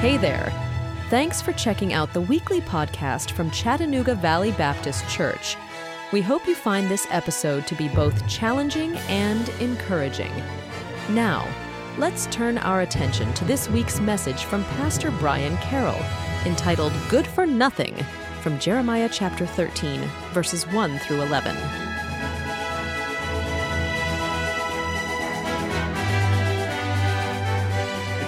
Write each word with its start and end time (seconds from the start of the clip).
Hey 0.00 0.16
there. 0.16 0.50
Thanks 1.10 1.42
for 1.42 1.52
checking 1.52 1.92
out 1.92 2.14
the 2.14 2.22
weekly 2.22 2.62
podcast 2.62 3.32
from 3.32 3.50
Chattanooga 3.50 4.14
Valley 4.14 4.50
Baptist 4.52 5.06
Church. 5.10 5.58
We 6.10 6.22
hope 6.22 6.46
you 6.46 6.54
find 6.54 6.88
this 6.88 7.06
episode 7.10 7.66
to 7.66 7.74
be 7.74 7.88
both 7.88 8.26
challenging 8.26 8.96
and 9.10 9.46
encouraging. 9.60 10.32
Now, 11.10 11.46
let's 11.98 12.24
turn 12.28 12.56
our 12.56 12.80
attention 12.80 13.30
to 13.34 13.44
this 13.44 13.68
week's 13.68 14.00
message 14.00 14.44
from 14.44 14.64
Pastor 14.64 15.10
Brian 15.10 15.58
Carroll, 15.58 16.02
entitled 16.46 16.94
Good 17.10 17.26
for 17.26 17.44
Nothing, 17.44 17.94
from 18.40 18.58
Jeremiah 18.58 19.10
chapter 19.12 19.44
13, 19.44 20.00
verses 20.32 20.66
1 20.68 20.98
through 21.00 21.20
11. 21.20 21.89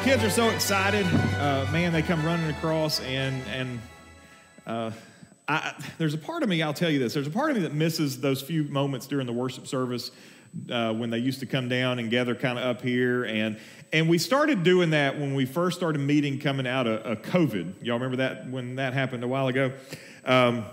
Kids 0.03 0.25
are 0.25 0.31
so 0.31 0.51
excited. 0.51 1.07
Uh, 1.39 1.65
man, 1.71 1.93
they 1.93 2.03
come 2.03 2.25
running 2.27 2.51
across, 2.51 2.99
and 3.03 3.41
and 3.47 3.81
uh, 4.67 4.91
I, 5.47 5.75
there's 5.97 6.15
a 6.15 6.19
part 6.19 6.43
of 6.43 6.49
me. 6.49 6.61
I'll 6.61 6.75
tell 6.75 6.91
you 6.91 6.99
this. 6.99 7.15
There's 7.15 7.29
a 7.29 7.31
part 7.31 7.51
of 7.51 7.57
me 7.57 7.63
that 7.63 7.73
misses 7.73 8.21
those 8.21 8.43
few 8.43 8.65
moments 8.65 9.07
during 9.07 9.29
the 9.29 9.33
worship 9.33 9.69
service 9.69 10.11
uh, 10.71 10.93
when 10.93 11.11
they 11.11 11.19
used 11.19 11.39
to 11.41 11.47
come 11.47 11.69
down 11.69 12.01
and 12.01 12.11
gather 12.11 12.35
kind 12.35 12.59
of 12.59 12.65
up 12.65 12.83
here, 12.83 13.25
and 13.25 13.61
and 13.93 14.09
we 14.09 14.19
started 14.19 14.65
doing 14.65 14.91
that 14.91 15.21
when 15.21 15.37
we 15.37 15.47
first 15.47 15.77
started 15.77 16.01
meeting 16.01 16.41
coming 16.41 16.67
out 16.67 16.89
of, 16.89 17.01
of 17.03 17.23
COVID. 17.23 17.75
Y'all 17.85 17.95
remember 17.95 18.17
that 18.17 18.51
when 18.51 18.75
that 18.77 18.95
happened 18.95 19.23
a 19.23 19.29
while 19.29 19.47
ago. 19.47 19.73
Um, 20.25 20.65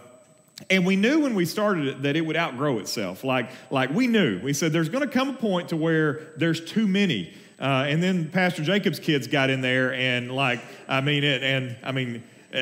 and 0.71 0.85
we 0.87 0.95
knew 0.95 1.19
when 1.19 1.35
we 1.35 1.45
started 1.45 1.87
it 1.87 2.01
that 2.01 2.15
it 2.15 2.21
would 2.21 2.35
outgrow 2.35 2.79
itself. 2.79 3.23
Like, 3.23 3.51
like 3.69 3.91
we 3.91 4.07
knew. 4.07 4.41
We 4.41 4.53
said 4.53 4.73
there's 4.73 4.89
going 4.89 5.07
to 5.07 5.13
come 5.13 5.29
a 5.29 5.33
point 5.33 5.69
to 5.69 5.77
where 5.77 6.33
there's 6.35 6.59
too 6.65 6.87
many. 6.87 7.33
Uh, 7.59 7.85
and 7.87 8.01
then 8.01 8.29
Pastor 8.29 8.63
Jacob's 8.63 8.99
kids 8.99 9.27
got 9.27 9.49
in 9.49 9.61
there, 9.61 9.93
and 9.93 10.31
like, 10.31 10.61
I 10.87 11.01
mean, 11.01 11.23
it, 11.23 11.43
and 11.43 11.75
I 11.83 11.91
mean, 11.91 12.23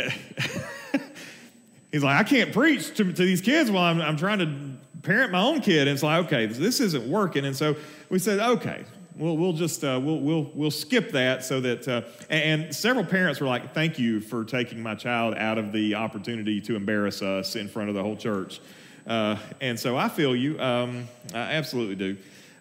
he's 1.91 2.03
like, 2.03 2.19
I 2.19 2.23
can't 2.23 2.51
preach 2.51 2.95
to, 2.97 3.03
to 3.03 3.25
these 3.25 3.41
kids 3.41 3.69
while 3.69 3.83
I'm, 3.83 4.01
I'm 4.01 4.17
trying 4.17 4.39
to 4.39 4.99
parent 5.03 5.31
my 5.31 5.41
own 5.41 5.61
kid. 5.61 5.87
And 5.87 5.91
it's 5.91 6.03
like, 6.03 6.25
okay, 6.25 6.47
this 6.47 6.79
isn't 6.79 7.07
working. 7.07 7.45
And 7.45 7.55
so 7.55 7.75
we 8.09 8.19
said, 8.19 8.39
okay, 8.39 8.85
we'll, 9.17 9.37
we'll 9.37 9.53
just 9.53 9.83
uh, 9.83 9.99
we'll, 10.01 10.19
we'll, 10.19 10.51
we'll 10.53 10.71
skip 10.71 11.11
that 11.11 11.43
so 11.43 11.59
that 11.61 11.87
uh, 11.87 12.01
and 12.29 12.73
several 12.73 13.05
parents 13.05 13.39
were 13.39 13.47
like 13.47 13.73
thank 13.73 13.99
you 13.99 14.21
for 14.21 14.43
taking 14.43 14.81
my 14.81 14.95
child 14.95 15.35
out 15.35 15.57
of 15.57 15.71
the 15.71 15.95
opportunity 15.95 16.61
to 16.61 16.75
embarrass 16.75 17.21
us 17.21 17.55
in 17.55 17.67
front 17.67 17.89
of 17.89 17.95
the 17.95 18.01
whole 18.01 18.15
church 18.15 18.61
uh, 19.07 19.37
and 19.61 19.79
so 19.79 19.97
i 19.97 20.07
feel 20.07 20.35
you 20.35 20.59
um, 20.59 21.07
i 21.33 21.39
absolutely 21.39 21.95
do 21.95 22.17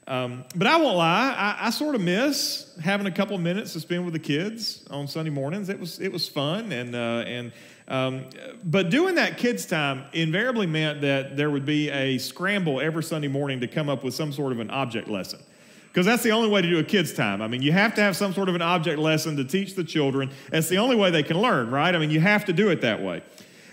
um, 0.08 0.44
but 0.54 0.68
I 0.68 0.76
won't 0.76 0.96
lie, 0.96 1.34
I, 1.36 1.66
I, 1.66 1.70
sort 1.70 1.96
of 1.96 2.00
miss 2.00 2.72
having 2.80 3.06
a 3.06 3.10
couple 3.10 3.36
minutes 3.38 3.72
to 3.72 3.80
spend 3.80 4.04
with 4.04 4.12
the 4.12 4.20
kids 4.20 4.84
on 4.88 5.08
Sunday 5.08 5.32
mornings. 5.32 5.68
It 5.68 5.80
was 5.80 5.98
it 5.98 6.12
was 6.12 6.28
fun, 6.28 6.70
and 6.70 6.94
uh, 6.94 7.24
and 7.26 7.52
um, 7.88 8.24
but 8.62 8.88
doing 8.88 9.16
that 9.16 9.36
kids 9.36 9.66
time 9.66 10.04
invariably 10.12 10.68
meant 10.68 11.00
that 11.00 11.36
there 11.36 11.50
would 11.50 11.66
be 11.66 11.90
a 11.90 12.18
scramble 12.18 12.80
every 12.80 13.02
Sunday 13.02 13.26
morning 13.26 13.60
to 13.60 13.66
come 13.66 13.88
up 13.88 14.04
with 14.04 14.14
some 14.14 14.32
sort 14.32 14.52
of 14.52 14.60
an 14.60 14.70
object 14.70 15.08
lesson. 15.08 15.40
Because 15.88 16.06
that's 16.06 16.22
the 16.22 16.30
only 16.30 16.50
way 16.50 16.62
to 16.62 16.68
do 16.68 16.78
a 16.78 16.84
kids' 16.84 17.12
time. 17.12 17.40
I 17.42 17.48
mean, 17.48 17.62
you 17.62 17.72
have 17.72 17.94
to 17.94 18.02
have 18.02 18.16
some 18.16 18.34
sort 18.34 18.48
of 18.48 18.54
an 18.54 18.62
object 18.62 18.98
lesson 18.98 19.36
to 19.38 19.44
teach 19.44 19.74
the 19.74 19.82
children. 19.82 20.30
That's 20.50 20.68
the 20.68 20.76
only 20.76 20.94
way 20.94 21.10
they 21.10 21.22
can 21.22 21.40
learn, 21.40 21.70
right? 21.70 21.94
I 21.94 21.98
mean, 21.98 22.10
you 22.10 22.20
have 22.20 22.44
to 22.44 22.52
do 22.52 22.68
it 22.68 22.82
that 22.82 23.02
way. 23.02 23.22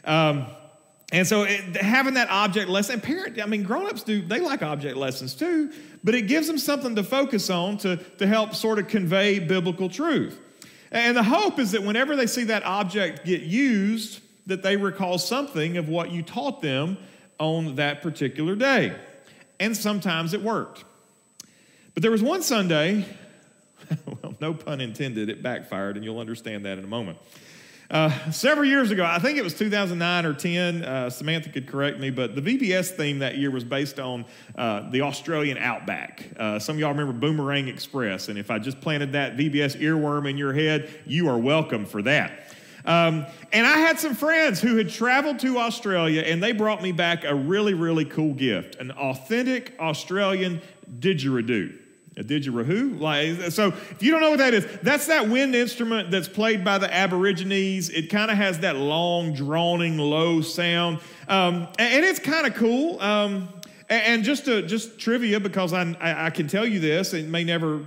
Um, 0.05 0.47
and 1.11 1.27
so 1.27 1.43
it, 1.43 1.77
having 1.77 2.15
that 2.15 2.29
object 2.29 2.69
lesson, 2.69 2.99
parent, 2.99 3.39
I 3.41 3.45
mean, 3.45 3.63
grown-ups 3.63 4.01
do, 4.01 4.21
they 4.25 4.39
like 4.39 4.63
object 4.63 4.97
lessons 4.97 5.35
too, 5.35 5.71
but 6.03 6.15
it 6.15 6.23
gives 6.23 6.47
them 6.47 6.57
something 6.57 6.95
to 6.95 7.03
focus 7.03 7.49
on 7.49 7.77
to, 7.79 7.97
to 7.97 8.27
help 8.27 8.53
sort 8.53 8.79
of 8.79 8.87
convey 8.87 9.39
biblical 9.39 9.89
truth. 9.89 10.39
And 10.91 11.17
the 11.17 11.23
hope 11.23 11.59
is 11.59 11.71
that 11.71 11.81
whenever 11.81 12.15
they 12.15 12.27
see 12.27 12.43
that 12.45 12.63
object 12.63 13.25
get 13.25 13.41
used, 13.41 14.21
that 14.45 14.61
they 14.61 14.77
recall 14.77 15.17
something 15.17 15.77
of 15.77 15.87
what 15.87 16.11
you 16.11 16.21
taught 16.21 16.61
them 16.61 16.97
on 17.39 17.75
that 17.75 18.01
particular 18.01 18.55
day. 18.55 18.95
And 19.59 19.75
sometimes 19.75 20.33
it 20.33 20.41
worked. 20.41 20.83
But 21.93 22.03
there 22.03 22.11
was 22.11 22.21
one 22.21 22.41
Sunday, 22.41 23.05
well, 24.05 24.35
no 24.39 24.53
pun 24.53 24.81
intended, 24.81 25.29
it 25.29 25.41
backfired, 25.41 25.95
and 25.95 26.03
you'll 26.03 26.19
understand 26.19 26.65
that 26.65 26.77
in 26.77 26.83
a 26.83 26.87
moment. 26.87 27.17
Uh, 27.93 28.09
several 28.31 28.65
years 28.65 28.89
ago, 28.89 29.05
I 29.05 29.19
think 29.19 29.37
it 29.37 29.43
was 29.43 29.53
2009 29.53 30.25
or 30.25 30.33
10, 30.33 30.83
uh, 30.83 31.11
Samantha 31.11 31.49
could 31.49 31.67
correct 31.67 31.99
me, 31.99 32.09
but 32.09 32.33
the 32.33 32.41
VBS 32.41 32.89
theme 32.89 33.19
that 33.19 33.37
year 33.37 33.51
was 33.51 33.63
based 33.63 33.99
on 33.99 34.25
uh, 34.55 34.89
the 34.89 35.01
Australian 35.01 35.59
outback. 35.59 36.27
Uh, 36.35 36.57
some 36.57 36.75
of 36.75 36.79
y'all 36.79 36.89
remember 36.89 37.13
Boomerang 37.13 37.67
Express, 37.67 38.29
and 38.29 38.39
if 38.39 38.49
I 38.49 38.57
just 38.57 38.81
planted 38.81 39.11
that 39.11 39.37
VBS 39.37 39.79
earworm 39.79 40.27
in 40.27 40.39
your 40.39 40.53
head, 40.53 40.89
you 41.05 41.29
are 41.29 41.37
welcome 41.37 41.85
for 41.85 42.01
that. 42.01 42.55
Um, 42.83 43.27
and 43.51 43.67
I 43.67 43.77
had 43.77 43.99
some 43.99 44.15
friends 44.15 44.59
who 44.59 44.75
had 44.77 44.89
traveled 44.89 45.37
to 45.41 45.59
Australia, 45.59 46.21
and 46.21 46.41
they 46.41 46.51
brought 46.51 46.81
me 46.81 46.93
back 46.93 47.25
a 47.25 47.35
really, 47.35 47.75
really 47.75 48.05
cool 48.05 48.33
gift 48.33 48.73
an 48.77 48.89
authentic 48.93 49.75
Australian 49.79 50.63
didgeridoo. 50.97 51.77
A 52.15 52.23
didgeridoo? 52.23 52.99
Like, 52.99 53.51
so 53.51 53.69
if 53.69 54.03
you 54.03 54.11
don't 54.11 54.21
know 54.21 54.29
what 54.29 54.39
that 54.39 54.53
is, 54.53 54.67
that's 54.83 55.07
that 55.07 55.29
wind 55.29 55.55
instrument 55.55 56.11
that's 56.11 56.27
played 56.27 56.63
by 56.63 56.77
the 56.77 56.93
Aborigines. 56.93 57.89
It 57.89 58.09
kind 58.09 58.29
of 58.29 58.37
has 58.37 58.59
that 58.59 58.75
long, 58.75 59.33
droning, 59.33 59.97
low 59.97 60.41
sound. 60.41 60.99
Um, 61.27 61.67
and 61.79 62.05
it's 62.05 62.19
kind 62.19 62.45
of 62.45 62.53
cool. 62.53 63.01
Um, 63.01 63.49
and 63.93 64.23
just 64.23 64.45
to, 64.45 64.61
just 64.61 64.99
trivia, 64.99 65.39
because 65.39 65.73
I, 65.73 65.95
I 65.99 66.29
can 66.29 66.47
tell 66.47 66.65
you 66.65 66.79
this, 66.79 67.13
it 67.13 67.27
may 67.27 67.43
never 67.43 67.85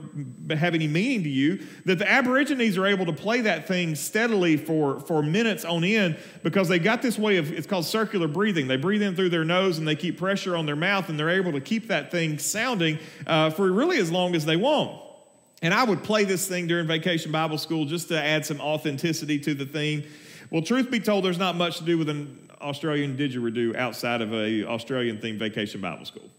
have 0.50 0.75
any 0.75 0.87
meaning 0.87 1.22
to 1.22 1.28
you, 1.28 1.67
that 1.84 1.99
the 1.99 2.09
Aborigines 2.09 2.77
are 2.77 2.87
able 2.87 3.06
to 3.06 3.12
play 3.12 3.41
that 3.43 3.67
thing 3.67 3.94
steadily 3.94 4.56
for, 4.56 5.00
for 5.00 5.22
minutes 5.22 5.65
on 5.65 5.84
end 5.84 6.19
because 6.43 6.69
they 6.69 6.78
got 6.78 7.03
this 7.03 7.19
way 7.19 7.39
of, 7.39 7.50
it's 7.50 7.67
called 7.67 7.87
circular 7.87 8.28
breathing. 8.28 8.69
They 8.69 8.77
breathe 8.77 9.03
in 9.03 9.17
through 9.17 9.31
their 9.31 9.44
nose 9.44 9.78
and 9.78 9.89
they 9.89 9.97
keep 9.97 10.19
pressure 10.19 10.56
on 10.56 10.67
their 10.67 10.77
mouth 10.77 11.09
and 11.09 11.19
they're 11.19 11.31
able 11.31 11.53
to 11.53 11.61
keep 11.61 11.89
that 11.89 12.11
thing 12.11 12.38
sounding 12.38 12.99
uh, 13.27 13.50
for 13.50 13.71
really 13.73 13.99
as 13.99 14.11
long 14.11 14.34
as 14.34 14.44
they 14.44 14.56
want. 14.56 15.00
And 15.62 15.73
I 15.73 15.84
would 15.84 16.05
play 16.05 16.25
this 16.25 16.47
thing 16.47 16.67
during 16.67 16.87
vacation 16.87 17.33
Bible 17.33 17.59
school 17.59 17.87
just 17.87 18.09
to 18.09 18.23
add 18.23 18.44
some 18.44 18.61
authenticity 18.61 19.38
to 19.41 19.55
the 19.55 19.65
theme. 19.65 20.05
Well, 20.50 20.62
truth 20.62 20.91
be 20.91 21.00
told, 21.00 21.25
there's 21.25 21.38
not 21.38 21.56
much 21.56 21.78
to 21.78 21.84
do 21.84 21.99
with 21.99 22.09
an 22.09 22.46
Australian 22.61 23.17
didgeridoo 23.17 23.77
outside 23.77 24.21
of 24.21 24.33
a 24.33 24.65
Australian 24.65 25.19
themed 25.19 25.39
vacation 25.39 25.81
Bible 25.81 26.05
school. 26.05 26.31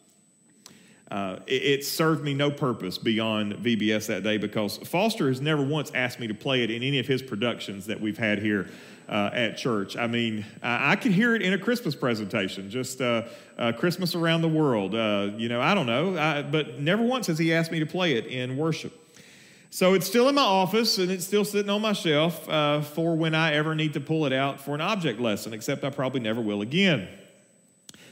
Uh, 1.09 1.39
it, 1.47 1.63
it, 1.63 1.85
served 1.85 2.21
me 2.21 2.33
no 2.33 2.51
purpose 2.51 2.97
beyond 2.97 3.53
VBS 3.53 4.07
that 4.07 4.23
day 4.23 4.37
because 4.37 4.75
Foster 4.79 5.29
has 5.29 5.39
never 5.39 5.63
once 5.63 5.89
asked 5.95 6.19
me 6.19 6.27
to 6.27 6.33
play 6.33 6.63
it 6.63 6.69
in 6.69 6.83
any 6.83 6.99
of 6.99 7.07
his 7.07 7.21
productions 7.21 7.85
that 7.85 8.01
we've 8.01 8.17
had 8.17 8.39
here 8.39 8.67
uh, 9.07 9.29
at 9.31 9.55
church. 9.55 9.95
I 9.95 10.05
mean, 10.07 10.45
I, 10.61 10.91
I, 10.91 10.95
could 10.97 11.13
hear 11.13 11.33
it 11.33 11.41
in 11.41 11.53
a 11.53 11.57
Christmas 11.57 11.95
presentation, 11.95 12.69
just 12.69 12.99
uh, 12.99 13.23
uh 13.57 13.71
Christmas 13.71 14.15
around 14.15 14.41
the 14.41 14.49
world. 14.49 14.95
Uh, 14.95 15.29
you 15.37 15.47
know, 15.47 15.61
I 15.61 15.73
don't 15.73 15.85
know, 15.85 16.17
I, 16.17 16.41
but 16.41 16.81
never 16.81 17.03
once 17.03 17.27
has 17.27 17.37
he 17.37 17.53
asked 17.53 17.71
me 17.71 17.79
to 17.79 17.85
play 17.85 18.15
it 18.15 18.25
in 18.25 18.57
worship. 18.57 19.06
So 19.69 19.93
it's 19.93 20.07
still 20.07 20.29
in 20.29 20.35
my 20.35 20.41
office 20.41 20.97
and 20.97 21.11
it's 21.11 21.25
still 21.25 21.43
sitting 21.45 21.69
on 21.69 21.81
my 21.81 21.93
shelf 21.93 22.47
uh, 22.47 22.81
for 22.81 23.15
when 23.15 23.35
I 23.35 23.53
ever 23.53 23.75
need 23.75 23.93
to 23.93 23.99
pull 23.99 24.25
it 24.25 24.33
out 24.33 24.61
for 24.61 24.73
an 24.73 24.81
object 24.81 25.19
lesson, 25.19 25.53
except 25.53 25.83
I 25.83 25.89
probably 25.89 26.21
never 26.21 26.41
will 26.41 26.61
again. 26.61 27.07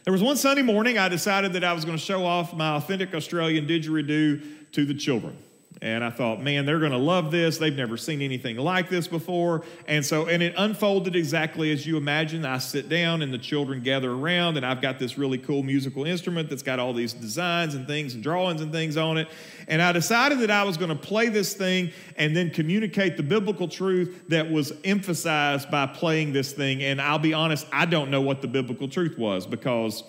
There 0.04 0.12
was 0.12 0.22
one 0.22 0.38
Sunday 0.38 0.62
morning 0.62 0.98
I 0.98 1.10
decided 1.10 1.54
that 1.54 1.64
I 1.64 1.74
was 1.74 1.84
going 1.84 1.98
to 1.98 2.04
show 2.04 2.26
off 2.26 2.54
my 2.54 2.76
authentic 2.76 3.16
Australian 3.16 3.66
didgeridoo 3.68 4.72
to 4.74 4.86
the 4.86 4.94
children. 4.94 5.36
And 5.82 6.04
I 6.04 6.10
thought, 6.10 6.42
man, 6.42 6.66
they're 6.66 6.80
going 6.80 6.94
to 6.94 6.98
love 6.98 7.32
this. 7.32 7.58
They've 7.58 7.76
never 7.76 7.98
seen 7.98 8.22
anything 8.22 8.56
like 8.56 8.90
this 8.90 9.08
before. 9.08 9.64
And 9.88 10.06
so, 10.06 10.26
and 10.28 10.42
it 10.42 10.54
unfolded 10.58 11.16
exactly 11.16 11.72
as 11.72 11.86
you 11.86 11.98
imagine. 11.98 12.46
I 12.46 12.60
sit 12.60 12.88
down 12.88 13.22
and 13.22 13.34
the 13.34 13.38
children 13.38 13.82
gather 13.82 14.12
around, 14.12 14.56
and 14.56 14.66
I've 14.66 14.82
got 14.82 15.00
this 15.00 15.18
really 15.18 15.38
cool 15.38 15.64
musical 15.64 16.06
instrument 16.06 16.50
that's 16.50 16.64
got 16.64 16.80
all 16.80 16.94
these 16.94 17.14
designs 17.14 17.76
and 17.76 17.86
things 17.86 18.14
and 18.14 18.24
drawings 18.24 18.62
and 18.62 18.72
things 18.72 18.96
on 18.96 19.18
it. 19.18 19.28
And 19.68 19.82
I 19.82 19.92
decided 19.92 20.40
that 20.40 20.52
I 20.52 20.64
was 20.64 20.78
going 20.78 20.90
to 20.90 20.96
play 20.96 21.28
this 21.28 21.54
thing 21.54 21.92
and 22.16 22.36
then 22.36 22.52
communicate 22.52 23.18
the 23.18 23.24
biblical 23.24 23.68
truth 23.68 24.24
that 24.30 24.50
was 24.50 24.72
emphasized 24.86 25.70
by 25.70 25.88
playing 25.88 26.32
this 26.32 26.54
thing. 26.54 26.84
And 26.84 27.02
I'll 27.02 27.20
be 27.20 27.34
honest, 27.34 27.68
I 27.74 27.86
don't 27.86 28.10
know 28.10 28.22
what 28.22 28.42
the 28.42 28.48
biblical 28.48 28.88
truth 28.88 29.18
was 29.18 29.46
because, 29.46 30.04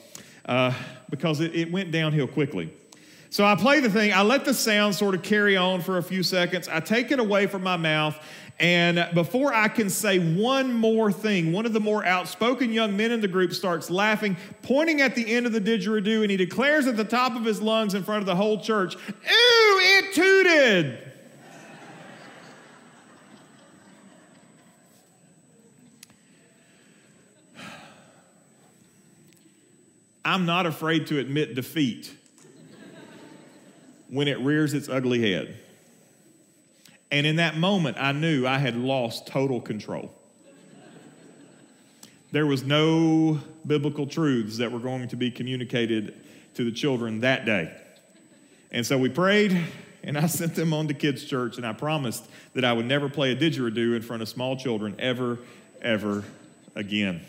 uh, 0.45 0.73
because 1.11 1.41
it, 1.41 1.55
it 1.57 1.73
went 1.73 1.91
downhill 1.91 2.29
quickly. 2.29 2.73
So 3.37 3.45
I 3.45 3.55
play 3.55 3.81
the 3.81 3.91
thing, 3.91 4.15
I 4.15 4.23
let 4.23 4.47
the 4.47 4.55
sound 4.55 4.95
sort 4.95 5.15
of 5.15 5.23
carry 5.23 5.59
on 5.59 5.83
for 5.83 5.99
a 5.99 6.03
few 6.03 6.23
seconds. 6.23 6.69
I 6.69 6.81
take 6.81 7.11
it 7.11 7.19
away 7.19 7.47
from 7.47 7.63
my 7.63 7.77
mouth, 7.77 8.19
and 8.59 9.11
before 9.13 9.53
I 9.53 9.69
can 9.69 9.91
say 9.91 10.19
one 10.19 10.73
more 10.73 11.13
thing, 11.13 11.53
one 11.53 11.67
of 11.67 11.75
the 11.75 11.81
more 11.81 12.03
outspoken 12.03 12.73
young 12.73 12.97
men 12.97 13.13
in 13.13 13.21
the 13.21 13.29
group 13.29 13.53
starts 13.53 13.91
laughing, 13.91 14.39
pointing 14.63 15.03
at 15.03 15.15
the 15.15 15.35
end 15.35 15.45
of 15.45 15.53
the 15.53 15.61
didgeridoo, 15.61 16.23
and 16.23 16.31
he 16.31 16.39
declares 16.39 16.87
at 16.87 16.97
the 16.97 17.05
top 17.05 17.37
of 17.37 17.45
his 17.45 17.61
lungs 17.61 17.93
in 17.93 18.03
front 18.03 18.21
of 18.21 18.27
the 18.27 18.37
whole 18.37 18.59
church, 18.59 18.97
Ooh, 18.97 19.81
it 19.83 20.15
tooted! 20.15 21.13
I'm 30.25 30.47
not 30.47 30.65
afraid 30.65 31.07
to 31.09 31.19
admit 31.19 31.55
defeat 31.55 32.17
when 34.09 34.29
it 34.29 34.39
rears 34.41 34.75
its 34.75 34.89
ugly 34.89 35.33
head. 35.33 35.57
And 37.11 37.27
in 37.27 37.37
that 37.37 37.57
moment, 37.57 37.97
I 37.99 38.13
knew 38.13 38.47
I 38.47 38.59
had 38.59 38.77
lost 38.77 39.27
total 39.27 39.61
control. 39.61 40.13
there 42.33 42.47
was 42.47 42.65
no 42.65 43.41
biblical 43.67 44.07
truths 44.07 44.59
that 44.59 44.71
were 44.71 44.79
going 44.79 45.09
to 45.09 45.17
be 45.17 45.31
communicated 45.31 46.15
to 46.55 46.65
the 46.65 46.73
children 46.73 47.21
that 47.21 47.45
day. 47.45 47.75
And 48.73 48.85
so 48.85 48.99
we 48.99 49.09
prayed, 49.09 49.59
and 50.03 50.19
I 50.19 50.27
sent 50.27 50.55
them 50.55 50.73
on 50.73 50.89
to 50.89 50.95
kids' 50.95 51.25
church, 51.25 51.57
and 51.57 51.67
I 51.67 51.73
promised 51.73 52.29
that 52.55 52.65
I 52.65 52.73
would 52.73 52.87
never 52.87 53.09
play 53.09 53.33
a 53.33 53.37
didgeridoo 53.37 53.95
in 53.95 54.03
front 54.03 54.23
of 54.23 54.29
small 54.29 54.57
children 54.57 54.97
ever, 54.99 55.39
ever 55.81 56.25
again. 56.75 57.21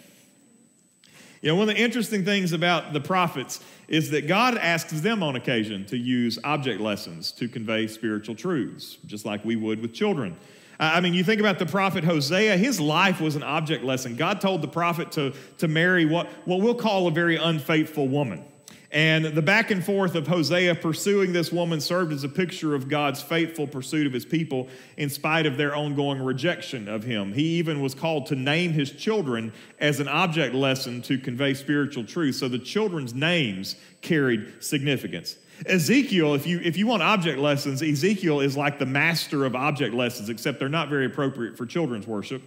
You 1.41 1.49
know, 1.49 1.55
one 1.55 1.69
of 1.69 1.75
the 1.75 1.81
interesting 1.81 2.25
things 2.25 2.51
about 2.51 2.93
the 2.93 3.01
prophets 3.01 3.59
is 3.87 4.09
that 4.11 4.27
God 4.27 4.57
asks 4.57 4.99
them 5.01 5.21
on 5.21 5.35
occasion 5.35 5.85
to 5.85 5.97
use 5.97 6.39
object 6.43 6.81
lessons 6.81 7.31
to 7.33 7.47
convey 7.47 7.87
spiritual 7.87 8.35
truths, 8.35 8.97
just 9.05 9.25
like 9.25 9.45
we 9.45 9.55
would 9.55 9.81
with 9.81 9.93
children. 9.93 10.35
I 10.79 11.01
mean, 11.01 11.13
you 11.13 11.23
think 11.23 11.39
about 11.39 11.57
the 11.57 11.65
prophet 11.65 12.03
Hosea, 12.03 12.55
his 12.55 12.79
life 12.79 13.19
was 13.19 13.35
an 13.35 13.43
object 13.43 13.83
lesson. 13.83 14.15
God 14.15 14.39
told 14.39 14.61
the 14.61 14.67
prophet 14.67 15.11
to, 15.13 15.33
to 15.57 15.67
marry 15.67 16.05
what, 16.05 16.27
what 16.45 16.61
we'll 16.61 16.75
call 16.75 17.07
a 17.07 17.11
very 17.11 17.35
unfaithful 17.35 18.07
woman. 18.07 18.45
And 18.91 19.25
the 19.25 19.41
back 19.41 19.69
and 19.69 19.83
forth 19.83 20.15
of 20.15 20.27
Hosea 20.27 20.75
pursuing 20.75 21.33
this 21.33 21.51
woman 21.51 21.81
served 21.81 22.13
as 22.13 22.23
a 22.23 22.29
picture 22.29 22.73
of 22.73 22.87
God's 22.87 23.21
faithful 23.21 23.67
pursuit 23.67 24.07
of 24.07 24.13
his 24.13 24.25
people 24.25 24.69
in 24.95 25.09
spite 25.09 25.45
of 25.45 25.57
their 25.57 25.75
ongoing 25.75 26.21
rejection 26.21 26.87
of 26.87 27.03
him. 27.03 27.33
He 27.33 27.57
even 27.57 27.81
was 27.81 27.93
called 27.93 28.27
to 28.27 28.35
name 28.35 28.71
his 28.71 28.91
children 28.91 29.51
as 29.79 29.99
an 29.99 30.07
object 30.07 30.55
lesson 30.55 31.01
to 31.03 31.17
convey 31.17 31.53
spiritual 31.53 32.05
truth. 32.05 32.35
So 32.35 32.47
the 32.47 32.59
children's 32.59 33.13
names 33.13 33.75
carried 34.01 34.63
significance. 34.63 35.35
Ezekiel, 35.65 36.35
if 36.35 36.47
you, 36.47 36.61
if 36.63 36.77
you 36.77 36.87
want 36.87 37.03
object 37.03 37.39
lessons, 37.39 37.81
Ezekiel 37.81 38.39
is 38.39 38.55
like 38.55 38.79
the 38.79 38.85
master 38.85 39.43
of 39.43 39.55
object 39.55 39.93
lessons, 39.93 40.29
except 40.29 40.59
they're 40.59 40.69
not 40.69 40.87
very 40.87 41.07
appropriate 41.07 41.57
for 41.57 41.65
children's 41.65 42.07
worship. 42.07 42.41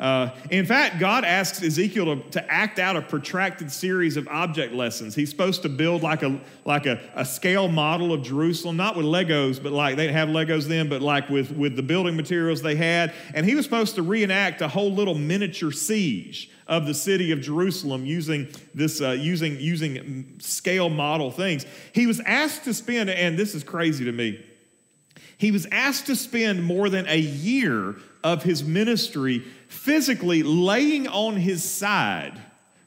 Uh, 0.00 0.30
in 0.50 0.64
fact, 0.64 0.98
God 0.98 1.26
asks 1.26 1.62
Ezekiel 1.62 2.16
to, 2.16 2.30
to 2.30 2.50
act 2.50 2.78
out 2.78 2.96
a 2.96 3.02
protracted 3.02 3.70
series 3.70 4.16
of 4.16 4.26
object 4.28 4.72
lessons. 4.72 5.14
He's 5.14 5.28
supposed 5.28 5.60
to 5.62 5.68
build 5.68 6.02
like 6.02 6.22
a 6.22 6.40
like 6.64 6.86
a, 6.86 6.98
a 7.14 7.24
scale 7.24 7.68
model 7.68 8.14
of 8.14 8.22
Jerusalem, 8.22 8.78
not 8.78 8.96
with 8.96 9.04
Legos, 9.04 9.62
but 9.62 9.72
like 9.72 9.96
they 9.96 10.06
didn't 10.06 10.16
have 10.16 10.28
Legos 10.30 10.64
then, 10.64 10.88
but 10.88 11.02
like 11.02 11.28
with, 11.28 11.50
with 11.52 11.76
the 11.76 11.82
building 11.82 12.16
materials 12.16 12.62
they 12.62 12.76
had. 12.76 13.12
And 13.34 13.44
he 13.44 13.54
was 13.54 13.66
supposed 13.66 13.94
to 13.96 14.02
reenact 14.02 14.62
a 14.62 14.68
whole 14.68 14.90
little 14.90 15.14
miniature 15.14 15.70
siege 15.70 16.50
of 16.66 16.86
the 16.86 16.94
city 16.94 17.30
of 17.32 17.42
Jerusalem 17.42 18.06
using 18.06 18.48
this 18.74 19.02
uh, 19.02 19.10
using 19.10 19.60
using 19.60 20.36
scale 20.38 20.88
model 20.88 21.30
things. 21.30 21.66
He 21.92 22.06
was 22.06 22.20
asked 22.20 22.64
to 22.64 22.72
spend, 22.72 23.10
and 23.10 23.38
this 23.38 23.54
is 23.54 23.62
crazy 23.62 24.06
to 24.06 24.12
me. 24.12 24.46
He 25.40 25.52
was 25.52 25.66
asked 25.72 26.04
to 26.08 26.16
spend 26.16 26.62
more 26.62 26.90
than 26.90 27.08
a 27.08 27.18
year 27.18 27.96
of 28.22 28.42
his 28.42 28.62
ministry 28.62 29.38
physically 29.68 30.42
laying 30.42 31.08
on 31.08 31.36
his 31.36 31.64
side, 31.64 32.38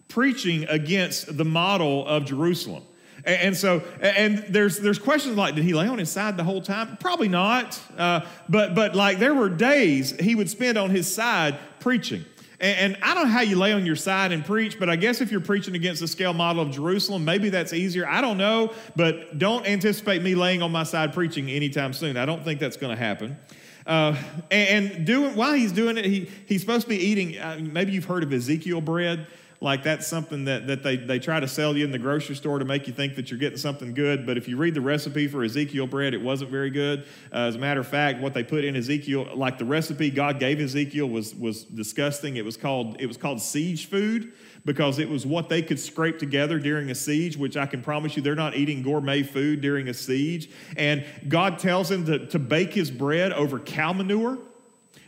preaching 0.07 0.65
against 0.69 1.35
the 1.35 1.45
model 1.45 2.05
of 2.05 2.25
Jerusalem. 2.25 2.83
And 3.25 3.57
so, 3.57 3.79
and 3.99 4.37
there's 4.49 4.77
there's 4.77 4.99
questions 4.99 5.35
like, 5.35 5.55
did 5.55 5.63
he 5.63 5.73
lay 5.73 5.87
on 5.87 5.97
his 5.97 6.11
side 6.11 6.37
the 6.37 6.43
whole 6.43 6.61
time? 6.61 6.95
Probably 6.97 7.27
not. 7.27 7.79
Uh, 7.97 8.21
but 8.47 8.75
but 8.75 8.93
like 8.93 9.17
there 9.17 9.33
were 9.33 9.49
days 9.49 10.11
he 10.19 10.35
would 10.35 10.47
spend 10.47 10.77
on 10.77 10.91
his 10.91 11.11
side 11.11 11.57
preaching. 11.79 12.23
And, 12.63 12.93
and, 12.93 13.03
I 13.03 13.13
don't 13.13 13.25
know 13.25 13.29
how 13.29 13.41
you 13.41 13.57
lay 13.57 13.73
on 13.73 13.85
your 13.85 13.97
side 13.97 14.31
and 14.31 14.45
preach, 14.45 14.79
but 14.79 14.89
I 14.89 14.95
guess 14.95 15.19
if 15.19 15.31
you're 15.31 15.41
preaching 15.41 15.75
against 15.75 15.99
the 15.99 16.07
scale 16.07 16.31
model 16.33 16.61
of 16.61 16.71
Jerusalem, 16.71 17.25
maybe 17.25 17.49
that's 17.49 17.73
easier. 17.73 18.07
I 18.07 18.21
don't 18.21 18.37
know, 18.37 18.71
but 18.95 19.37
don't 19.37 19.67
anticipate 19.67 20.23
me 20.23 20.33
laying 20.33 20.61
on 20.61 20.71
my 20.71 20.83
side 20.83 21.13
preaching 21.13 21.49
anytime 21.49 21.91
soon. 21.91 22.15
I 22.15 22.25
don't 22.25 22.41
think 22.41 22.61
that's 22.61 22.77
going 22.77 22.95
to 22.95 23.03
happen. 23.03 23.37
Uh, 23.85 24.15
and, 24.49 24.93
and 24.93 25.05
doing 25.05 25.35
while 25.35 25.51
he's 25.53 25.73
doing 25.73 25.97
it, 25.97 26.05
he, 26.05 26.29
he's 26.45 26.61
supposed 26.61 26.83
to 26.83 26.89
be 26.89 26.95
eating. 26.95 27.37
Uh, 27.37 27.59
maybe 27.61 27.91
you've 27.91 28.05
heard 28.05 28.23
of 28.23 28.31
Ezekiel 28.31 28.79
bread. 28.79 29.27
Like 29.63 29.81
that's 29.81 30.05
something 30.05 30.43
that, 30.43 30.67
that 30.67 30.83
they, 30.83 30.97
they 30.97 31.19
try 31.19 31.39
to 31.39 31.47
sell 31.47 31.77
you 31.77 31.85
in 31.85 31.91
the 31.91 31.97
grocery 31.97 32.35
store 32.35 32.59
to 32.59 32.65
make 32.65 32.85
you 32.85 32.91
think 32.91 33.15
that 33.15 33.31
you're 33.31 33.39
getting 33.39 33.57
something 33.57 33.93
good. 33.93 34.25
But 34.25 34.37
if 34.37 34.45
you 34.49 34.57
read 34.57 34.73
the 34.73 34.81
recipe 34.81 35.25
for 35.25 35.41
Ezekiel 35.41 35.87
bread, 35.87 36.13
it 36.13 36.21
wasn't 36.21 36.51
very 36.51 36.69
good. 36.69 37.05
Uh, 37.31 37.47
as 37.47 37.55
a 37.55 37.59
matter 37.59 37.79
of 37.79 37.87
fact, 37.87 38.19
what 38.19 38.33
they 38.33 38.43
put 38.43 38.65
in 38.65 38.75
Ezekiel, 38.75 39.29
like 39.35 39.57
the 39.57 39.63
recipe 39.63 40.09
God 40.09 40.37
gave 40.37 40.59
Ezekiel, 40.59 41.07
was 41.07 41.33
was 41.33 41.63
disgusting. 41.63 42.35
It 42.35 42.43
was 42.43 42.57
called 42.57 42.97
it 42.99 43.05
was 43.05 43.15
called 43.15 43.41
siege 43.41 43.87
food 43.87 44.33
because 44.65 44.99
it 44.99 45.07
was 45.07 45.25
what 45.25 45.47
they 45.47 45.61
could 45.61 45.79
scrape 45.79 46.19
together 46.19 46.59
during 46.59 46.89
a 46.89 46.95
siege, 46.95 47.37
which 47.37 47.55
I 47.55 47.65
can 47.65 47.81
promise 47.81 48.17
you 48.17 48.21
they're 48.21 48.35
not 48.35 48.55
eating 48.55 48.83
gourmet 48.83 49.23
food 49.23 49.61
during 49.61 49.87
a 49.87 49.93
siege. 49.93 50.49
And 50.75 51.05
God 51.29 51.57
tells 51.57 51.89
him 51.89 52.05
to, 52.07 52.27
to 52.27 52.37
bake 52.37 52.73
his 52.73 52.91
bread 52.91 53.31
over 53.31 53.59
cow 53.59 53.93
manure. 53.93 54.39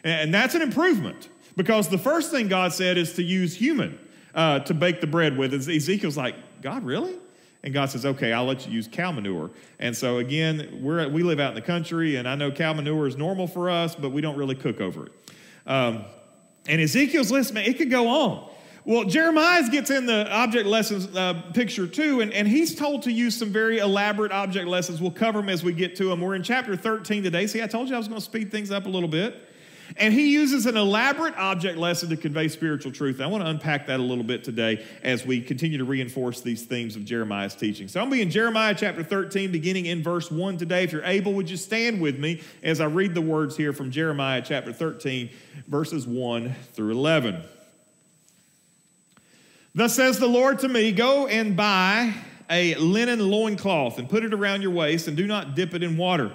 And 0.05 0.33
that's 0.33 0.55
an 0.55 0.61
improvement 0.61 1.27
because 1.57 1.89
the 1.89 1.97
first 1.97 2.31
thing 2.31 2.47
God 2.47 2.71
said 2.71 2.97
is 2.97 3.13
to 3.13 3.23
use 3.23 3.53
human 3.53 3.99
uh, 4.35 4.59
to 4.59 4.73
bake 4.73 5.01
the 5.01 5.07
bread 5.07 5.37
with. 5.37 5.53
And 5.53 5.67
Ezekiel's 5.67 6.17
like, 6.17 6.35
God, 6.61 6.83
really? 6.83 7.15
And 7.63 7.73
God 7.73 7.89
says, 7.89 8.05
okay, 8.05 8.31
I'll 8.31 8.45
let 8.45 8.67
you 8.67 8.73
use 8.73 8.87
cow 8.91 9.11
manure. 9.11 9.49
And 9.79 9.97
so 9.97 10.19
again, 10.19 10.79
we're, 10.83 11.09
we 11.09 11.23
live 11.23 11.39
out 11.39 11.49
in 11.49 11.55
the 11.55 11.61
country, 11.61 12.17
and 12.17 12.27
I 12.27 12.35
know 12.35 12.51
cow 12.51 12.73
manure 12.73 13.07
is 13.07 13.17
normal 13.17 13.47
for 13.47 13.71
us, 13.71 13.95
but 13.95 14.11
we 14.11 14.21
don't 14.21 14.37
really 14.37 14.53
cook 14.53 14.81
over 14.81 15.07
it. 15.07 15.11
Um, 15.65 16.05
and 16.67 16.79
Ezekiel's 16.79 17.31
list, 17.31 17.53
man, 17.53 17.65
it 17.65 17.77
could 17.77 17.89
go 17.89 18.07
on. 18.07 18.51
Well, 18.87 19.03
Jeremiah 19.05 19.67
gets 19.67 19.89
in 19.89 20.05
the 20.05 20.31
object 20.31 20.67
lessons 20.67 21.15
uh, 21.15 21.41
picture 21.55 21.87
too, 21.87 22.21
and, 22.21 22.31
and 22.31 22.47
he's 22.47 22.75
told 22.75 23.01
to 23.03 23.11
use 23.11 23.35
some 23.35 23.51
very 23.51 23.79
elaborate 23.79 24.31
object 24.31 24.67
lessons. 24.67 25.01
We'll 25.01 25.09
cover 25.09 25.39
them 25.39 25.49
as 25.49 25.63
we 25.63 25.73
get 25.73 25.95
to 25.95 26.05
them. 26.05 26.21
We're 26.21 26.35
in 26.35 26.43
chapter 26.43 26.75
13 26.75 27.23
today. 27.23 27.47
See, 27.47 27.63
I 27.63 27.67
told 27.67 27.89
you 27.89 27.95
I 27.95 27.97
was 27.97 28.07
going 28.07 28.21
to 28.21 28.25
speed 28.25 28.51
things 28.51 28.69
up 28.69 28.85
a 28.85 28.89
little 28.89 29.09
bit. 29.09 29.49
And 29.97 30.13
he 30.13 30.31
uses 30.31 30.65
an 30.65 30.77
elaborate 30.77 31.35
object 31.37 31.77
lesson 31.77 32.09
to 32.09 32.17
convey 32.17 32.47
spiritual 32.47 32.91
truth. 32.91 33.21
I 33.21 33.27
want 33.27 33.43
to 33.43 33.49
unpack 33.49 33.87
that 33.87 33.99
a 33.99 34.03
little 34.03 34.23
bit 34.23 34.43
today 34.43 34.85
as 35.03 35.25
we 35.25 35.41
continue 35.41 35.77
to 35.77 35.85
reinforce 35.85 36.41
these 36.41 36.63
themes 36.63 36.95
of 36.95 37.05
Jeremiah's 37.05 37.55
teaching. 37.55 37.87
So 37.87 37.99
I'm 37.99 38.09
going 38.09 38.11
to 38.11 38.15
be 38.17 38.21
in 38.23 38.31
Jeremiah 38.31 38.75
chapter 38.75 39.03
13, 39.03 39.51
beginning 39.51 39.85
in 39.85 40.03
verse 40.03 40.31
1 40.31 40.57
today. 40.57 40.83
If 40.83 40.91
you're 40.91 41.03
able, 41.03 41.33
would 41.33 41.49
you 41.49 41.57
stand 41.57 42.01
with 42.01 42.19
me 42.19 42.41
as 42.63 42.81
I 42.81 42.85
read 42.85 43.13
the 43.13 43.21
words 43.21 43.55
here 43.55 43.73
from 43.73 43.91
Jeremiah 43.91 44.41
chapter 44.43 44.73
13, 44.73 45.29
verses 45.67 46.07
1 46.07 46.53
through 46.73 46.91
11. 46.91 47.41
Thus 49.73 49.93
says 49.93 50.19
the 50.19 50.27
Lord 50.27 50.59
to 50.59 50.69
me 50.69 50.91
Go 50.93 51.27
and 51.27 51.55
buy 51.55 52.13
a 52.49 52.75
linen 52.75 53.19
loincloth 53.19 53.99
and 53.99 54.09
put 54.09 54.23
it 54.23 54.33
around 54.33 54.61
your 54.61 54.71
waist, 54.71 55.07
and 55.07 55.17
do 55.17 55.27
not 55.27 55.55
dip 55.55 55.73
it 55.73 55.83
in 55.83 55.97
water. 55.97 56.31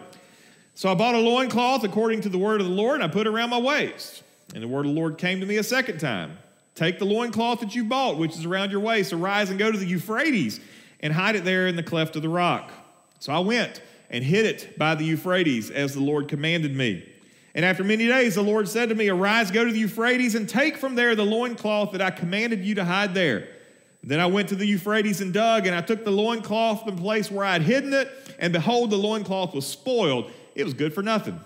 So 0.75 0.91
I 0.91 0.95
bought 0.95 1.15
a 1.15 1.19
loincloth 1.19 1.85
according 1.85 2.23
to 2.23 2.29
the 2.29 2.39
word 2.39 2.61
of 2.61 2.67
the 2.67 2.73
Lord, 2.73 2.97
and 2.97 3.05
I 3.05 3.09
put 3.09 3.27
it 3.27 3.31
around 3.31 3.51
my 3.51 3.59
waist. 3.59 4.23
And 4.55 4.63
the 4.63 4.69
word 4.69 4.87
of 4.87 4.95
the 4.95 4.99
Lord 4.99 5.19
came 5.19 5.41
to 5.41 5.47
me 5.47 5.57
a 5.57 5.63
second 5.63 5.99
time 5.99 6.39
Take 6.75 6.99
the 6.99 7.05
loincloth 7.05 7.61
that 7.61 7.75
you 7.75 7.85
bought, 7.85 8.17
which 8.17 8.37
is 8.37 8.47
around 8.47 8.71
your 8.71 8.81
waist, 8.81 9.13
arise 9.13 9.51
and 9.51 9.59
go 9.59 9.71
to 9.71 9.77
the 9.77 9.87
Euphrates, 9.87 10.61
and 11.01 11.13
hide 11.13 11.37
it 11.37 11.45
there 11.45 11.67
in 11.67 11.77
the 11.77 11.83
cleft 11.83 12.17
of 12.17 12.23
the 12.23 12.29
rock. 12.29 12.71
So 13.19 13.33
I 13.33 13.41
went 13.41 13.83
and 14.09 14.25
hid 14.25 14.47
it 14.47 14.79
by 14.79 14.95
the 14.95 15.05
Euphrates, 15.05 15.71
as 15.71 15.95
the 15.95 16.01
Lord 16.01 16.29
commanded 16.29 16.75
me. 16.75 17.07
And 17.55 17.65
after 17.65 17.85
many 17.85 18.07
days, 18.07 18.37
the 18.37 18.43
Lord 18.43 18.69
said 18.69 18.89
to 18.89 18.95
me, 18.95 19.09
Arise, 19.09 19.51
go 19.51 19.65
to 19.65 19.73
the 19.73 19.79
Euphrates, 19.79 20.35
and 20.35 20.49
take 20.49 20.77
from 20.77 20.95
there 20.95 21.15
the 21.15 21.25
loincloth 21.25 21.93
that 21.93 22.01
I 22.01 22.11
commanded 22.11 22.65
you 22.65 22.77
to 22.77 22.85
hide 22.85 23.13
there. 23.13 23.49
Then 24.03 24.21
I 24.21 24.27
went 24.27 24.49
to 24.49 24.57
the 24.57 24.67
Euphrates 24.67 25.21
and 25.21 25.33
dug, 25.33 25.67
and 25.67 25.75
I 25.75 25.83
took 25.83 26.05
the 26.05 26.11
loincloth 26.11 26.85
from 26.85 26.97
the 26.97 27.03
place 27.03 27.31
where 27.31 27.45
I 27.45 27.53
had 27.53 27.63
hidden 27.63 27.93
it, 27.93 28.09
and 28.39 28.53
behold, 28.53 28.91
the 28.91 28.97
loincloth 28.97 29.55
was 29.55 29.67
spoiled. 29.67 30.31
It 30.55 30.65
was 30.65 30.75
good 30.75 30.95
for 30.95 31.03
nothing. 31.03 31.41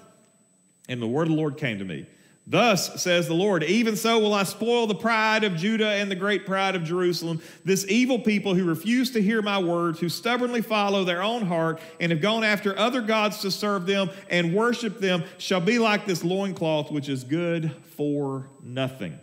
And 0.89 1.01
the 1.01 1.07
word 1.07 1.29
of 1.29 1.31
the 1.31 1.37
Lord 1.37 1.57
came 1.57 1.79
to 1.79 1.85
me. 1.85 2.07
Thus 2.47 3.03
says 3.03 3.27
the 3.27 3.35
Lord, 3.35 3.65
even 3.65 3.97
so 3.97 4.19
will 4.19 4.35
I 4.35 4.43
spoil 4.43 4.87
the 4.87 4.95
pride 4.95 5.45
of 5.45 5.57
Judah 5.57 5.93
and 5.93 6.11
the 6.11 6.15
great 6.15 6.45
pride 6.45 6.77
of 6.77 6.85
Jerusalem. 6.85 7.41
This 7.65 7.87
evil 7.89 8.19
people 8.19 8.55
who 8.55 8.65
refuse 8.65 9.13
to 9.13 9.23
hear 9.23 9.41
my 9.41 9.59
words, 9.59 9.99
who 9.99 10.11
stubbornly 10.11 10.61
follow 10.61 11.05
their 11.05 11.23
own 11.23 11.47
heart, 11.47 11.81
and 12.01 12.13
have 12.13 12.21
gone 12.21 12.45
after 12.45 12.79
other 12.79 13.01
gods 13.01 13.39
to 13.41 13.51
serve 13.51 13.87
them 13.87 14.11
and 14.29 14.55
worship 14.55 15.01
them, 15.01 15.25
shall 15.39 15.61
be 15.61 15.79
like 15.79 16.05
this 16.05 16.23
loincloth, 16.23 16.91
which 16.91 17.09
is 17.09 17.25
good 17.25 17.73
for 17.97 18.51
nothing. 18.63 19.19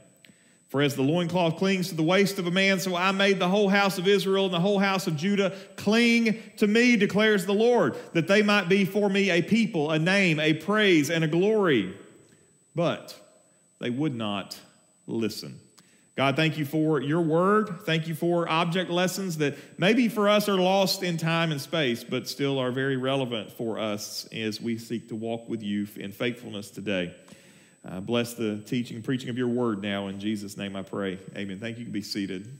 For 0.71 0.81
as 0.81 0.95
the 0.95 1.03
loincloth 1.03 1.57
clings 1.57 1.89
to 1.89 1.95
the 1.95 2.01
waist 2.01 2.39
of 2.39 2.47
a 2.47 2.51
man, 2.51 2.79
so 2.79 2.95
I 2.95 3.11
made 3.11 3.37
the 3.37 3.47
whole 3.47 3.69
house 3.69 3.99
of 3.99 4.07
Israel 4.07 4.45
and 4.45 4.53
the 4.53 4.59
whole 4.59 4.79
house 4.79 5.05
of 5.05 5.15
Judah 5.15 5.55
cling 5.75 6.41
to 6.57 6.65
me, 6.65 6.95
declares 6.95 7.45
the 7.45 7.53
Lord, 7.53 7.95
that 8.13 8.27
they 8.27 8.41
might 8.41 8.69
be 8.69 8.85
for 8.85 9.09
me 9.09 9.29
a 9.29 9.41
people, 9.41 9.91
a 9.91 9.99
name, 9.99 10.39
a 10.39 10.53
praise, 10.53 11.11
and 11.11 11.23
a 11.23 11.27
glory 11.27 11.93
but 12.75 13.15
they 13.79 13.89
would 13.89 14.15
not 14.15 14.59
listen. 15.07 15.59
God, 16.15 16.35
thank 16.35 16.57
you 16.57 16.65
for 16.65 17.01
your 17.01 17.21
word. 17.21 17.81
Thank 17.85 18.07
you 18.07 18.13
for 18.13 18.47
object 18.49 18.91
lessons 18.91 19.37
that 19.37 19.57
maybe 19.79 20.07
for 20.07 20.29
us 20.29 20.49
are 20.49 20.57
lost 20.57 21.03
in 21.03 21.17
time 21.17 21.51
and 21.51 21.59
space, 21.59 22.03
but 22.03 22.27
still 22.27 22.59
are 22.59 22.71
very 22.71 22.97
relevant 22.97 23.51
for 23.51 23.79
us 23.79 24.27
as 24.31 24.61
we 24.61 24.77
seek 24.77 25.07
to 25.09 25.15
walk 25.15 25.47
with 25.49 25.63
you 25.63 25.87
in 25.95 26.11
faithfulness 26.11 26.69
today. 26.69 27.15
Uh, 27.87 27.99
bless 27.99 28.35
the 28.35 28.57
teaching 28.65 29.01
preaching 29.01 29.29
of 29.29 29.37
your 29.37 29.47
word 29.47 29.81
now. 29.81 30.07
In 30.07 30.19
Jesus' 30.19 30.55
name 30.55 30.75
I 30.75 30.83
pray. 30.83 31.19
Amen. 31.35 31.59
Thank 31.59 31.77
you. 31.77 31.79
You 31.79 31.85
can 31.85 31.93
be 31.93 32.01
seated. 32.01 32.57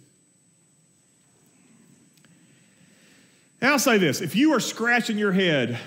Now 3.61 3.73
I'll 3.73 3.79
say 3.79 3.97
this 3.97 4.21
if 4.21 4.35
you 4.35 4.53
are 4.53 4.59
scratching 4.59 5.17
your 5.17 5.31
head 5.31 5.79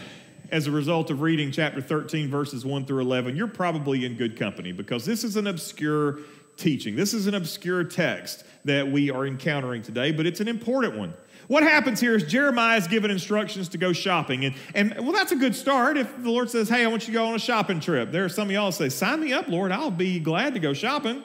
as 0.51 0.69
a 0.69 0.71
result 0.71 1.11
of 1.11 1.21
reading 1.21 1.51
chapter 1.51 1.81
13, 1.81 2.31
verses 2.31 2.65
1 2.65 2.85
through 2.85 3.01
11, 3.01 3.35
you're 3.35 3.49
probably 3.49 4.05
in 4.05 4.15
good 4.15 4.39
company 4.39 4.71
because 4.71 5.05
this 5.05 5.25
is 5.25 5.37
an 5.37 5.49
obscure 5.49 6.21
teaching. 6.57 6.95
This 6.95 7.15
is 7.15 7.27
an 7.27 7.35
obscure 7.35 7.83
text 7.83 8.45
that 8.65 8.87
we 8.87 9.11
are 9.11 9.27
encountering 9.27 9.83
today, 9.83 10.13
but 10.13 10.27
it's 10.27 10.41
an 10.41 10.47
important 10.47 10.97
one. 10.97 11.15
What 11.49 11.63
happens 11.63 12.01
here 12.01 12.15
is 12.15 12.25
Jeremiah 12.25 12.79
is 12.79 12.89
given 12.89 13.11
instructions 13.11 13.69
to 13.71 13.79
go 13.79 13.93
shopping. 13.93 14.45
And, 14.45 14.55
and 14.75 14.95
well, 14.99 15.13
that's 15.13 15.33
a 15.33 15.37
good 15.37 15.55
start 15.55 15.97
if 15.97 16.23
the 16.23 16.31
Lord 16.31 16.51
says, 16.51 16.69
Hey, 16.69 16.85
I 16.85 16.87
want 16.89 17.03
you 17.03 17.09
to 17.09 17.13
go 17.13 17.27
on 17.27 17.35
a 17.35 17.39
shopping 17.39 17.81
trip. 17.81 18.11
There 18.11 18.25
are 18.25 18.29
some 18.29 18.49
of 18.49 18.53
y'all 18.53 18.73
say, 18.73 18.89
Sign 18.89 19.21
me 19.21 19.33
up, 19.33 19.49
Lord. 19.49 19.73
I'll 19.73 19.91
be 19.91 20.21
glad 20.21 20.55
to 20.55 20.61
go 20.61 20.73
shopping. 20.73 21.23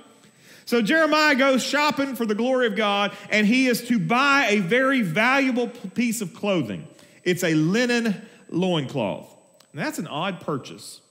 So 0.66 0.84
Jeremiah 0.84 1.34
goes 1.34 1.64
shopping 1.64 2.16
for 2.16 2.28
the 2.28 2.36
glory 2.36 2.68
of 2.68 2.76
God, 2.76 3.18
and 3.32 3.48
he 3.48 3.66
is 3.66 3.88
to 3.88 3.98
buy 3.98 4.48
a 4.50 4.60
very 4.60 5.02
valuable 5.02 5.68
piece 5.68 6.22
of 6.22 6.34
clothing. 6.36 6.88
It's 7.24 7.44
a 7.44 7.56
linen 7.56 8.28
loincloth. 8.50 9.36
And 9.72 9.82
that's 9.82 9.98
an 9.98 10.06
odd 10.08 10.42
purchase. 10.42 11.02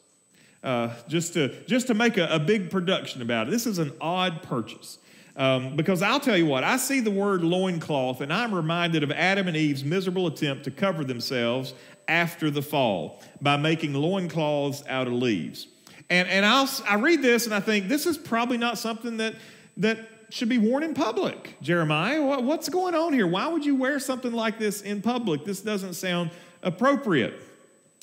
Uh, 0.62 0.94
just, 1.08 1.34
to, 1.34 1.64
just 1.64 1.86
to 1.86 1.94
make 1.94 2.16
a, 2.18 2.26
a, 2.26 2.38
big 2.38 2.70
production 2.70 3.22
about 3.22 3.46
it. 3.46 3.50
This 3.52 3.64
is 3.64 3.78
an 3.78 3.92
odd 4.00 4.42
purchase. 4.42 4.98
Um, 5.38 5.76
because 5.76 6.02
I'll 6.02 6.18
tell 6.18 6.36
you 6.36 6.46
what, 6.46 6.64
I 6.64 6.76
see 6.76 6.98
the 6.98 7.12
word 7.12 7.44
loincloth 7.44 8.20
and 8.22 8.32
I'm 8.32 8.52
reminded 8.52 9.04
of 9.04 9.12
Adam 9.12 9.46
and 9.46 9.56
Eve's 9.56 9.84
miserable 9.84 10.26
attempt 10.26 10.64
to 10.64 10.72
cover 10.72 11.04
themselves 11.04 11.74
after 12.08 12.50
the 12.50 12.60
fall 12.60 13.22
by 13.40 13.56
making 13.56 13.94
loincloths 13.94 14.82
out 14.88 15.06
of 15.06 15.12
leaves. 15.12 15.68
And, 16.10 16.28
and 16.28 16.44
I'll, 16.44 16.68
I 16.88 16.96
read 16.96 17.22
this 17.22 17.46
and 17.46 17.54
I 17.54 17.60
think 17.60 17.86
this 17.86 18.04
is 18.04 18.18
probably 18.18 18.58
not 18.58 18.78
something 18.78 19.18
that, 19.18 19.36
that 19.76 20.00
should 20.30 20.48
be 20.48 20.58
worn 20.58 20.82
in 20.82 20.92
public. 20.92 21.56
Jeremiah, 21.62 22.20
what, 22.20 22.42
what's 22.42 22.68
going 22.68 22.96
on 22.96 23.12
here? 23.12 23.28
Why 23.28 23.46
would 23.46 23.64
you 23.64 23.76
wear 23.76 24.00
something 24.00 24.32
like 24.32 24.58
this 24.58 24.82
in 24.82 25.00
public? 25.00 25.44
This 25.44 25.60
doesn't 25.60 25.94
sound 25.94 26.32
appropriate 26.64 27.44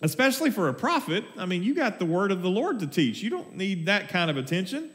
especially 0.01 0.51
for 0.51 0.67
a 0.67 0.73
prophet. 0.73 1.23
I 1.37 1.45
mean, 1.45 1.63
you 1.63 1.73
got 1.73 1.99
the 1.99 2.05
word 2.05 2.31
of 2.31 2.41
the 2.41 2.49
Lord 2.49 2.79
to 2.79 2.87
teach. 2.87 3.21
You 3.21 3.29
don't 3.29 3.55
need 3.55 3.85
that 3.85 4.09
kind 4.09 4.29
of 4.29 4.35
attention. 4.37 4.91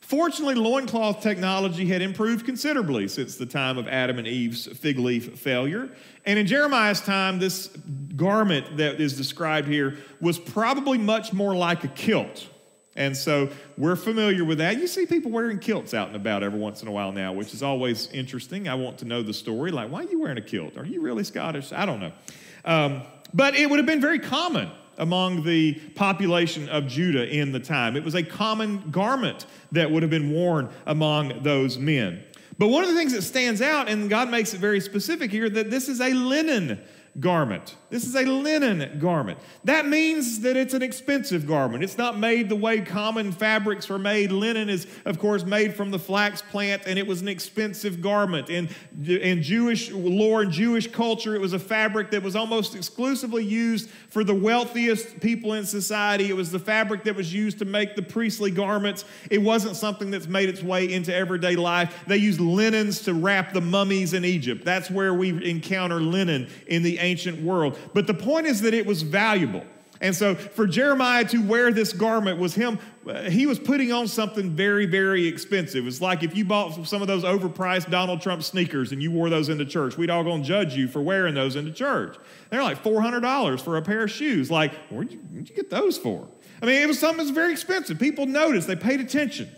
Fortunately, 0.00 0.54
loincloth 0.54 1.20
technology 1.20 1.86
had 1.86 2.00
improved 2.00 2.46
considerably 2.46 3.08
since 3.08 3.36
the 3.36 3.46
time 3.46 3.76
of 3.76 3.88
Adam 3.88 4.18
and 4.18 4.26
Eve's 4.28 4.66
fig 4.66 4.98
leaf 4.98 5.36
failure. 5.38 5.90
And 6.24 6.38
in 6.38 6.46
Jeremiah's 6.46 7.00
time, 7.00 7.38
this 7.38 7.68
garment 8.14 8.76
that 8.76 9.00
is 9.00 9.16
described 9.16 9.66
here 9.66 9.98
was 10.20 10.38
probably 10.38 10.98
much 10.98 11.32
more 11.32 11.56
like 11.56 11.82
a 11.82 11.88
kilt. 11.88 12.46
And 12.94 13.16
so 13.16 13.50
we're 13.76 13.96
familiar 13.96 14.44
with 14.44 14.58
that. 14.58 14.78
You 14.78 14.86
see 14.86 15.06
people 15.06 15.30
wearing 15.30 15.58
kilts 15.58 15.92
out 15.92 16.06
and 16.06 16.16
about 16.16 16.42
every 16.42 16.58
once 16.58 16.82
in 16.82 16.88
a 16.88 16.92
while 16.92 17.12
now, 17.12 17.32
which 17.32 17.52
is 17.52 17.62
always 17.62 18.08
interesting. 18.12 18.68
I 18.68 18.74
want 18.74 18.98
to 18.98 19.04
know 19.04 19.22
the 19.22 19.34
story. 19.34 19.70
Like, 19.70 19.90
why 19.90 20.04
are 20.04 20.08
you 20.08 20.20
wearing 20.20 20.38
a 20.38 20.42
kilt? 20.42 20.78
Are 20.78 20.86
you 20.86 21.02
really 21.02 21.24
Scottish? 21.24 21.72
I 21.72 21.84
don't 21.84 22.00
know. 22.00 22.12
Um, 22.64 23.02
but 23.34 23.54
it 23.54 23.68
would 23.68 23.78
have 23.78 23.86
been 23.86 24.00
very 24.00 24.18
common 24.18 24.70
among 24.98 25.44
the 25.44 25.74
population 25.94 26.68
of 26.68 26.86
Judah 26.86 27.28
in 27.28 27.52
the 27.52 27.60
time. 27.60 27.96
It 27.96 28.04
was 28.04 28.14
a 28.14 28.22
common 28.22 28.90
garment 28.90 29.46
that 29.72 29.90
would 29.90 30.02
have 30.02 30.10
been 30.10 30.30
worn 30.30 30.68
among 30.86 31.42
those 31.42 31.78
men. 31.78 32.22
But 32.58 32.68
one 32.68 32.82
of 32.82 32.88
the 32.88 32.96
things 32.96 33.12
that 33.12 33.22
stands 33.22 33.60
out, 33.60 33.88
and 33.88 34.08
God 34.08 34.30
makes 34.30 34.54
it 34.54 34.60
very 34.60 34.80
specific 34.80 35.30
here, 35.30 35.50
that 35.50 35.70
this 35.70 35.88
is 35.88 36.00
a 36.00 36.12
linen 36.14 36.80
garment. 37.20 37.76
This 37.88 38.04
is 38.04 38.14
a 38.16 38.24
linen 38.24 38.98
garment. 38.98 39.38
That 39.64 39.86
means 39.86 40.40
that 40.40 40.56
it's 40.56 40.74
an 40.74 40.82
expensive 40.82 41.46
garment. 41.46 41.84
It's 41.84 41.96
not 41.96 42.18
made 42.18 42.48
the 42.48 42.56
way 42.56 42.80
common 42.80 43.30
fabrics 43.32 43.88
are 43.90 43.98
made. 43.98 44.32
Linen 44.32 44.68
is, 44.68 44.86
of 45.04 45.18
course, 45.18 45.44
made 45.44 45.74
from 45.74 45.92
the 45.92 45.98
flax 45.98 46.42
plant, 46.42 46.82
and 46.86 46.98
it 46.98 47.06
was 47.06 47.22
an 47.22 47.28
expensive 47.28 48.02
garment. 48.02 48.50
In, 48.50 48.68
in 49.06 49.40
Jewish 49.40 49.90
lore 49.92 50.42
and 50.42 50.50
Jewish 50.50 50.90
culture, 50.90 51.34
it 51.34 51.40
was 51.40 51.52
a 51.52 51.58
fabric 51.58 52.10
that 52.10 52.22
was 52.22 52.34
almost 52.34 52.74
exclusively 52.74 53.44
used 53.44 53.88
for 54.10 54.24
the 54.24 54.34
wealthiest 54.34 55.20
people 55.20 55.52
in 55.52 55.64
society. 55.64 56.28
It 56.28 56.36
was 56.36 56.50
the 56.50 56.58
fabric 56.58 57.04
that 57.04 57.14
was 57.14 57.32
used 57.32 57.60
to 57.60 57.64
make 57.64 57.94
the 57.94 58.02
priestly 58.02 58.50
garments. 58.50 59.04
It 59.30 59.38
wasn't 59.38 59.76
something 59.76 60.10
that's 60.10 60.26
made 60.26 60.48
its 60.48 60.62
way 60.62 60.92
into 60.92 61.14
everyday 61.14 61.54
life. 61.54 62.04
They 62.08 62.16
used 62.16 62.40
linens 62.40 63.02
to 63.02 63.14
wrap 63.14 63.52
the 63.52 63.60
mummies 63.60 64.12
in 64.12 64.24
Egypt. 64.24 64.64
That's 64.64 64.90
where 64.90 65.14
we 65.14 65.30
encounter 65.48 66.00
linen 66.00 66.48
in 66.66 66.82
the 66.82 66.98
ancient 67.06 67.42
world. 67.42 67.78
But 67.94 68.06
the 68.06 68.14
point 68.14 68.46
is 68.46 68.60
that 68.62 68.74
it 68.74 68.84
was 68.84 69.02
valuable. 69.02 69.64
And 70.00 70.14
so 70.14 70.34
for 70.34 70.66
Jeremiah 70.66 71.24
to 71.26 71.38
wear 71.38 71.72
this 71.72 71.92
garment 71.92 72.38
was 72.38 72.54
him, 72.54 72.78
uh, 73.08 73.22
he 73.22 73.46
was 73.46 73.58
putting 73.58 73.92
on 73.92 74.08
something 74.08 74.50
very, 74.50 74.84
very 74.84 75.26
expensive. 75.26 75.86
It's 75.86 76.02
like 76.02 76.22
if 76.22 76.36
you 76.36 76.44
bought 76.44 76.86
some 76.86 77.00
of 77.00 77.08
those 77.08 77.24
overpriced 77.24 77.90
Donald 77.90 78.20
Trump 78.20 78.42
sneakers 78.42 78.92
and 78.92 79.02
you 79.02 79.10
wore 79.10 79.30
those 79.30 79.48
into 79.48 79.64
church, 79.64 79.96
we'd 79.96 80.10
all 80.10 80.22
gonna 80.22 80.42
judge 80.42 80.76
you 80.76 80.86
for 80.86 81.00
wearing 81.00 81.34
those 81.34 81.56
into 81.56 81.72
church. 81.72 82.16
They're 82.50 82.62
like 82.62 82.82
$400 82.82 83.60
for 83.60 83.78
a 83.78 83.82
pair 83.82 84.02
of 84.02 84.10
shoes. 84.10 84.50
Like, 84.50 84.74
where'd 84.90 85.12
you, 85.12 85.18
where'd 85.30 85.48
you 85.48 85.56
get 85.56 85.70
those 85.70 85.96
for? 85.96 86.28
I 86.60 86.66
mean, 86.66 86.82
it 86.82 86.86
was 86.86 86.98
something 86.98 87.18
that's 87.18 87.30
very 87.30 87.52
expensive. 87.52 87.98
People 87.98 88.26
noticed, 88.26 88.66
they 88.66 88.76
paid 88.76 89.00
attention. 89.00 89.48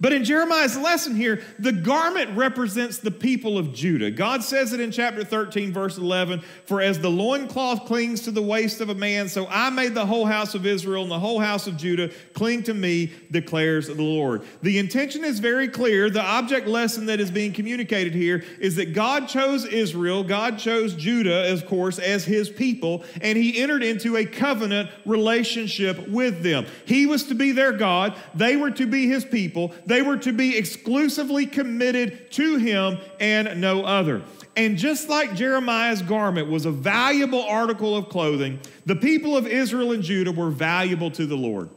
But 0.00 0.12
in 0.12 0.24
Jeremiah's 0.24 0.76
lesson 0.76 1.16
here, 1.16 1.42
the 1.58 1.72
garment 1.72 2.36
represents 2.36 2.98
the 2.98 3.10
people 3.10 3.58
of 3.58 3.72
Judah. 3.72 4.10
God 4.10 4.44
says 4.44 4.72
it 4.72 4.80
in 4.80 4.90
chapter 4.90 5.24
13, 5.24 5.72
verse 5.72 5.98
11 5.98 6.42
For 6.66 6.80
as 6.80 7.00
the 7.00 7.10
loincloth 7.10 7.86
clings 7.86 8.20
to 8.22 8.30
the 8.30 8.42
waist 8.42 8.80
of 8.80 8.88
a 8.90 8.94
man, 8.94 9.28
so 9.28 9.46
I 9.48 9.70
made 9.70 9.94
the 9.94 10.06
whole 10.06 10.26
house 10.26 10.54
of 10.54 10.66
Israel 10.66 11.02
and 11.02 11.10
the 11.10 11.18
whole 11.18 11.40
house 11.40 11.66
of 11.66 11.76
Judah 11.76 12.10
cling 12.34 12.62
to 12.64 12.74
me, 12.74 13.12
declares 13.30 13.88
the 13.88 13.94
Lord. 13.94 14.42
The 14.62 14.78
intention 14.78 15.24
is 15.24 15.40
very 15.40 15.68
clear. 15.68 16.10
The 16.10 16.22
object 16.22 16.68
lesson 16.68 17.06
that 17.06 17.20
is 17.20 17.30
being 17.30 17.52
communicated 17.52 18.14
here 18.14 18.44
is 18.60 18.76
that 18.76 18.94
God 18.94 19.28
chose 19.28 19.64
Israel, 19.64 20.22
God 20.22 20.58
chose 20.58 20.94
Judah, 20.94 21.52
of 21.52 21.66
course, 21.66 21.98
as 21.98 22.24
his 22.24 22.48
people, 22.48 23.04
and 23.20 23.36
he 23.36 23.60
entered 23.60 23.82
into 23.82 24.16
a 24.16 24.24
covenant 24.24 24.90
relationship 25.04 26.08
with 26.08 26.42
them. 26.42 26.66
He 26.84 27.06
was 27.06 27.24
to 27.24 27.34
be 27.34 27.52
their 27.52 27.72
God, 27.72 28.16
they 28.34 28.56
were 28.56 28.70
to 28.72 28.86
be 28.86 29.08
his 29.08 29.24
people. 29.24 29.67
They 29.86 30.02
were 30.02 30.16
to 30.18 30.32
be 30.32 30.56
exclusively 30.56 31.46
committed 31.46 32.30
to 32.32 32.56
him 32.56 32.98
and 33.20 33.60
no 33.60 33.84
other. 33.84 34.22
And 34.56 34.76
just 34.76 35.08
like 35.08 35.34
Jeremiah's 35.34 36.02
garment 36.02 36.48
was 36.48 36.66
a 36.66 36.70
valuable 36.72 37.42
article 37.44 37.96
of 37.96 38.08
clothing, 38.08 38.58
the 38.86 38.96
people 38.96 39.36
of 39.36 39.46
Israel 39.46 39.92
and 39.92 40.02
Judah 40.02 40.32
were 40.32 40.50
valuable 40.50 41.10
to 41.12 41.26
the 41.26 41.36
Lord. 41.36 41.70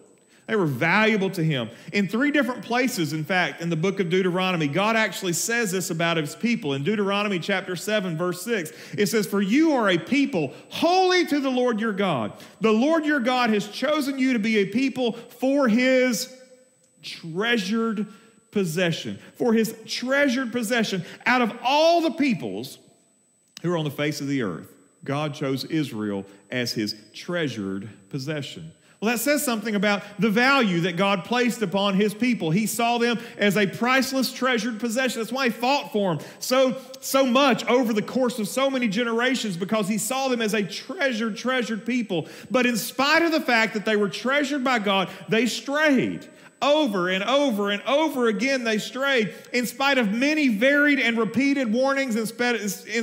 They 0.47 0.57
were 0.57 0.65
valuable 0.65 1.29
to 1.29 1.43
him. 1.43 1.69
In 1.93 2.09
three 2.09 2.29
different 2.31 2.63
places, 2.63 3.13
in 3.13 3.23
fact, 3.23 3.61
in 3.61 3.69
the 3.69 3.75
book 3.77 4.01
of 4.01 4.09
Deuteronomy, 4.09 4.67
God 4.67 4.97
actually 4.97 5.31
says 5.31 5.71
this 5.71 5.91
about 5.91 6.17
his 6.17 6.35
people. 6.35 6.73
In 6.73 6.83
Deuteronomy 6.83 7.39
chapter 7.39 7.75
7, 7.75 8.17
verse 8.17 8.41
6, 8.41 8.73
it 8.97 9.05
says, 9.05 9.27
For 9.27 9.41
you 9.41 9.71
are 9.73 9.89
a 9.89 9.97
people 9.97 10.53
holy 10.69 11.25
to 11.27 11.39
the 11.39 11.49
Lord 11.49 11.79
your 11.79 11.93
God. 11.93 12.33
The 12.59 12.71
Lord 12.71 13.05
your 13.05 13.21
God 13.21 13.49
has 13.51 13.67
chosen 13.67 14.19
you 14.19 14.33
to 14.33 14.39
be 14.39 14.57
a 14.57 14.65
people 14.65 15.13
for 15.13 15.69
his 15.69 16.35
treasured 17.01 18.07
possession. 18.51 19.19
For 19.35 19.53
his 19.53 19.75
treasured 19.85 20.51
possession. 20.51 21.03
Out 21.25 21.41
of 21.41 21.57
all 21.63 22.01
the 22.01 22.11
peoples 22.11 22.77
who 23.61 23.71
are 23.71 23.77
on 23.77 23.85
the 23.85 23.91
face 23.91 24.21
of 24.21 24.27
the 24.27 24.41
earth, 24.41 24.71
God 25.03 25.33
chose 25.33 25.63
Israel 25.65 26.25
as 26.51 26.73
his 26.73 26.95
treasured 27.13 27.89
possession. 28.09 28.71
Well, 29.01 29.09
that 29.09 29.17
says 29.17 29.43
something 29.43 29.73
about 29.73 30.03
the 30.19 30.29
value 30.29 30.81
that 30.81 30.95
God 30.95 31.25
placed 31.25 31.63
upon 31.63 31.95
his 31.95 32.13
people. 32.13 32.51
He 32.51 32.67
saw 32.67 32.99
them 32.99 33.19
as 33.35 33.57
a 33.57 33.65
priceless, 33.65 34.31
treasured 34.31 34.79
possession. 34.79 35.21
That's 35.21 35.31
why 35.31 35.45
he 35.45 35.49
fought 35.49 35.91
for 35.91 36.13
them 36.13 36.25
so, 36.37 36.77
so 36.99 37.25
much 37.25 37.65
over 37.65 37.93
the 37.93 38.03
course 38.03 38.37
of 38.37 38.47
so 38.47 38.69
many 38.69 38.87
generations 38.87 39.57
because 39.57 39.87
he 39.87 39.97
saw 39.97 40.27
them 40.27 40.39
as 40.39 40.53
a 40.53 40.61
treasured, 40.61 41.35
treasured 41.35 41.83
people. 41.83 42.27
But 42.51 42.67
in 42.67 42.77
spite 42.77 43.23
of 43.23 43.31
the 43.31 43.41
fact 43.41 43.73
that 43.73 43.85
they 43.85 43.95
were 43.95 44.09
treasured 44.09 44.63
by 44.63 44.77
God, 44.77 45.09
they 45.27 45.47
strayed. 45.47 46.27
Over 46.61 47.09
and 47.09 47.23
over 47.23 47.71
and 47.71 47.81
over 47.83 48.27
again, 48.27 48.63
they 48.63 48.77
strayed. 48.77 49.33
In 49.51 49.65
spite 49.65 49.97
of 49.97 50.11
many 50.11 50.49
varied 50.49 50.99
and 50.99 51.17
repeated 51.17 51.73
warnings, 51.73 52.15
in 52.15 52.27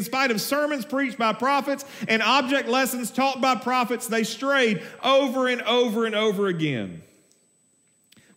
spite 0.03 0.31
of 0.31 0.41
sermons 0.41 0.85
preached 0.85 1.19
by 1.19 1.33
prophets 1.33 1.85
and 2.07 2.23
object 2.23 2.69
lessons 2.69 3.11
taught 3.11 3.41
by 3.41 3.57
prophets, 3.57 4.07
they 4.07 4.23
strayed 4.23 4.83
over 5.03 5.49
and 5.49 5.63
over 5.63 6.07
and 6.07 6.15
over 6.15 6.47
again. 6.47 7.03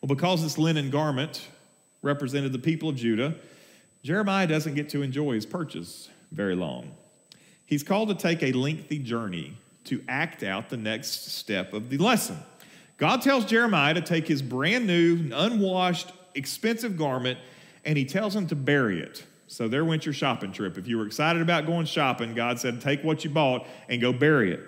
Well, 0.01 0.07
because 0.07 0.41
this 0.41 0.57
linen 0.57 0.89
garment 0.89 1.47
represented 2.01 2.51
the 2.51 2.59
people 2.59 2.89
of 2.89 2.95
Judah, 2.95 3.35
Jeremiah 4.01 4.47
doesn't 4.47 4.73
get 4.73 4.89
to 4.89 5.03
enjoy 5.03 5.35
his 5.35 5.45
purchase 5.45 6.09
very 6.31 6.55
long. 6.55 6.89
He's 7.67 7.83
called 7.83 8.09
to 8.09 8.15
take 8.15 8.41
a 8.41 8.51
lengthy 8.53 8.97
journey 8.97 9.55
to 9.83 10.03
act 10.07 10.41
out 10.41 10.69
the 10.69 10.77
next 10.77 11.31
step 11.31 11.73
of 11.73 11.91
the 11.91 11.99
lesson. 11.99 12.37
God 13.01 13.23
tells 13.23 13.45
Jeremiah 13.45 13.95
to 13.95 14.01
take 14.01 14.27
his 14.27 14.43
brand 14.43 14.85
new, 14.85 15.31
unwashed, 15.33 16.11
expensive 16.35 16.97
garment 16.99 17.39
and 17.83 17.97
he 17.97 18.05
tells 18.05 18.35
him 18.35 18.45
to 18.49 18.55
bury 18.55 19.01
it. 19.01 19.25
So 19.47 19.67
there 19.67 19.83
went 19.83 20.05
your 20.05 20.13
shopping 20.13 20.51
trip. 20.51 20.77
If 20.77 20.87
you 20.87 20.99
were 20.99 21.07
excited 21.07 21.41
about 21.41 21.65
going 21.65 21.87
shopping, 21.87 22.35
God 22.35 22.59
said, 22.59 22.79
take 22.79 23.03
what 23.03 23.23
you 23.23 23.31
bought 23.31 23.65
and 23.89 23.99
go 23.99 24.13
bury 24.13 24.53
it. 24.53 24.61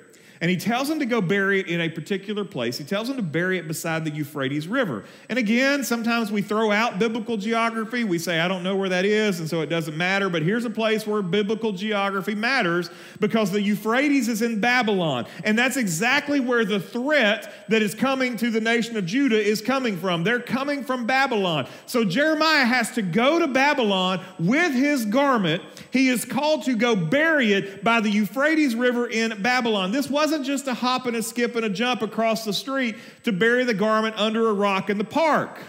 And 0.43 0.49
he 0.49 0.57
tells 0.57 0.89
him 0.89 0.99
to 0.99 1.05
go 1.05 1.21
bury 1.21 1.61
it 1.61 1.67
in 1.67 1.79
a 1.79 1.87
particular 1.87 2.43
place. 2.43 2.77
He 2.77 2.83
tells 2.83 3.09
him 3.09 3.15
to 3.15 3.21
bury 3.21 3.59
it 3.59 3.65
beside 3.65 4.03
the 4.03 4.11
Euphrates 4.11 4.67
River. 4.67 5.05
And 5.29 5.39
again, 5.39 5.85
sometimes 5.85 6.33
we 6.33 6.41
throw 6.41 6.69
out 6.69 6.99
biblical 6.99 7.37
geography. 7.37 8.03
We 8.03 8.19
say, 8.19 8.41
I 8.41 8.49
don't 8.49 8.61
know 8.61 8.75
where 8.75 8.89
that 8.89 9.05
is, 9.05 9.39
and 9.39 9.47
so 9.47 9.61
it 9.61 9.67
doesn't 9.67 9.95
matter. 9.95 10.29
But 10.29 10.41
here's 10.41 10.65
a 10.65 10.69
place 10.69 11.07
where 11.07 11.21
biblical 11.21 11.71
geography 11.71 12.35
matters 12.35 12.89
because 13.21 13.51
the 13.51 13.61
Euphrates 13.61 14.27
is 14.27 14.41
in 14.41 14.59
Babylon. 14.59 15.27
And 15.45 15.57
that's 15.57 15.77
exactly 15.77 16.41
where 16.41 16.65
the 16.65 16.81
threat 16.81 17.69
that 17.69 17.81
is 17.81 17.95
coming 17.95 18.35
to 18.35 18.51
the 18.51 18.59
nation 18.59 18.97
of 18.97 19.05
Judah 19.05 19.41
is 19.41 19.61
coming 19.61 19.95
from. 19.95 20.25
They're 20.25 20.41
coming 20.41 20.83
from 20.83 21.05
Babylon. 21.05 21.69
So 21.85 22.03
Jeremiah 22.03 22.65
has 22.65 22.91
to 22.95 23.01
go 23.01 23.39
to 23.39 23.47
Babylon 23.47 24.19
with 24.39 24.73
his 24.73 25.05
garment. 25.05 25.63
He 25.91 26.09
is 26.09 26.25
called 26.25 26.63
to 26.63 26.75
go 26.75 26.97
bury 26.97 27.53
it 27.53 27.81
by 27.81 28.01
the 28.01 28.09
Euphrates 28.09 28.75
River 28.75 29.07
in 29.07 29.41
Babylon. 29.41 29.93
This 29.93 30.09
wasn't 30.09 30.32
just 30.39 30.67
a 30.67 30.73
hop 30.73 31.05
and 31.05 31.15
a 31.15 31.23
skip 31.23 31.55
and 31.55 31.65
a 31.65 31.69
jump 31.69 32.01
across 32.01 32.45
the 32.45 32.53
street 32.53 32.95
to 33.23 33.31
bury 33.31 33.63
the 33.63 33.73
garment 33.73 34.15
under 34.17 34.49
a 34.49 34.53
rock 34.53 34.89
in 34.89 34.97
the 34.97 35.03
park. 35.03 35.59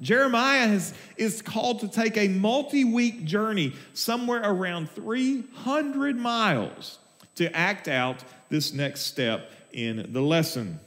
Jeremiah 0.00 0.66
has, 0.66 0.94
is 1.16 1.42
called 1.42 1.80
to 1.80 1.88
take 1.88 2.16
a 2.16 2.28
multi 2.28 2.84
week 2.84 3.24
journey, 3.24 3.74
somewhere 3.92 4.40
around 4.42 4.90
300 4.90 6.16
miles, 6.16 6.98
to 7.36 7.54
act 7.54 7.86
out 7.86 8.24
this 8.48 8.72
next 8.72 9.02
step 9.02 9.50
in 9.72 10.12
the 10.12 10.22
lesson. 10.22 10.80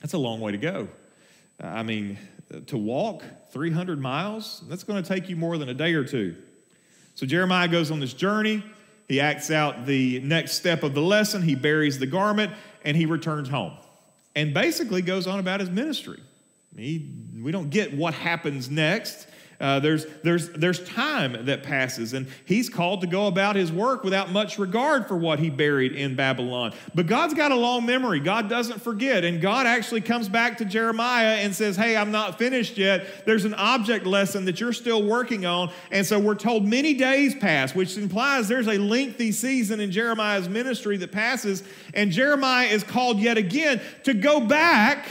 That's 0.00 0.12
a 0.12 0.18
long 0.18 0.40
way 0.40 0.52
to 0.52 0.58
go. 0.58 0.88
Uh, 1.62 1.66
I 1.66 1.82
mean, 1.82 2.18
to 2.66 2.76
walk 2.76 3.22
300 3.52 4.00
miles, 4.00 4.62
that's 4.68 4.84
going 4.84 5.02
to 5.02 5.08
take 5.08 5.28
you 5.28 5.36
more 5.36 5.58
than 5.58 5.68
a 5.68 5.74
day 5.74 5.94
or 5.94 6.04
two. 6.04 6.36
So 7.14 7.26
Jeremiah 7.26 7.68
goes 7.68 7.90
on 7.90 8.00
this 8.00 8.14
journey. 8.14 8.62
He 9.10 9.20
acts 9.20 9.50
out 9.50 9.86
the 9.86 10.20
next 10.20 10.52
step 10.52 10.84
of 10.84 10.94
the 10.94 11.00
lesson. 11.00 11.42
He 11.42 11.56
buries 11.56 11.98
the 11.98 12.06
garment 12.06 12.52
and 12.84 12.96
he 12.96 13.06
returns 13.06 13.48
home 13.48 13.72
and 14.36 14.54
basically 14.54 15.02
goes 15.02 15.26
on 15.26 15.40
about 15.40 15.58
his 15.58 15.68
ministry. 15.68 16.20
He, 16.76 17.10
we 17.36 17.50
don't 17.50 17.70
get 17.70 17.92
what 17.92 18.14
happens 18.14 18.70
next. 18.70 19.26
Uh, 19.60 19.78
there's, 19.78 20.06
there's, 20.22 20.48
there's 20.50 20.82
time 20.84 21.44
that 21.44 21.62
passes, 21.62 22.14
and 22.14 22.26
he's 22.46 22.70
called 22.70 23.02
to 23.02 23.06
go 23.06 23.26
about 23.26 23.56
his 23.56 23.70
work 23.70 24.02
without 24.02 24.30
much 24.30 24.58
regard 24.58 25.06
for 25.06 25.16
what 25.16 25.38
he 25.38 25.50
buried 25.50 25.92
in 25.92 26.16
Babylon. 26.16 26.72
But 26.94 27.06
God's 27.06 27.34
got 27.34 27.52
a 27.52 27.56
long 27.56 27.84
memory. 27.84 28.20
God 28.20 28.48
doesn't 28.48 28.80
forget. 28.80 29.22
And 29.22 29.40
God 29.40 29.66
actually 29.66 30.00
comes 30.00 30.30
back 30.30 30.58
to 30.58 30.64
Jeremiah 30.64 31.36
and 31.36 31.54
says, 31.54 31.76
Hey, 31.76 31.94
I'm 31.94 32.10
not 32.10 32.38
finished 32.38 32.78
yet. 32.78 33.26
There's 33.26 33.44
an 33.44 33.54
object 33.54 34.06
lesson 34.06 34.46
that 34.46 34.60
you're 34.60 34.72
still 34.72 35.02
working 35.02 35.44
on. 35.44 35.70
And 35.90 36.06
so 36.06 36.18
we're 36.18 36.34
told 36.36 36.66
many 36.66 36.94
days 36.94 37.34
pass, 37.34 37.74
which 37.74 37.98
implies 37.98 38.48
there's 38.48 38.68
a 38.68 38.78
lengthy 38.78 39.30
season 39.30 39.80
in 39.80 39.90
Jeremiah's 39.90 40.48
ministry 40.48 40.96
that 40.96 41.12
passes. 41.12 41.62
And 41.92 42.10
Jeremiah 42.10 42.68
is 42.68 42.82
called 42.82 43.18
yet 43.18 43.36
again 43.36 43.80
to 44.04 44.14
go 44.14 44.40
back 44.40 45.06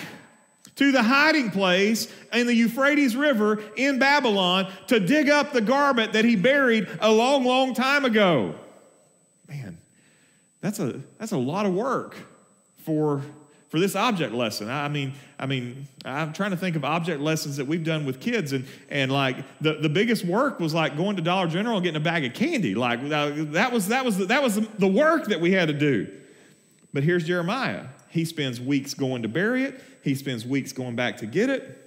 to 0.80 0.94
the 0.94 1.04
hiding 1.04 1.52
place 1.52 2.08
in 2.32 2.48
the 2.48 2.54
Euphrates 2.54 3.14
River 3.14 3.62
in 3.76 4.00
Babylon 4.00 4.72
to 4.88 4.98
dig 4.98 5.30
up 5.30 5.52
the 5.52 5.60
garment 5.60 6.14
that 6.14 6.24
he 6.24 6.38
buried 6.38 6.88
a 7.02 7.12
long, 7.12 7.44
long 7.44 7.74
time 7.74 8.06
ago. 8.06 8.56
Man, 9.50 9.78
that's 10.62 10.80
a, 10.80 11.02
that's 11.18 11.34
a 11.34 11.38
lot 11.38 11.66
of 11.66 11.74
work 11.74 12.16
for, 12.86 13.22
for 13.68 13.78
this 13.78 13.94
object 13.94 14.34
lesson. 14.34 14.70
I 14.70 14.88
mean, 14.88 15.16
I 15.38 15.48
mean, 15.48 15.86
I'm 16.06 16.32
trying 16.32 16.52
to 16.52 16.58
think 16.58 16.78
of 16.78 16.86
object 16.86 17.20
lessons 17.20 17.58
that 17.58 17.68
we've 17.68 17.84
done 17.84 18.06
with 18.06 18.22
kids, 18.22 18.54
and, 18.54 18.66
and 18.90 19.12
like 19.12 19.36
the, 19.60 19.74
the 19.74 19.90
biggest 19.90 20.24
work 20.24 20.62
was 20.62 20.74
like 20.74 20.96
going 20.96 21.18
to 21.18 21.22
Dollar 21.22 21.48
General 21.48 21.76
and 21.76 21.84
getting 21.84 22.00
a 22.00 22.04
bag 22.04 22.24
of 22.24 22.34
candy. 22.34 22.74
Like 22.74 23.10
that 23.10 23.74
was, 23.74 23.90
that 23.90 24.06
was, 24.06 24.28
that 24.28 24.42
was 24.42 24.66
the 24.78 24.88
work 24.88 25.26
that 25.26 25.42
we 25.42 25.52
had 25.52 25.68
to 25.68 25.74
do. 25.74 26.08
But 26.94 27.04
here's 27.04 27.26
Jeremiah. 27.26 27.88
He 28.08 28.24
spends 28.24 28.62
weeks 28.62 28.94
going 28.94 29.24
to 29.24 29.28
bury 29.28 29.66
it. 29.66 29.84
He 30.04 30.16
spends 30.16 30.46
weeks 30.46 30.72
going 30.72 30.96
back 30.96 31.18
to 31.18 31.26
get 31.26 31.50
it. 31.50 31.78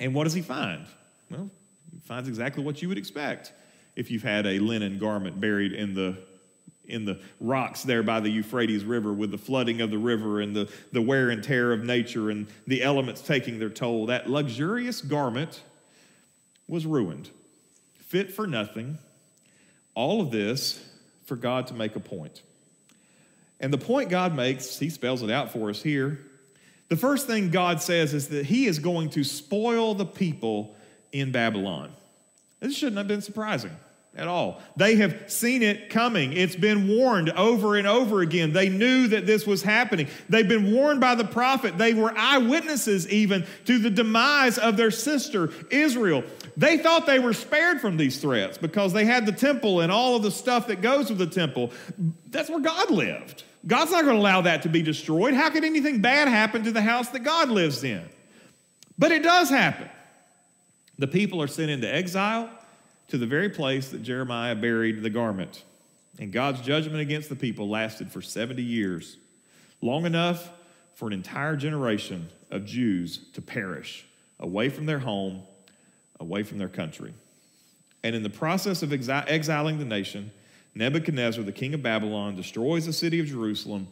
And 0.00 0.14
what 0.14 0.24
does 0.24 0.34
he 0.34 0.42
find? 0.42 0.86
Well, 1.30 1.50
he 1.92 2.00
finds 2.00 2.28
exactly 2.28 2.64
what 2.64 2.82
you 2.82 2.88
would 2.88 2.98
expect 2.98 3.52
if 3.94 4.10
you've 4.10 4.22
had 4.22 4.46
a 4.46 4.58
linen 4.58 4.98
garment 4.98 5.40
buried 5.40 5.72
in 5.72 5.94
the 5.94 6.18
in 6.86 7.04
the 7.04 7.20
rocks 7.40 7.84
there 7.84 8.02
by 8.02 8.18
the 8.18 8.28
Euphrates 8.28 8.84
River 8.84 9.12
with 9.12 9.30
the 9.30 9.38
flooding 9.38 9.80
of 9.80 9.90
the 9.90 9.98
river 9.98 10.40
and 10.40 10.54
the, 10.54 10.70
the 10.90 11.00
wear 11.00 11.30
and 11.30 11.42
tear 11.42 11.72
of 11.72 11.84
nature 11.84 12.30
and 12.30 12.48
the 12.66 12.82
elements 12.82 13.20
taking 13.20 13.58
their 13.60 13.70
toll. 13.70 14.06
That 14.06 14.28
luxurious 14.28 15.00
garment 15.00 15.62
was 16.66 16.84
ruined, 16.84 17.30
fit 17.94 18.32
for 18.32 18.46
nothing. 18.46 18.98
All 19.94 20.20
of 20.20 20.30
this 20.30 20.84
for 21.24 21.36
God 21.36 21.68
to 21.68 21.74
make 21.74 21.96
a 21.96 22.00
point. 22.00 22.42
And 23.60 23.72
the 23.72 23.78
point 23.78 24.10
God 24.10 24.34
makes, 24.34 24.78
he 24.78 24.90
spells 24.90 25.22
it 25.22 25.30
out 25.30 25.52
for 25.52 25.70
us 25.70 25.82
here, 25.82 26.18
the 26.92 26.98
first 26.98 27.26
thing 27.26 27.48
God 27.48 27.80
says 27.80 28.12
is 28.12 28.28
that 28.28 28.44
He 28.44 28.66
is 28.66 28.78
going 28.78 29.08
to 29.10 29.24
spoil 29.24 29.94
the 29.94 30.04
people 30.04 30.76
in 31.10 31.32
Babylon. 31.32 31.90
This 32.60 32.76
shouldn't 32.76 32.98
have 32.98 33.08
been 33.08 33.22
surprising 33.22 33.74
at 34.14 34.28
all. 34.28 34.60
They 34.76 34.96
have 34.96 35.32
seen 35.32 35.62
it 35.62 35.88
coming. 35.88 36.34
It's 36.34 36.54
been 36.54 36.88
warned 36.88 37.30
over 37.30 37.76
and 37.76 37.86
over 37.86 38.20
again. 38.20 38.52
They 38.52 38.68
knew 38.68 39.08
that 39.08 39.24
this 39.24 39.46
was 39.46 39.62
happening. 39.62 40.06
They've 40.28 40.46
been 40.46 40.70
warned 40.70 41.00
by 41.00 41.14
the 41.14 41.24
prophet. 41.24 41.78
They 41.78 41.94
were 41.94 42.12
eyewitnesses 42.14 43.08
even 43.08 43.46
to 43.64 43.78
the 43.78 43.88
demise 43.88 44.58
of 44.58 44.76
their 44.76 44.90
sister, 44.90 45.48
Israel. 45.70 46.22
They 46.58 46.76
thought 46.76 47.06
they 47.06 47.20
were 47.20 47.32
spared 47.32 47.80
from 47.80 47.96
these 47.96 48.20
threats 48.20 48.58
because 48.58 48.92
they 48.92 49.06
had 49.06 49.24
the 49.24 49.32
temple 49.32 49.80
and 49.80 49.90
all 49.90 50.14
of 50.14 50.22
the 50.22 50.30
stuff 50.30 50.66
that 50.66 50.82
goes 50.82 51.08
with 51.08 51.16
the 51.16 51.26
temple. 51.26 51.70
That's 52.28 52.50
where 52.50 52.60
God 52.60 52.90
lived. 52.90 53.44
God's 53.66 53.92
not 53.92 54.04
going 54.04 54.16
to 54.16 54.20
allow 54.20 54.40
that 54.42 54.62
to 54.62 54.68
be 54.68 54.82
destroyed. 54.82 55.34
How 55.34 55.50
could 55.50 55.64
anything 55.64 56.00
bad 56.00 56.28
happen 56.28 56.64
to 56.64 56.72
the 56.72 56.82
house 56.82 57.08
that 57.10 57.20
God 57.20 57.48
lives 57.48 57.84
in? 57.84 58.02
But 58.98 59.12
it 59.12 59.22
does 59.22 59.50
happen. 59.50 59.88
The 60.98 61.06
people 61.06 61.40
are 61.40 61.46
sent 61.46 61.70
into 61.70 61.92
exile 61.92 62.50
to 63.08 63.18
the 63.18 63.26
very 63.26 63.48
place 63.48 63.90
that 63.90 64.02
Jeremiah 64.02 64.54
buried 64.54 65.02
the 65.02 65.10
garment. 65.10 65.64
And 66.18 66.32
God's 66.32 66.60
judgment 66.60 67.00
against 67.00 67.28
the 67.28 67.36
people 67.36 67.68
lasted 67.68 68.12
for 68.12 68.20
70 68.20 68.62
years, 68.62 69.16
long 69.80 70.06
enough 70.06 70.50
for 70.94 71.06
an 71.06 71.14
entire 71.14 71.56
generation 71.56 72.28
of 72.50 72.64
Jews 72.66 73.18
to 73.32 73.40
perish 73.40 74.06
away 74.38 74.68
from 74.68 74.86
their 74.86 74.98
home, 74.98 75.42
away 76.20 76.42
from 76.42 76.58
their 76.58 76.68
country. 76.68 77.14
And 78.04 78.14
in 78.14 78.22
the 78.22 78.30
process 78.30 78.82
of 78.82 78.92
exiling 78.92 79.78
the 79.78 79.84
nation, 79.84 80.32
Nebuchadnezzar, 80.74 81.44
the 81.44 81.52
king 81.52 81.74
of 81.74 81.82
Babylon, 81.82 82.34
destroys 82.34 82.86
the 82.86 82.92
city 82.92 83.20
of 83.20 83.26
Jerusalem, 83.26 83.88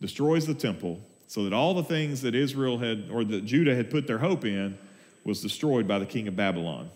destroys 0.00 0.46
the 0.46 0.54
temple, 0.54 1.00
so 1.26 1.44
that 1.44 1.52
all 1.52 1.74
the 1.74 1.84
things 1.84 2.22
that 2.22 2.34
Israel 2.34 2.78
had, 2.78 3.08
or 3.10 3.24
that 3.24 3.44
Judah 3.44 3.74
had 3.74 3.90
put 3.90 4.06
their 4.06 4.18
hope 4.18 4.44
in, 4.44 4.76
was 5.24 5.40
destroyed 5.40 5.88
by 5.88 5.98
the 5.98 6.06
king 6.06 6.28
of 6.28 6.36
Babylon. 6.36 6.90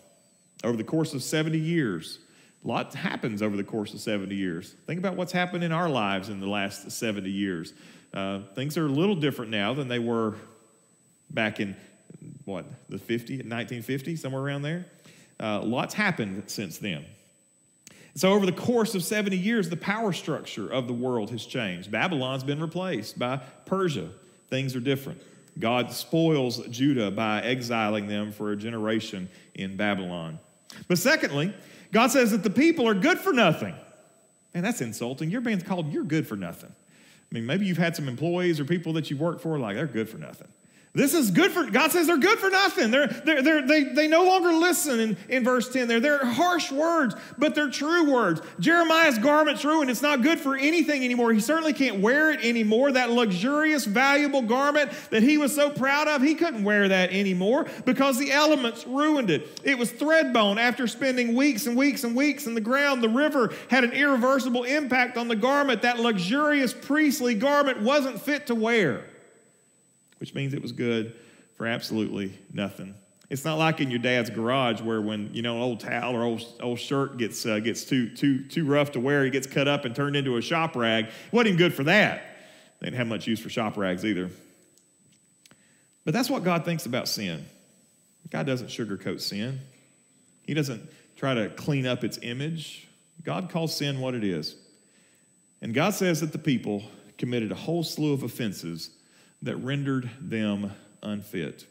Over 0.65 0.77
the 0.77 0.85
course 0.85 1.15
of 1.15 1.23
70 1.23 1.59
years, 1.59 2.19
lot 2.65 2.93
happens 2.95 3.43
over 3.43 3.57
the 3.57 3.65
course 3.65 3.95
of 3.95 4.01
70 4.01 4.35
years. 4.35 4.75
Think 4.87 4.99
about 4.99 5.17
what's 5.17 5.33
happened 5.33 5.65
in 5.65 5.73
our 5.73 5.89
lives 5.89 6.29
in 6.29 6.41
the 6.41 6.49
last 6.49 6.91
70 6.91 7.31
years. 7.31 7.73
Uh, 8.13 8.41
things 8.55 8.77
are 8.77 8.87
a 8.87 8.91
little 8.91 9.15
different 9.15 9.51
now 9.51 9.73
than 9.73 9.89
they 9.89 9.99
were 9.99 10.35
back 11.31 11.61
in, 11.61 11.77
what, 12.45 12.67
the 12.89 12.99
50, 12.99 13.35
1950, 13.35 14.17
somewhere 14.17 14.43
around 14.43 14.63
there. 14.63 14.87
Uh, 15.41 15.63
lots 15.63 15.95
happened 15.95 16.43
since 16.47 16.79
then. 16.79 17.05
So, 18.19 18.33
over 18.33 18.47
the 18.47 18.53
course 18.53 18.97
of 18.97 19.05
70 19.05 19.37
years, 19.37 19.71
the 19.71 19.77
power 19.77 20.13
structure 20.13 20.69
of 20.69 20.89
the 20.89 20.93
world 20.93 21.31
has 21.31 21.47
changed. 21.47 21.93
Babylon's 21.93 22.43
been 22.43 22.61
replaced 22.61 23.17
by 23.17 23.37
Persia. 23.65 24.09
Things 24.51 24.75
are 24.75 24.81
different. 24.81 25.23
God 25.61 25.93
spoils 25.93 26.67
Judah 26.67 27.13
by 27.13 27.41
exiling 27.43 28.09
them 28.09 28.33
for 28.33 28.51
a 28.51 28.57
generation 28.57 29.29
in 29.55 29.77
Babylon. 29.77 30.41
But 30.89 30.99
secondly, 30.99 31.55
God 31.93 32.09
says 32.09 32.33
that 32.33 32.43
the 32.43 32.51
people 32.51 32.89
are 32.89 32.95
good 32.95 33.21
for 33.21 33.33
nothing. 33.33 33.77
And 34.53 34.67
that's 34.67 34.81
insulting. 34.81 35.31
You're 35.31 35.41
being 35.41 35.61
called 35.61 35.93
you're 35.93 36.03
good 36.03 36.27
for 36.27 36.35
nothing. 36.35 36.73
I 36.73 37.35
mean, 37.35 37.47
maybe 37.47 37.67
you've 37.67 37.79
had 37.79 37.95
some 37.95 38.09
employees 38.09 38.59
or 38.59 38.65
people 38.65 38.95
that 38.95 39.11
you've 39.11 39.21
worked 39.21 39.43
for, 39.43 39.61
like, 39.61 39.77
they're 39.77 39.87
good 39.87 40.09
for 40.09 40.19
nothing. 40.19 40.49
This 40.95 41.13
is 41.13 41.31
good 41.31 41.53
for, 41.53 41.65
God 41.71 41.93
says 41.93 42.07
they're 42.07 42.17
good 42.17 42.39
for 42.39 42.49
nothing. 42.49 42.91
They're, 42.91 43.07
they're, 43.07 43.43
they're, 43.43 43.67
they, 43.67 43.85
they 43.85 44.09
no 44.09 44.25
longer 44.25 44.53
listen 44.53 44.99
in, 44.99 45.17
in 45.29 45.45
verse 45.45 45.69
10 45.69 45.87
there. 45.87 46.01
They're 46.01 46.25
harsh 46.25 46.73
words, 46.73 47.15
but 47.37 47.55
they're 47.55 47.71
true 47.71 48.11
words. 48.11 48.41
Jeremiah's 48.59 49.19
garment's 49.19 49.65
ruined. 49.65 49.91
It's 49.91 50.03
not 50.03 50.23
good 50.23 50.41
for 50.41 50.57
anything 50.57 51.05
anymore. 51.05 51.33
He 51.33 51.41
certainly 51.41 51.75
can't 51.75 52.01
wear 52.01 52.33
it 52.33 52.41
anymore. 52.43 52.91
That 52.93 53.11
luxurious, 53.11 53.85
valuable 53.85 54.43
garment 54.43 54.91
that 55.11 55.23
he 55.23 55.37
was 55.37 55.55
so 55.55 55.69
proud 55.69 56.09
of, 56.09 56.23
he 56.23 56.35
couldn't 56.35 56.65
wear 56.65 56.89
that 56.89 57.11
anymore 57.11 57.67
because 57.85 58.19
the 58.19 58.33
elements 58.33 58.87
ruined 58.87 59.29
it. 59.29 59.61
It 59.65 59.79
was 59.79 59.93
threadbone 59.93 60.59
after 60.59 60.87
spending 60.87 61.35
weeks 61.35 61.67
and 61.67 61.77
weeks 61.77 62.05
and 62.05 62.17
weeks 62.17 62.47
in 62.47 62.55
the 62.55 62.63
ground. 62.63 63.03
The 63.03 63.11
river 63.11 63.53
had 63.69 63.85
an 63.85 63.93
irreversible 63.93 64.65
impact 64.65 65.19
on 65.19 65.29
the 65.29 65.37
garment. 65.37 65.83
That 65.83 66.01
luxurious 66.01 66.73
priestly 66.73 67.35
garment 67.35 67.83
wasn't 67.83 68.21
fit 68.21 68.47
to 68.47 68.55
wear 68.55 69.05
which 70.19 70.35
means 70.35 70.55
it 70.55 70.63
was 70.63 70.73
good 70.73 71.15
for 71.57 71.67
absolutely 71.67 72.39
nothing. 72.53 72.95
It's 73.31 73.45
not 73.45 73.59
like 73.59 73.81
in 73.81 73.91
your 73.91 73.99
dad's 73.99 74.31
garage 74.31 74.81
where 74.81 75.03
when 75.03 75.35
you 75.35 75.43
know 75.43 75.57
an 75.57 75.63
old 75.63 75.81
towel 75.81 76.17
or 76.17 76.23
old, 76.23 76.45
old 76.63 76.79
shirt 76.79 77.19
gets 77.19 77.45
uh, 77.45 77.59
gets 77.59 77.85
too 77.85 78.09
too 78.15 78.45
too 78.45 78.65
rough 78.65 78.93
to 78.93 79.01
wear, 79.01 79.25
it 79.27 79.31
gets 79.31 79.47
cut 79.47 79.69
up 79.69 79.85
and 79.85 79.95
turned 79.95 80.17
into 80.17 80.37
a 80.39 80.43
shop 80.43 80.75
rag. 80.75 81.07
It 81.07 81.33
wasn't 81.33 81.59
good 81.59 81.75
for 81.75 81.85
that. 81.85 82.23
They 82.81 82.87
didn't 82.87 82.97
have 82.97 83.07
much 83.07 83.27
use 83.27 83.41
for 83.41 83.51
shop 83.51 83.77
rags 83.77 84.05
either. 84.05 84.31
But 86.05 86.15
that's 86.15 86.31
what 86.31 86.43
God 86.43 86.65
thinks 86.65 86.87
about 86.87 87.07
sin. 87.07 87.45
God 88.31 88.47
doesn't 88.47 88.69
sugarcoat 88.69 89.21
sin, 89.21 89.61
He 90.47 90.55
doesn't 90.55 90.89
try 91.17 91.35
to 91.35 91.51
clean 91.51 91.87
up 91.87 92.05
its 92.05 92.19
image. 92.23 92.89
God 93.25 93.51
calls 93.51 93.75
sin 93.75 94.01
what 94.01 94.15
it 94.15 94.23
is. 94.23 94.55
And 95.61 95.75
God 95.75 95.93
says 95.93 96.21
that 96.21 96.31
the 96.31 96.39
people 96.39 96.85
committed 97.19 97.51
a 97.51 97.57
whole 97.57 97.83
slew 97.83 98.13
of 98.13 98.23
offenses 98.23 98.91
that 99.43 99.57
rendered 99.57 100.11
them 100.21 100.73
unfit. 101.03 101.67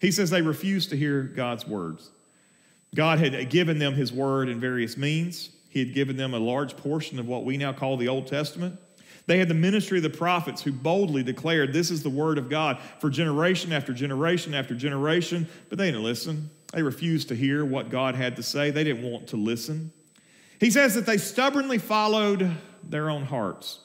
He 0.00 0.10
says 0.10 0.30
they 0.30 0.42
refused 0.42 0.90
to 0.90 0.96
hear 0.96 1.22
God's 1.22 1.66
words. 1.66 2.10
God 2.94 3.18
had 3.18 3.50
given 3.50 3.78
them 3.78 3.94
His 3.94 4.12
word 4.12 4.48
in 4.48 4.58
various 4.58 4.96
means. 4.96 5.50
He 5.68 5.78
had 5.78 5.94
given 5.94 6.16
them 6.16 6.34
a 6.34 6.38
large 6.38 6.76
portion 6.76 7.18
of 7.18 7.28
what 7.28 7.44
we 7.44 7.56
now 7.56 7.72
call 7.72 7.96
the 7.96 8.08
Old 8.08 8.26
Testament. 8.26 8.78
They 9.26 9.38
had 9.38 9.48
the 9.48 9.54
ministry 9.54 9.98
of 9.98 10.02
the 10.02 10.10
prophets 10.10 10.62
who 10.62 10.72
boldly 10.72 11.22
declared, 11.22 11.72
This 11.72 11.90
is 11.90 12.02
the 12.02 12.10
word 12.10 12.38
of 12.38 12.48
God 12.48 12.80
for 12.98 13.10
generation 13.10 13.72
after 13.72 13.92
generation 13.92 14.54
after 14.54 14.74
generation, 14.74 15.46
but 15.68 15.78
they 15.78 15.86
didn't 15.86 16.02
listen. 16.02 16.50
They 16.72 16.82
refused 16.82 17.28
to 17.28 17.36
hear 17.36 17.64
what 17.64 17.90
God 17.90 18.14
had 18.14 18.36
to 18.36 18.42
say, 18.42 18.70
they 18.70 18.84
didn't 18.84 19.08
want 19.08 19.28
to 19.28 19.36
listen. 19.36 19.92
He 20.58 20.70
says 20.70 20.94
that 20.94 21.06
they 21.06 21.16
stubbornly 21.16 21.78
followed 21.78 22.50
their 22.82 23.08
own 23.08 23.24
hearts. 23.24 23.80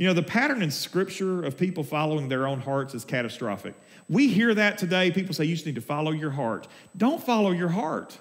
You 0.00 0.06
know, 0.06 0.14
the 0.14 0.22
pattern 0.22 0.62
in 0.62 0.70
Scripture 0.70 1.44
of 1.44 1.58
people 1.58 1.84
following 1.84 2.30
their 2.30 2.46
own 2.46 2.58
hearts 2.58 2.94
is 2.94 3.04
catastrophic. 3.04 3.74
We 4.08 4.28
hear 4.28 4.54
that 4.54 4.78
today. 4.78 5.10
People 5.10 5.34
say 5.34 5.44
you 5.44 5.54
just 5.54 5.66
need 5.66 5.74
to 5.74 5.82
follow 5.82 6.10
your 6.10 6.30
heart. 6.30 6.68
Don't 6.96 7.22
follow 7.22 7.50
your 7.50 7.68
heart. 7.68 8.18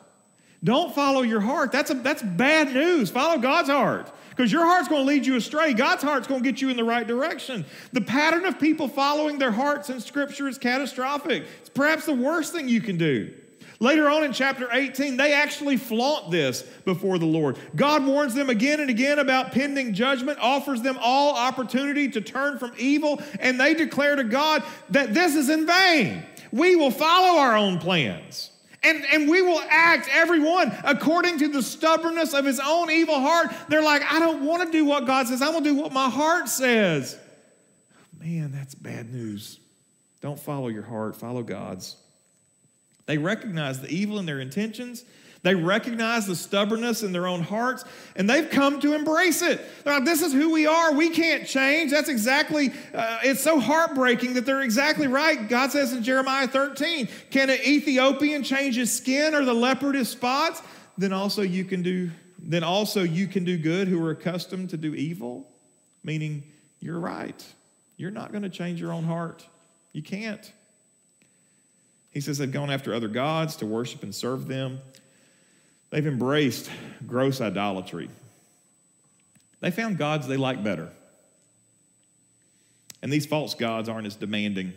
Don't 0.61 0.93
follow 0.93 1.21
your 1.21 1.39
heart. 1.39 1.71
That's, 1.71 1.89
a, 1.89 1.93
that's 1.93 2.21
bad 2.21 2.73
news. 2.73 3.09
Follow 3.09 3.39
God's 3.39 3.69
heart 3.69 4.11
because 4.31 4.51
your 4.51 4.65
heart's 4.65 4.89
going 4.89 5.03
to 5.03 5.07
lead 5.07 5.25
you 5.25 5.37
astray. 5.37 5.71
God's 5.73 6.03
heart's 6.03 6.27
going 6.27 6.43
to 6.43 6.51
get 6.51 6.61
you 6.61 6.67
in 6.67 6.75
the 6.75 6.83
right 6.83 7.07
direction. 7.07 7.65
The 7.93 8.01
pattern 8.01 8.43
of 8.43 8.59
people 8.59 8.89
following 8.89 9.39
their 9.39 9.53
hearts 9.53 9.89
in 9.89 10.01
Scripture 10.01 10.49
is 10.49 10.57
catastrophic. 10.57 11.45
It's 11.61 11.69
perhaps 11.69 12.05
the 12.05 12.13
worst 12.13 12.51
thing 12.51 12.67
you 12.67 12.81
can 12.81 12.97
do. 12.97 13.33
Later 13.81 14.09
on 14.09 14.25
in 14.25 14.33
chapter 14.33 14.67
18, 14.71 15.15
they 15.15 15.31
actually 15.31 15.77
flaunt 15.77 16.31
this 16.31 16.63
before 16.83 17.17
the 17.17 17.25
Lord. 17.25 17.57
God 17.77 18.05
warns 18.05 18.33
them 18.33 18.49
again 18.49 18.81
and 18.81 18.89
again 18.89 19.19
about 19.19 19.53
pending 19.53 19.93
judgment, 19.93 20.37
offers 20.41 20.81
them 20.81 20.97
all 21.01 21.33
opportunity 21.35 22.09
to 22.09 22.19
turn 22.19 22.59
from 22.59 22.73
evil, 22.77 23.21
and 23.39 23.57
they 23.57 23.73
declare 23.73 24.17
to 24.17 24.25
God 24.25 24.63
that 24.89 25.13
this 25.13 25.35
is 25.35 25.49
in 25.49 25.65
vain. 25.65 26.25
We 26.51 26.75
will 26.75 26.91
follow 26.91 27.39
our 27.39 27.55
own 27.55 27.79
plans. 27.79 28.51
And, 28.83 29.05
and 29.13 29.29
we 29.29 29.41
will 29.41 29.61
act, 29.69 30.09
everyone, 30.11 30.75
according 30.83 31.39
to 31.39 31.47
the 31.47 31.61
stubbornness 31.61 32.33
of 32.33 32.45
his 32.45 32.61
own 32.63 32.89
evil 32.89 33.19
heart. 33.19 33.51
They're 33.67 33.83
like, 33.83 34.01
I 34.11 34.19
don't 34.19 34.45
want 34.45 34.65
to 34.65 34.71
do 34.71 34.85
what 34.85 35.05
God 35.05 35.27
says. 35.27 35.41
I 35.41 35.49
want 35.49 35.65
to 35.65 35.73
do 35.73 35.81
what 35.81 35.91
my 35.91 36.09
heart 36.09 36.47
says. 36.47 37.17
Man, 38.19 38.51
that's 38.51 38.75
bad 38.75 39.11
news. 39.13 39.59
Don't 40.21 40.39
follow 40.39 40.67
your 40.67 40.83
heart, 40.83 41.15
follow 41.15 41.43
God's. 41.43 41.95
They 43.09 43.17
recognize 43.17 43.81
the 43.81 43.89
evil 43.89 44.19
in 44.19 44.27
their 44.27 44.39
intentions. 44.39 45.03
They 45.41 45.55
recognize 45.55 46.27
the 46.27 46.35
stubbornness 46.35 47.01
in 47.01 47.11
their 47.11 47.25
own 47.25 47.41
hearts, 47.41 47.83
and 48.15 48.29
they've 48.29 48.47
come 48.47 48.79
to 48.81 48.93
embrace 48.93 49.41
it. 49.41 49.65
Like, 49.83 50.05
this 50.05 50.21
is 50.21 50.31
who 50.31 50.51
we 50.51 50.67
are. 50.67 50.93
We 50.93 51.09
can't 51.09 51.47
change. 51.47 51.89
That's 51.89 52.07
exactly, 52.07 52.71
uh, 52.93 53.17
it's 53.23 53.41
so 53.41 53.59
heartbreaking 53.59 54.35
that 54.35 54.45
they're 54.45 54.61
exactly 54.61 55.07
right. 55.07 55.49
God 55.49 55.71
says 55.71 55.91
in 55.91 56.03
Jeremiah 56.03 56.47
13, 56.47 57.09
Can 57.31 57.49
an 57.49 57.57
Ethiopian 57.65 58.43
change 58.43 58.75
his 58.75 58.95
skin 58.95 59.33
or 59.33 59.43
the 59.43 59.55
leopard 59.55 59.95
his 59.95 60.09
spots? 60.09 60.61
Then 60.95 61.11
also 61.11 61.41
you 61.41 61.65
can 61.65 61.81
do, 61.81 62.11
then 62.37 62.63
also 62.63 63.01
you 63.01 63.25
can 63.25 63.43
do 63.43 63.57
good 63.57 63.87
who 63.87 64.05
are 64.05 64.11
accustomed 64.11 64.69
to 64.69 64.77
do 64.77 64.93
evil. 64.93 65.49
Meaning, 66.03 66.43
you're 66.79 66.99
right. 66.99 67.43
You're 67.97 68.11
not 68.11 68.31
going 68.31 68.43
to 68.43 68.51
change 68.51 68.79
your 68.79 68.93
own 68.93 69.03
heart. 69.03 69.47
You 69.93 70.03
can't. 70.03 70.53
He 72.11 72.21
says 72.21 72.37
they've 72.37 72.51
gone 72.51 72.71
after 72.71 72.93
other 72.93 73.07
gods 73.07 73.55
to 73.57 73.65
worship 73.65 74.03
and 74.03 74.13
serve 74.13 74.47
them. 74.47 74.79
They've 75.89 76.05
embraced 76.05 76.69
gross 77.07 77.41
idolatry. 77.41 78.09
They 79.59 79.71
found 79.71 79.97
gods 79.97 80.27
they 80.27 80.37
like 80.37 80.63
better. 80.63 80.89
And 83.01 83.11
these 83.11 83.25
false 83.25 83.53
gods 83.53 83.89
aren't 83.89 84.07
as 84.07 84.15
demanding. 84.15 84.73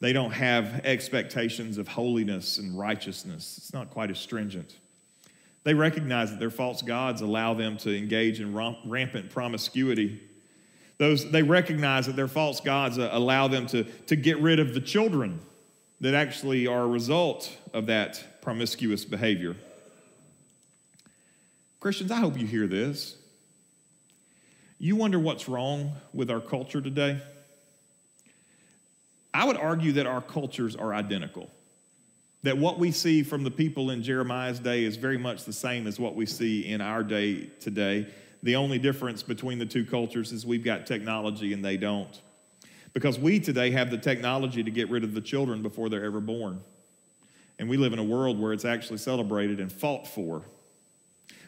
They 0.00 0.12
don't 0.12 0.32
have 0.32 0.84
expectations 0.84 1.78
of 1.78 1.88
holiness 1.88 2.58
and 2.58 2.78
righteousness. 2.78 3.56
It's 3.58 3.72
not 3.72 3.90
quite 3.90 4.10
as 4.10 4.18
stringent. 4.18 4.76
They 5.64 5.74
recognize 5.74 6.30
that 6.30 6.38
their 6.38 6.50
false 6.50 6.82
gods 6.82 7.22
allow 7.22 7.54
them 7.54 7.76
to 7.78 7.96
engage 7.96 8.40
in 8.40 8.54
rampant 8.54 9.30
promiscuity. 9.30 10.20
Those, 10.98 11.30
they 11.30 11.42
recognize 11.42 12.06
that 12.06 12.16
their 12.16 12.28
false 12.28 12.60
gods 12.60 12.98
uh, 12.98 13.08
allow 13.12 13.48
them 13.48 13.66
to, 13.68 13.84
to 13.84 14.16
get 14.16 14.38
rid 14.38 14.60
of 14.60 14.74
the 14.74 14.80
children 14.80 15.40
that 16.00 16.14
actually 16.14 16.66
are 16.66 16.82
a 16.82 16.86
result 16.86 17.50
of 17.72 17.86
that 17.86 18.42
promiscuous 18.42 19.04
behavior. 19.04 19.56
Christians, 21.80 22.10
I 22.10 22.16
hope 22.16 22.38
you 22.38 22.46
hear 22.46 22.66
this. 22.66 23.16
You 24.78 24.96
wonder 24.96 25.18
what's 25.18 25.48
wrong 25.48 25.92
with 26.12 26.30
our 26.30 26.40
culture 26.40 26.80
today? 26.80 27.20
I 29.32 29.44
would 29.44 29.56
argue 29.56 29.92
that 29.92 30.06
our 30.06 30.20
cultures 30.20 30.76
are 30.76 30.94
identical. 30.94 31.50
That 32.42 32.58
what 32.58 32.78
we 32.78 32.90
see 32.90 33.22
from 33.22 33.42
the 33.42 33.50
people 33.50 33.90
in 33.90 34.02
Jeremiah's 34.02 34.58
day 34.58 34.84
is 34.84 34.96
very 34.96 35.18
much 35.18 35.44
the 35.44 35.52
same 35.52 35.86
as 35.86 35.98
what 35.98 36.14
we 36.14 36.26
see 36.26 36.66
in 36.66 36.80
our 36.80 37.02
day 37.02 37.50
today. 37.60 38.06
The 38.42 38.56
only 38.56 38.78
difference 38.78 39.22
between 39.22 39.58
the 39.58 39.66
two 39.66 39.84
cultures 39.84 40.32
is 40.32 40.46
we've 40.46 40.64
got 40.64 40.86
technology 40.86 41.52
and 41.52 41.64
they 41.64 41.76
don't. 41.76 42.20
Because 42.96 43.18
we 43.18 43.38
today 43.38 43.72
have 43.72 43.90
the 43.90 43.98
technology 43.98 44.62
to 44.62 44.70
get 44.70 44.88
rid 44.88 45.04
of 45.04 45.12
the 45.12 45.20
children 45.20 45.60
before 45.60 45.90
they're 45.90 46.06
ever 46.06 46.18
born. 46.18 46.62
And 47.58 47.68
we 47.68 47.76
live 47.76 47.92
in 47.92 47.98
a 47.98 48.02
world 48.02 48.40
where 48.40 48.54
it's 48.54 48.64
actually 48.64 48.96
celebrated 48.96 49.60
and 49.60 49.70
fought 49.70 50.08
for. 50.08 50.44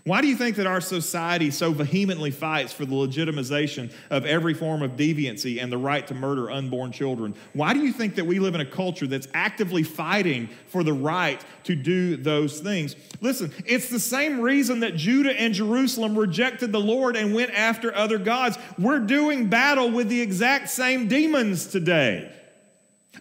Why 0.04 0.20
do 0.20 0.28
you 0.28 0.36
think 0.36 0.56
that 0.56 0.66
our 0.66 0.80
society 0.80 1.50
so 1.50 1.72
vehemently 1.72 2.30
fights 2.30 2.72
for 2.72 2.86
the 2.86 2.94
legitimization 2.94 3.92
of 4.10 4.24
every 4.24 4.54
form 4.54 4.82
of 4.82 4.92
deviancy 4.92 5.62
and 5.62 5.70
the 5.70 5.78
right 5.78 6.06
to 6.06 6.14
murder 6.14 6.50
unborn 6.50 6.92
children? 6.92 7.34
Why 7.52 7.74
do 7.74 7.80
you 7.80 7.92
think 7.92 8.14
that 8.14 8.24
we 8.24 8.38
live 8.38 8.54
in 8.54 8.60
a 8.60 8.66
culture 8.66 9.06
that's 9.06 9.28
actively 9.34 9.82
fighting 9.82 10.48
for 10.66 10.82
the 10.82 10.92
right 10.92 11.44
to 11.64 11.74
do 11.74 12.16
those 12.16 12.60
things? 12.60 12.96
Listen, 13.20 13.52
it's 13.66 13.90
the 13.90 14.00
same 14.00 14.40
reason 14.40 14.80
that 14.80 14.96
Judah 14.96 15.38
and 15.38 15.52
Jerusalem 15.52 16.16
rejected 16.16 16.72
the 16.72 16.80
Lord 16.80 17.16
and 17.16 17.34
went 17.34 17.52
after 17.52 17.94
other 17.94 18.18
gods. 18.18 18.56
We're 18.78 19.00
doing 19.00 19.48
battle 19.48 19.90
with 19.90 20.08
the 20.08 20.20
exact 20.20 20.70
same 20.70 21.08
demons 21.08 21.66
today. 21.66 22.32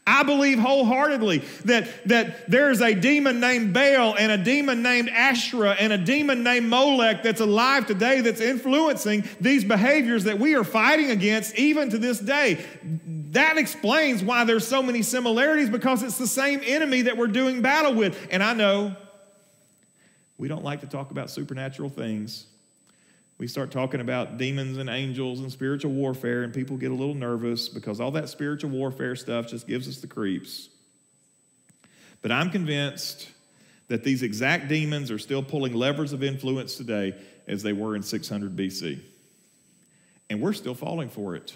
I 0.05 0.23
believe 0.23 0.59
wholeheartedly 0.59 1.39
that, 1.65 2.07
that 2.07 2.49
there's 2.49 2.81
a 2.81 2.93
demon 2.93 3.39
named 3.39 3.73
Baal 3.73 4.15
and 4.17 4.31
a 4.31 4.37
demon 4.37 4.81
named 4.81 5.09
Asherah 5.09 5.75
and 5.79 5.91
a 5.91 5.97
demon 5.97 6.43
named 6.43 6.69
Molech 6.69 7.23
that's 7.23 7.41
alive 7.41 7.87
today 7.87 8.21
that's 8.21 8.41
influencing 8.41 9.23
these 9.41 9.63
behaviors 9.63 10.25
that 10.25 10.39
we 10.39 10.55
are 10.55 10.63
fighting 10.63 11.11
against 11.11 11.55
even 11.55 11.89
to 11.89 11.97
this 11.97 12.19
day. 12.19 12.63
That 13.31 13.57
explains 13.57 14.23
why 14.23 14.43
there's 14.43 14.67
so 14.67 14.81
many 14.83 15.01
similarities 15.01 15.69
because 15.69 16.03
it's 16.03 16.17
the 16.17 16.27
same 16.27 16.61
enemy 16.63 17.03
that 17.03 17.17
we're 17.17 17.27
doing 17.27 17.61
battle 17.61 17.93
with. 17.93 18.27
And 18.31 18.43
I 18.43 18.53
know 18.53 18.95
we 20.37 20.47
don't 20.47 20.63
like 20.63 20.81
to 20.81 20.87
talk 20.87 21.11
about 21.11 21.29
supernatural 21.29 21.89
things 21.89 22.45
we 23.37 23.47
start 23.47 23.69
talking 23.69 24.01
about 24.01 24.37
demons 24.37 24.77
and 24.77 24.89
angels 24.89 25.41
and 25.41 25.51
spiritual 25.51 25.91
warfare, 25.91 26.43
and 26.43 26.53
people 26.53 26.75
get 26.75 26.91
a 26.91 26.95
little 26.95 27.13
nervous 27.13 27.69
because 27.69 27.99
all 27.99 28.11
that 28.11 28.29
spiritual 28.29 28.71
warfare 28.71 29.15
stuff 29.15 29.47
just 29.47 29.67
gives 29.67 29.87
us 29.87 29.97
the 29.97 30.07
creeps. 30.07 30.69
But 32.21 32.31
I'm 32.31 32.49
convinced 32.49 33.29
that 33.89 34.03
these 34.03 34.23
exact 34.23 34.67
demons 34.67 35.11
are 35.11 35.19
still 35.19 35.43
pulling 35.43 35.73
levers 35.73 36.13
of 36.13 36.23
influence 36.23 36.75
today 36.75 37.15
as 37.47 37.61
they 37.61 37.73
were 37.73 37.95
in 37.95 38.01
600 38.01 38.55
BC. 38.55 38.99
And 40.29 40.41
we're 40.41 40.53
still 40.53 40.75
falling 40.75 41.09
for 41.09 41.35
it. 41.35 41.53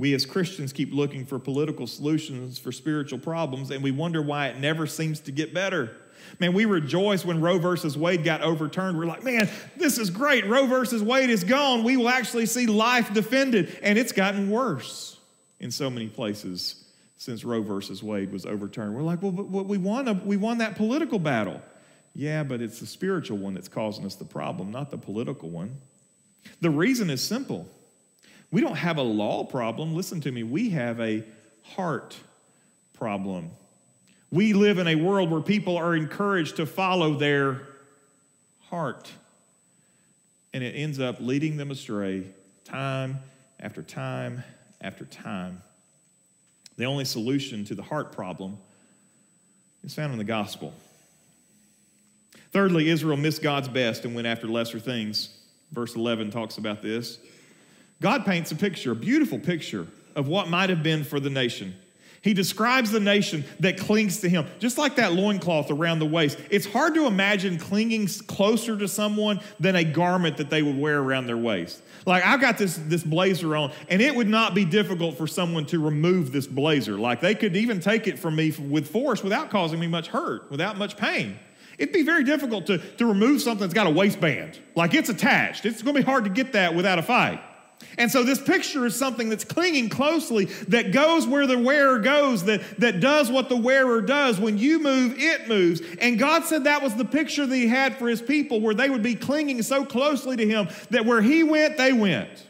We 0.00 0.14
as 0.14 0.24
Christians 0.24 0.72
keep 0.72 0.94
looking 0.94 1.26
for 1.26 1.38
political 1.38 1.86
solutions 1.86 2.58
for 2.58 2.72
spiritual 2.72 3.18
problems, 3.18 3.70
and 3.70 3.82
we 3.82 3.90
wonder 3.90 4.22
why 4.22 4.46
it 4.46 4.58
never 4.58 4.86
seems 4.86 5.20
to 5.20 5.30
get 5.30 5.52
better. 5.52 5.94
Man, 6.38 6.54
we 6.54 6.64
rejoice 6.64 7.22
when 7.22 7.42
Roe 7.42 7.58
versus 7.58 7.98
Wade 7.98 8.24
got 8.24 8.40
overturned. 8.40 8.96
We're 8.96 9.04
like, 9.04 9.24
man, 9.24 9.50
this 9.76 9.98
is 9.98 10.08
great. 10.08 10.46
Roe 10.46 10.64
versus 10.64 11.02
Wade 11.02 11.28
is 11.28 11.44
gone. 11.44 11.84
We 11.84 11.98
will 11.98 12.08
actually 12.08 12.46
see 12.46 12.66
life 12.66 13.12
defended. 13.12 13.78
And 13.82 13.98
it's 13.98 14.12
gotten 14.12 14.48
worse 14.48 15.18
in 15.58 15.70
so 15.70 15.90
many 15.90 16.08
places 16.08 16.82
since 17.18 17.44
Roe 17.44 17.60
versus 17.60 18.02
Wade 18.02 18.32
was 18.32 18.46
overturned. 18.46 18.94
We're 18.94 19.02
like, 19.02 19.20
well, 19.20 19.32
but 19.32 19.66
we 19.66 19.76
won, 19.76 20.08
a, 20.08 20.14
we 20.14 20.38
won 20.38 20.56
that 20.58 20.76
political 20.76 21.18
battle. 21.18 21.60
Yeah, 22.14 22.42
but 22.42 22.62
it's 22.62 22.80
the 22.80 22.86
spiritual 22.86 23.36
one 23.36 23.52
that's 23.52 23.68
causing 23.68 24.06
us 24.06 24.14
the 24.14 24.24
problem, 24.24 24.70
not 24.70 24.90
the 24.90 24.96
political 24.96 25.50
one. 25.50 25.76
The 26.62 26.70
reason 26.70 27.10
is 27.10 27.22
simple. 27.22 27.68
We 28.50 28.60
don't 28.60 28.76
have 28.76 28.98
a 28.98 29.02
law 29.02 29.44
problem. 29.44 29.94
Listen 29.94 30.20
to 30.22 30.32
me. 30.32 30.42
We 30.42 30.70
have 30.70 31.00
a 31.00 31.24
heart 31.62 32.16
problem. 32.94 33.50
We 34.30 34.52
live 34.52 34.78
in 34.78 34.86
a 34.86 34.94
world 34.94 35.30
where 35.30 35.40
people 35.40 35.76
are 35.76 35.94
encouraged 35.94 36.56
to 36.56 36.66
follow 36.66 37.14
their 37.14 37.62
heart. 38.68 39.10
And 40.52 40.64
it 40.64 40.72
ends 40.72 40.98
up 41.00 41.16
leading 41.20 41.56
them 41.56 41.70
astray 41.70 42.24
time 42.64 43.20
after 43.58 43.82
time 43.82 44.42
after 44.80 45.04
time. 45.04 45.62
The 46.76 46.84
only 46.86 47.04
solution 47.04 47.64
to 47.66 47.74
the 47.74 47.82
heart 47.82 48.12
problem 48.12 48.56
is 49.84 49.94
found 49.94 50.12
in 50.12 50.18
the 50.18 50.24
gospel. 50.24 50.72
Thirdly, 52.52 52.88
Israel 52.88 53.16
missed 53.16 53.42
God's 53.42 53.68
best 53.68 54.04
and 54.04 54.14
went 54.14 54.26
after 54.26 54.46
lesser 54.46 54.80
things. 54.80 55.36
Verse 55.72 55.94
11 55.94 56.30
talks 56.30 56.58
about 56.58 56.82
this. 56.82 57.18
God 58.00 58.24
paints 58.24 58.50
a 58.50 58.56
picture, 58.56 58.92
a 58.92 58.96
beautiful 58.96 59.38
picture 59.38 59.86
of 60.16 60.28
what 60.28 60.48
might 60.48 60.70
have 60.70 60.82
been 60.82 61.04
for 61.04 61.20
the 61.20 61.30
nation. 61.30 61.74
He 62.22 62.34
describes 62.34 62.90
the 62.90 63.00
nation 63.00 63.44
that 63.60 63.78
clings 63.78 64.20
to 64.20 64.28
him, 64.28 64.46
just 64.58 64.76
like 64.76 64.96
that 64.96 65.14
loincloth 65.14 65.70
around 65.70 66.00
the 66.00 66.06
waist. 66.06 66.38
It's 66.50 66.66
hard 66.66 66.94
to 66.94 67.06
imagine 67.06 67.58
clinging 67.58 68.08
closer 68.26 68.76
to 68.76 68.86
someone 68.88 69.40
than 69.58 69.74
a 69.74 69.84
garment 69.84 70.36
that 70.36 70.50
they 70.50 70.60
would 70.62 70.78
wear 70.78 70.98
around 70.98 71.26
their 71.26 71.38
waist. 71.38 71.80
Like 72.04 72.24
I've 72.24 72.40
got 72.40 72.58
this, 72.58 72.76
this 72.86 73.02
blazer 73.02 73.56
on, 73.56 73.72
and 73.88 74.02
it 74.02 74.14
would 74.14 74.28
not 74.28 74.54
be 74.54 74.66
difficult 74.66 75.16
for 75.16 75.26
someone 75.26 75.64
to 75.66 75.78
remove 75.78 76.30
this 76.30 76.46
blazer. 76.46 76.98
Like 76.98 77.22
they 77.22 77.34
could 77.34 77.56
even 77.56 77.80
take 77.80 78.06
it 78.06 78.18
from 78.18 78.36
me 78.36 78.50
with 78.50 78.88
force 78.88 79.22
without 79.22 79.50
causing 79.50 79.80
me 79.80 79.86
much 79.86 80.08
hurt, 80.08 80.50
without 80.50 80.76
much 80.76 80.98
pain. 80.98 81.38
It'd 81.78 81.94
be 81.94 82.02
very 82.02 82.24
difficult 82.24 82.66
to, 82.66 82.76
to 82.76 83.06
remove 83.06 83.40
something 83.40 83.62
that's 83.62 83.72
got 83.72 83.86
a 83.86 83.90
waistband. 83.90 84.58
Like 84.74 84.92
it's 84.92 85.08
attached. 85.08 85.64
It's 85.64 85.80
going 85.80 85.94
to 85.94 86.02
be 86.02 86.04
hard 86.04 86.24
to 86.24 86.30
get 86.30 86.52
that 86.52 86.74
without 86.74 86.98
a 86.98 87.02
fight. 87.02 87.42
And 87.98 88.10
so 88.10 88.22
this 88.22 88.40
picture 88.40 88.86
is 88.86 88.96
something 88.96 89.28
that's 89.28 89.44
clinging 89.44 89.88
closely, 89.88 90.46
that 90.68 90.92
goes 90.92 91.26
where 91.26 91.46
the 91.46 91.58
wearer 91.58 91.98
goes, 91.98 92.44
that, 92.44 92.62
that 92.78 93.00
does 93.00 93.30
what 93.30 93.48
the 93.48 93.56
wearer 93.56 94.00
does. 94.00 94.38
When 94.38 94.56
you 94.58 94.78
move, 94.78 95.18
it 95.18 95.48
moves. 95.48 95.82
And 96.00 96.18
God 96.18 96.44
said 96.44 96.64
that 96.64 96.82
was 96.82 96.94
the 96.94 97.04
picture 97.04 97.46
that 97.46 97.54
He 97.54 97.66
had 97.66 97.96
for 97.96 98.08
His 98.08 98.22
people, 98.22 98.60
where 98.60 98.74
they 98.74 98.88
would 98.88 99.02
be 99.02 99.14
clinging 99.14 99.62
so 99.62 99.84
closely 99.84 100.36
to 100.36 100.46
Him 100.46 100.68
that 100.90 101.04
where 101.04 101.20
He 101.20 101.42
went, 101.42 101.76
they 101.76 101.92
went. 101.92 102.46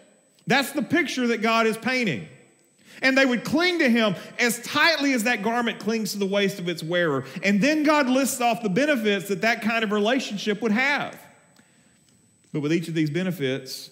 That's 0.46 0.72
the 0.72 0.82
picture 0.82 1.28
that 1.28 1.42
God 1.42 1.66
is 1.66 1.76
painting. 1.76 2.28
And 3.02 3.16
they 3.16 3.24
would 3.24 3.44
cling 3.44 3.78
to 3.78 3.88
him 3.88 4.14
as 4.38 4.60
tightly 4.60 5.14
as 5.14 5.24
that 5.24 5.42
garment 5.42 5.78
clings 5.78 6.12
to 6.12 6.18
the 6.18 6.26
waist 6.26 6.58
of 6.58 6.68
its 6.68 6.82
wearer. 6.82 7.24
And 7.42 7.60
then 7.60 7.82
God 7.82 8.10
lists 8.10 8.42
off 8.42 8.62
the 8.62 8.68
benefits 8.68 9.28
that 9.28 9.40
that 9.40 9.62
kind 9.62 9.84
of 9.84 9.90
relationship 9.90 10.60
would 10.60 10.72
have. 10.72 11.18
But 12.52 12.60
with 12.60 12.72
each 12.72 12.88
of 12.88 12.94
these 12.94 13.08
benefits, 13.08 13.90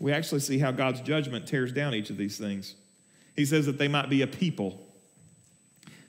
we 0.00 0.12
actually 0.12 0.40
see 0.40 0.58
how 0.58 0.72
God's 0.72 1.02
judgment 1.02 1.46
tears 1.46 1.72
down 1.72 1.94
each 1.94 2.10
of 2.10 2.16
these 2.16 2.38
things. 2.38 2.74
He 3.36 3.44
says 3.44 3.66
that 3.66 3.78
they 3.78 3.86
might 3.86 4.08
be 4.08 4.22
a 4.22 4.26
people. 4.26 4.80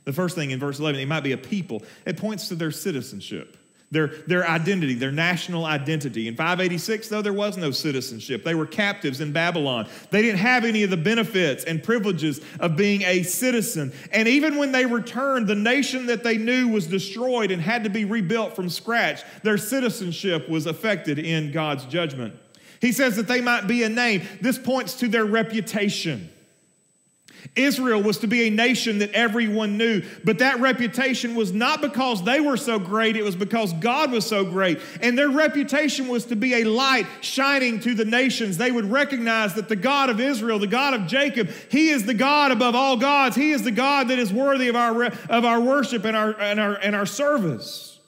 The 0.05 0.13
first 0.13 0.33
thing 0.33 0.51
in 0.51 0.59
verse 0.59 0.79
11, 0.79 0.99
they 0.99 1.05
might 1.05 1.23
be 1.23 1.33
a 1.33 1.37
people. 1.37 1.83
It 2.05 2.17
points 2.17 2.47
to 2.47 2.55
their 2.55 2.71
citizenship, 2.71 3.57
their, 3.91 4.07
their 4.07 4.47
identity, 4.47 4.95
their 4.95 5.11
national 5.11 5.65
identity. 5.65 6.29
In 6.29 6.35
586, 6.35 7.09
though, 7.09 7.21
there 7.21 7.33
was 7.33 7.57
no 7.57 7.69
citizenship. 7.69 8.45
They 8.45 8.55
were 8.55 8.65
captives 8.65 9.19
in 9.19 9.33
Babylon. 9.33 9.87
They 10.09 10.21
didn't 10.21 10.39
have 10.39 10.63
any 10.63 10.83
of 10.83 10.89
the 10.89 10.97
benefits 10.97 11.65
and 11.65 11.83
privileges 11.83 12.39
of 12.61 12.77
being 12.77 13.03
a 13.03 13.23
citizen. 13.23 13.91
And 14.13 14.27
even 14.27 14.57
when 14.57 14.71
they 14.71 14.85
returned, 14.85 15.47
the 15.47 15.55
nation 15.55 16.05
that 16.07 16.23
they 16.23 16.37
knew 16.37 16.69
was 16.69 16.87
destroyed 16.87 17.51
and 17.51 17.61
had 17.61 17.83
to 17.83 17.89
be 17.89 18.05
rebuilt 18.05 18.55
from 18.55 18.69
scratch. 18.69 19.21
Their 19.43 19.57
citizenship 19.57 20.49
was 20.49 20.65
affected 20.65 21.19
in 21.19 21.51
God's 21.51 21.83
judgment. 21.85 22.35
He 22.81 22.91
says 22.91 23.15
that 23.17 23.27
they 23.27 23.41
might 23.41 23.67
be 23.67 23.83
a 23.83 23.89
name. 23.89 24.23
This 24.41 24.57
points 24.57 24.95
to 24.95 25.07
their 25.07 25.25
reputation. 25.25 26.29
Israel 27.55 28.01
was 28.01 28.19
to 28.19 28.27
be 28.27 28.47
a 28.47 28.49
nation 28.49 28.99
that 28.99 29.11
everyone 29.11 29.77
knew, 29.77 30.03
but 30.23 30.39
that 30.39 30.59
reputation 30.59 31.35
was 31.35 31.51
not 31.51 31.81
because 31.81 32.23
they 32.23 32.39
were 32.39 32.57
so 32.57 32.79
great, 32.79 33.17
it 33.17 33.23
was 33.23 33.35
because 33.35 33.73
God 33.73 34.11
was 34.11 34.25
so 34.25 34.45
great. 34.45 34.79
And 35.01 35.17
their 35.17 35.29
reputation 35.29 36.07
was 36.07 36.25
to 36.25 36.35
be 36.35 36.55
a 36.55 36.63
light 36.63 37.07
shining 37.21 37.79
to 37.81 37.93
the 37.93 38.05
nations. 38.05 38.57
They 38.57 38.71
would 38.71 38.85
recognize 38.85 39.55
that 39.55 39.69
the 39.69 39.75
God 39.75 40.09
of 40.09 40.19
Israel, 40.19 40.59
the 40.59 40.67
God 40.67 40.93
of 40.93 41.07
Jacob, 41.07 41.49
He 41.69 41.89
is 41.89 42.05
the 42.05 42.13
God 42.13 42.51
above 42.51 42.75
all 42.75 42.95
gods. 42.97 43.35
He 43.35 43.51
is 43.51 43.63
the 43.63 43.71
God 43.71 44.09
that 44.09 44.19
is 44.19 44.31
worthy 44.31 44.67
of 44.67 44.75
our, 44.75 45.05
of 45.05 45.43
our 45.43 45.59
worship 45.59 46.05
and 46.05 46.15
our, 46.15 46.39
and, 46.39 46.59
our, 46.59 46.75
and 46.75 46.95
our 46.95 47.07
service. 47.07 47.99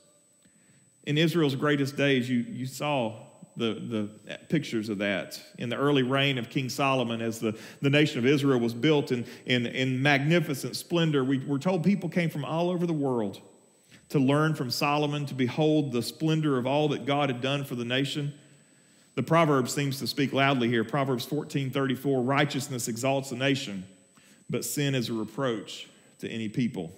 In 1.06 1.18
Israel's 1.18 1.56
greatest 1.56 1.98
days, 1.98 2.30
you, 2.30 2.46
you 2.50 2.66
saw 2.66 3.24
the, 3.56 4.10
the 4.28 4.38
pictures 4.50 4.90
of 4.90 4.98
that 5.00 5.40
in 5.60 5.70
the 5.70 5.76
early 5.76 6.04
reign 6.04 6.38
of 6.38 6.50
King 6.50 6.70
Solomon 6.70 7.22
as 7.22 7.40
the, 7.40 7.58
the 7.82 7.90
nation 7.90 8.20
of 8.20 8.26
Israel 8.26 8.60
was 8.60 8.74
built 8.74 9.12
in, 9.12 9.26
in, 9.46 9.66
in 9.68 10.02
magnificent 10.02 10.76
splendor. 10.76 11.24
We, 11.24 11.40
we're 11.40 11.60
told 11.60 11.84
people 11.84 12.10
came 12.10 12.30
from 12.30 12.46
all 12.46 12.70
over 12.70 12.86
the 12.86 12.94
world 12.94 13.42
to 14.10 14.20
learn 14.20 14.54
from 14.54 14.70
Solomon, 14.70 15.26
to 15.28 15.34
behold 15.34 15.92
the 15.92 16.02
splendor 16.02 16.58
of 16.58 16.68
all 16.68 16.90
that 16.90 17.06
God 17.06 17.30
had 17.30 17.42
done 17.42 17.64
for 17.64 17.76
the 17.76 17.86
nation. 17.86 18.34
The 19.16 19.24
Proverbs 19.24 19.74
seems 19.74 20.00
to 20.00 20.08
speak 20.08 20.34
loudly 20.34 20.68
here. 20.68 20.84
Proverbs 20.84 21.26
14 21.26 21.72
34 21.72 22.22
righteousness 22.22 22.88
exalts 22.88 23.32
a 23.32 23.36
nation, 23.36 23.86
but 24.50 24.66
sin 24.66 24.96
is 24.96 25.10
a 25.10 25.14
reproach 25.14 25.88
to 26.20 26.30
any 26.30 26.50
people. 26.50 26.92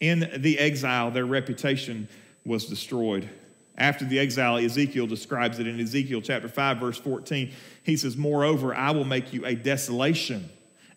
In 0.00 0.30
the 0.38 0.58
exile, 0.58 1.10
their 1.10 1.26
reputation 1.26 2.08
was 2.44 2.66
destroyed. 2.66 3.28
After 3.76 4.04
the 4.04 4.18
exile, 4.18 4.56
Ezekiel 4.58 5.06
describes 5.06 5.58
it 5.58 5.66
in 5.66 5.80
Ezekiel 5.80 6.20
chapter 6.20 6.48
5, 6.48 6.78
verse 6.78 6.98
14. 6.98 7.52
He 7.82 7.96
says, 7.96 8.16
Moreover, 8.16 8.74
I 8.74 8.92
will 8.92 9.04
make 9.04 9.32
you 9.32 9.44
a 9.44 9.54
desolation 9.54 10.48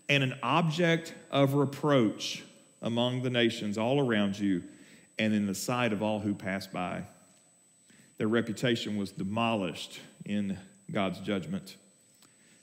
and 0.10 0.24
an 0.24 0.36
object 0.44 1.13
of 1.32 1.54
reproach 1.56 2.44
among 2.82 3.24
the 3.24 3.30
nations 3.30 3.78
all 3.78 4.00
around 4.00 4.38
you 4.38 4.63
and 5.18 5.34
in 5.34 5.48
the 5.48 5.56
sight 5.56 5.92
of 5.92 6.04
all 6.04 6.20
who 6.20 6.34
pass 6.34 6.68
by. 6.68 7.04
Their 8.18 8.28
reputation 8.28 8.98
was 8.98 9.12
demolished 9.12 10.00
in 10.26 10.58
God's 10.92 11.20
judgment. 11.20 11.78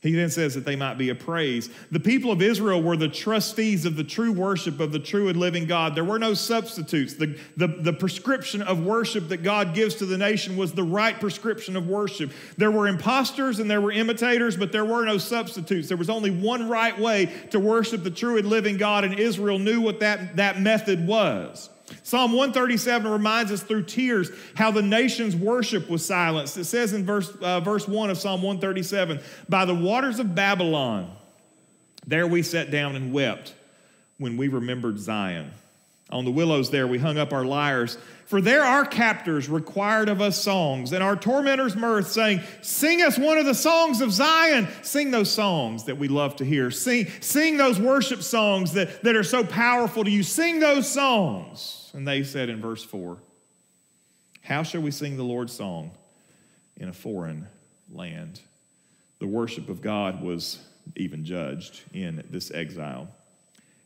He 0.04 0.12
then 0.12 0.28
says 0.28 0.52
that 0.52 0.66
they 0.66 0.76
might 0.76 0.98
be 0.98 1.08
appraised. 1.08 1.70
The 1.90 1.98
people 1.98 2.30
of 2.30 2.42
Israel 2.42 2.82
were 2.82 2.96
the 2.96 3.08
trustees 3.08 3.86
of 3.86 3.96
the 3.96 4.04
true 4.04 4.32
worship 4.32 4.78
of 4.78 4.92
the 4.92 4.98
true 4.98 5.28
and 5.28 5.40
living 5.40 5.64
God. 5.64 5.94
There 5.94 6.04
were 6.04 6.18
no 6.18 6.34
substitutes. 6.34 7.14
The, 7.14 7.38
the, 7.56 7.68
the 7.68 7.92
prescription 7.94 8.60
of 8.60 8.84
worship 8.84 9.28
that 9.28 9.38
God 9.38 9.74
gives 9.74 9.94
to 9.96 10.06
the 10.06 10.18
nation 10.18 10.58
was 10.58 10.72
the 10.72 10.82
right 10.82 11.18
prescription 11.18 11.74
of 11.74 11.88
worship. 11.88 12.32
There 12.58 12.70
were 12.70 12.86
imposters 12.86 13.60
and 13.60 13.70
there 13.70 13.80
were 13.80 13.92
imitators, 13.92 14.58
but 14.58 14.72
there 14.72 14.84
were 14.84 15.06
no 15.06 15.16
substitutes. 15.16 15.88
There 15.88 15.96
was 15.96 16.10
only 16.10 16.30
one 16.30 16.68
right 16.68 16.98
way 16.98 17.32
to 17.52 17.58
worship 17.58 18.04
the 18.04 18.10
true 18.10 18.36
and 18.36 18.46
living 18.46 18.76
God, 18.76 19.04
and 19.04 19.18
Israel 19.18 19.58
knew 19.58 19.80
what 19.80 20.00
that, 20.00 20.36
that 20.36 20.60
method 20.60 21.06
was. 21.06 21.70
Psalm 22.02 22.33
137 22.33 23.11
reminds 23.11 23.52
us 23.52 23.62
through 23.62 23.85
tears 23.85 24.30
how 24.54 24.70
the 24.70 24.83
nation's 24.83 25.37
worship 25.37 25.88
was 25.88 26.04
silenced. 26.04 26.57
It 26.57 26.64
says 26.64 26.92
in 26.92 27.04
verse, 27.04 27.35
uh, 27.40 27.61
verse 27.61 27.87
1 27.87 28.11
of 28.11 28.18
Psalm 28.18 28.42
137 28.42 29.20
By 29.48 29.64
the 29.64 29.74
waters 29.74 30.18
of 30.18 30.35
Babylon, 30.35 31.14
there 32.07 32.26
we 32.26 32.42
sat 32.42 32.70
down 32.70 32.96
and 32.96 33.12
wept 33.12 33.54
when 34.18 34.37
we 34.37 34.48
remembered 34.48 34.98
Zion. 34.98 35.50
On 36.11 36.24
the 36.24 36.30
willows 36.30 36.70
there, 36.70 36.87
we 36.87 36.98
hung 36.98 37.18
up 37.18 37.33
our 37.33 37.44
lyres. 37.44 37.98
For 38.26 38.40
there 38.40 38.62
our 38.62 38.87
captors 38.87 39.48
required 39.48 40.08
of 40.08 40.20
us 40.20 40.42
songs, 40.42 40.92
and 40.92 41.02
our 41.02 41.14
tormentors 41.14 41.76
mirth, 41.76 42.10
saying, 42.10 42.40
Sing 42.62 43.02
us 43.02 43.18
one 43.18 43.37
of 43.37 43.44
the 43.44 43.54
songs 43.54 44.00
of 44.00 44.12
Zion. 44.12 44.66
Sing 44.82 45.10
those 45.10 45.30
songs 45.30 45.84
that 45.84 45.98
we 45.98 46.08
love 46.08 46.37
to 46.37 46.44
hear. 46.44 46.70
Sing, 46.70 47.06
sing 47.20 47.58
those 47.58 47.78
worship 47.78 48.22
songs 48.22 48.72
that, 48.72 49.02
that 49.02 49.14
are 49.14 49.24
so 49.24 49.44
powerful 49.44 50.04
to 50.04 50.10
you. 50.10 50.22
Sing 50.22 50.58
those 50.58 50.90
songs. 50.90 51.90
And 51.92 52.08
they 52.08 52.24
said 52.24 52.48
in 52.48 52.60
verse 52.60 52.82
4, 52.82 53.18
How 54.42 54.62
shall 54.62 54.80
we 54.80 54.90
sing 54.90 55.16
the 55.16 55.22
Lord's 55.22 55.52
song 55.52 55.90
in 56.76 56.88
a 56.88 56.94
foreign 56.94 57.46
land? 57.92 58.40
The 59.18 59.26
worship 59.26 59.68
of 59.68 59.82
God 59.82 60.22
was 60.22 60.58
even 60.96 61.24
judged 61.24 61.82
in 61.92 62.24
this 62.30 62.50
exile. 62.50 63.08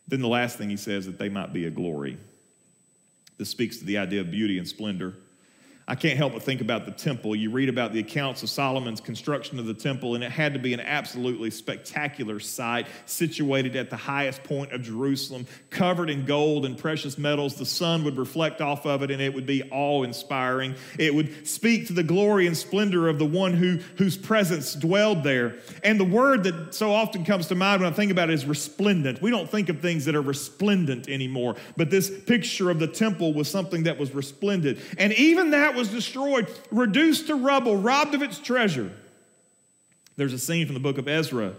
Then 0.07 0.21
the 0.21 0.29
last 0.29 0.57
thing 0.59 0.71
he 0.71 0.77
says 0.77 1.07
that 1.07 1.19
they 1.19 1.29
might 1.29 1.53
be 1.53 1.67
a 1.67 1.71
glory. 1.71 2.19
This 3.39 3.49
speaks 3.49 3.79
to 3.79 3.85
the 3.85 3.99
idea 3.99 4.21
of 4.21 4.31
beauty 4.31 4.59
and 4.59 4.67
splendor. 4.67 5.15
I 5.91 5.95
can't 5.95 6.19
help 6.19 6.35
but 6.35 6.43
think 6.43 6.61
about 6.61 6.85
the 6.85 6.93
temple. 6.93 7.35
You 7.35 7.51
read 7.51 7.71
about 7.71 7.95
the 7.95 8.01
accounts 8.01 8.43
of 8.43 8.51
Solomon's 8.51 9.01
construction 9.01 9.59
of 9.59 9.65
the 9.65 9.73
temple, 9.73 10.15
and 10.15 10.23
it 10.23 10.31
had 10.31 10.53
to 10.53 10.59
be 10.59 10.75
an 10.75 10.81
absolutely 10.81 11.51
spectacular 11.51 12.39
sight, 12.41 12.87
situated 13.07 13.75
at 13.75 13.89
the 13.89 13.97
highest 13.97 14.45
point 14.45 14.73
of 14.73 14.83
Jerusalem, 14.83 15.47
covered 15.71 16.11
in 16.11 16.27
gold 16.27 16.67
and 16.67 16.77
precious 16.77 17.17
metals. 17.17 17.55
The 17.55 17.65
sun 17.65 18.05
would 18.05 18.19
reflect 18.19 18.61
off 18.61 18.85
of 18.85 19.03
it, 19.03 19.11
and 19.11 19.23
it 19.23 19.33
would 19.33 19.47
be 19.47 19.63
awe 19.73 20.03
inspiring. 20.03 20.75
It 20.99 21.15
would 21.15 21.49
speak 21.49 21.87
to 21.87 21.95
the 21.95 22.03
glory 22.03 22.47
and 22.47 22.55
splendor 22.55 23.09
of 23.09 23.19
the 23.19 23.25
one 23.25 23.55
who, 23.55 23.79
whose 23.97 24.17
presence 24.19 24.75
dwelled 24.75 25.25
there. 25.25 25.57
And 25.83 25.99
the 25.99 26.05
word 26.05 26.45
that 26.45 26.75
so 26.75 26.93
often 26.93 27.25
comes 27.25 27.47
to 27.47 27.55
mind 27.55 27.81
when 27.81 27.91
I 27.91 27.97
think 27.97 28.13
about 28.13 28.29
it 28.29 28.35
is 28.35 28.45
resplendent. 28.45 29.23
We 29.23 29.31
don't 29.31 29.49
think 29.49 29.71
of 29.71 29.81
things 29.81 30.05
that 30.05 30.15
are 30.15 30.21
resplendent 30.21 31.09
anymore, 31.09 31.57
but 31.79 31.89
this 31.89 32.11
picture 32.11 32.69
of 32.69 32.79
the 32.79 32.87
temple 32.87 33.33
was 33.33 33.51
something 33.51 33.85
that 33.85 33.99
was 33.99 34.15
resplendent. 34.15 34.81
And 34.99 35.15
even 35.15 35.51
that 35.53 35.78
was 35.79 35.89
destroyed, 35.89 36.53
reduced 36.73 37.29
to 37.29 37.37
rubble, 37.37 37.77
robbed 37.77 38.15
of 38.15 38.23
its 38.23 38.39
treasure. 38.39 38.91
There's 40.17 40.33
a 40.33 40.39
scene 40.39 40.67
from 40.67 40.75
the 40.75 40.81
book 40.81 40.99
of 40.99 41.07
Ezra 41.07 41.55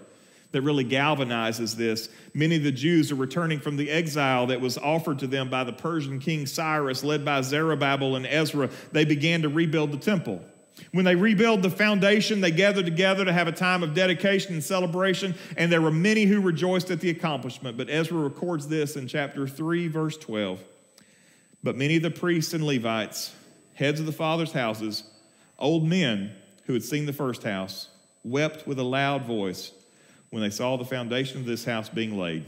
that 0.51 0.61
really 0.61 0.83
galvanizes 0.83 1.75
this. 1.75 2.09
Many 2.33 2.57
of 2.57 2.63
the 2.63 2.71
Jews 2.71 3.11
are 3.11 3.15
returning 3.15 3.61
from 3.61 3.77
the 3.77 3.89
exile 3.89 4.47
that 4.47 4.59
was 4.59 4.77
offered 4.77 5.19
to 5.19 5.27
them 5.27 5.49
by 5.49 5.63
the 5.63 5.71
Persian 5.71 6.19
king 6.19 6.45
Cyrus, 6.45 7.03
led 7.03 7.23
by 7.23 7.41
Zerubbabel 7.41 8.17
and 8.17 8.27
Ezra. 8.27 8.69
They 8.91 9.05
began 9.05 9.43
to 9.43 9.49
rebuild 9.49 9.93
the 9.93 9.97
temple. 9.97 10.43
When 10.91 11.05
they 11.05 11.15
rebuild 11.15 11.61
the 11.61 11.69
foundation, 11.69 12.41
they 12.41 12.51
gathered 12.51 12.85
together 12.85 13.23
to 13.23 13.31
have 13.31 13.47
a 13.47 13.53
time 13.53 13.83
of 13.83 13.93
dedication 13.93 14.53
and 14.53 14.63
celebration, 14.63 15.35
and 15.55 15.71
there 15.71 15.81
were 15.81 15.91
many 15.91 16.25
who 16.25 16.41
rejoiced 16.41 16.91
at 16.91 16.99
the 16.99 17.09
accomplishment. 17.09 17.77
But 17.77 17.89
Ezra 17.89 18.17
records 18.17 18.67
this 18.67 18.97
in 18.97 19.07
chapter 19.07 19.47
3, 19.47 19.87
verse 19.87 20.17
12. 20.17 20.61
But 21.63 21.77
many 21.77 21.97
of 21.97 22.03
the 22.03 22.11
priests 22.11 22.53
and 22.53 22.65
Levites, 22.65 23.33
heads 23.79 24.01
of 24.01 24.05
the 24.05 24.11
fathers' 24.11 24.51
houses, 24.51 25.03
old 25.57 25.87
men 25.87 26.31
who 26.65 26.73
had 26.73 26.83
seen 26.83 27.05
the 27.05 27.13
first 27.13 27.43
house, 27.43 27.87
wept 28.25 28.67
with 28.67 28.77
a 28.77 28.83
loud 28.83 29.23
voice 29.23 29.71
when 30.31 30.43
they 30.43 30.49
saw 30.49 30.75
the 30.75 30.83
foundation 30.83 31.39
of 31.39 31.45
this 31.45 31.63
house 31.63 31.87
being 31.87 32.17
laid. 32.17 32.45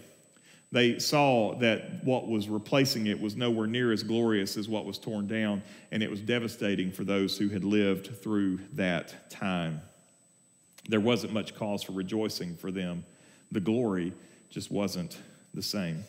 They 0.73 0.99
saw 0.99 1.55
that 1.59 2.03
what 2.03 2.27
was 2.27 2.49
replacing 2.49 3.07
it 3.07 3.19
was 3.19 3.37
nowhere 3.37 3.65
near 3.65 3.93
as 3.93 4.03
glorious 4.03 4.57
as 4.57 4.67
what 4.67 4.85
was 4.85 4.97
torn 4.97 5.25
down, 5.25 5.63
and 5.91 6.03
it 6.03 6.11
was 6.11 6.19
devastating 6.19 6.91
for 6.91 7.05
those 7.05 7.37
who 7.37 7.47
had 7.47 7.63
lived 7.63 8.21
through 8.21 8.59
that 8.73 9.31
time. 9.31 9.81
There 10.89 10.99
wasn't 10.99 11.31
much 11.31 11.55
cause 11.55 11.81
for 11.81 11.93
rejoicing 11.93 12.57
for 12.57 12.71
them. 12.71 13.05
The 13.53 13.61
glory 13.61 14.11
just 14.49 14.69
wasn't 14.69 15.17
the 15.53 15.61
same. 15.61 16.03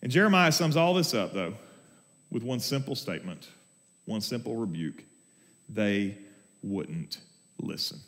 And 0.00 0.10
Jeremiah 0.10 0.52
sums 0.52 0.74
all 0.76 0.94
this 0.94 1.12
up, 1.12 1.34
though, 1.34 1.54
with 2.30 2.42
one 2.42 2.60
simple 2.60 2.94
statement, 2.94 3.48
one 4.04 4.20
simple 4.20 4.56
rebuke. 4.56 5.04
They 5.68 6.18
wouldn't 6.62 7.18
listen. 7.58 7.98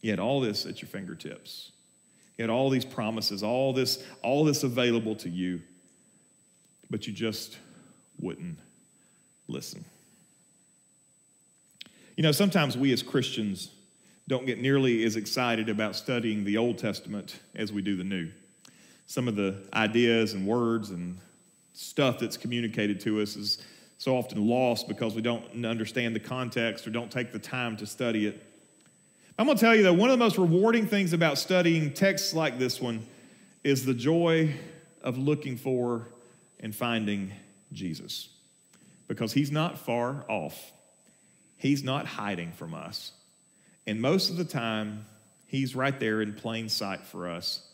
You 0.00 0.10
had 0.10 0.20
all 0.20 0.40
this 0.40 0.66
at 0.66 0.80
your 0.80 0.88
fingertips. 0.88 1.72
You 2.36 2.44
had 2.44 2.50
all 2.50 2.70
these 2.70 2.84
promises, 2.84 3.42
all 3.42 3.72
this, 3.72 4.02
all 4.22 4.44
this 4.44 4.62
available 4.62 5.16
to 5.16 5.28
you, 5.28 5.60
but 6.88 7.06
you 7.06 7.12
just 7.12 7.58
wouldn't 8.20 8.58
listen. 9.48 9.84
You 12.16 12.22
know, 12.22 12.32
sometimes 12.32 12.76
we 12.76 12.92
as 12.92 13.02
Christians 13.02 13.70
don't 14.28 14.46
get 14.46 14.60
nearly 14.60 15.04
as 15.04 15.16
excited 15.16 15.68
about 15.68 15.96
studying 15.96 16.44
the 16.44 16.58
Old 16.58 16.78
Testament 16.78 17.40
as 17.54 17.72
we 17.72 17.82
do 17.82 17.96
the 17.96 18.04
New. 18.04 18.30
Some 19.06 19.26
of 19.26 19.36
the 19.36 19.66
ideas 19.72 20.34
and 20.34 20.46
words 20.46 20.90
and 20.90 21.18
stuff 21.72 22.18
that's 22.18 22.36
communicated 22.36 23.00
to 23.00 23.22
us 23.22 23.36
is 23.36 23.62
so 23.98 24.16
often 24.16 24.46
lost 24.46 24.86
because 24.86 25.14
we 25.14 25.22
don't 25.22 25.64
understand 25.64 26.14
the 26.14 26.20
context 26.20 26.86
or 26.86 26.90
don't 26.90 27.10
take 27.10 27.32
the 27.32 27.38
time 27.38 27.76
to 27.76 27.86
study 27.86 28.26
it. 28.26 28.44
I'm 29.36 29.46
going 29.46 29.58
to 29.58 29.60
tell 29.60 29.74
you 29.74 29.82
that 29.84 29.92
one 29.92 30.08
of 30.08 30.18
the 30.18 30.24
most 30.24 30.38
rewarding 30.38 30.86
things 30.86 31.12
about 31.12 31.36
studying 31.36 31.92
texts 31.92 32.32
like 32.32 32.58
this 32.58 32.80
one 32.80 33.04
is 33.64 33.84
the 33.84 33.94
joy 33.94 34.54
of 35.02 35.18
looking 35.18 35.56
for 35.56 36.08
and 36.60 36.74
finding 36.74 37.32
Jesus. 37.72 38.28
Because 39.08 39.32
he's 39.32 39.50
not 39.50 39.78
far 39.78 40.24
off, 40.28 40.72
he's 41.56 41.82
not 41.82 42.06
hiding 42.06 42.52
from 42.52 42.74
us. 42.74 43.12
And 43.86 44.00
most 44.00 44.30
of 44.30 44.36
the 44.36 44.44
time, 44.44 45.06
he's 45.46 45.74
right 45.74 45.98
there 45.98 46.22
in 46.22 46.34
plain 46.34 46.68
sight 46.68 47.00
for 47.00 47.28
us. 47.28 47.66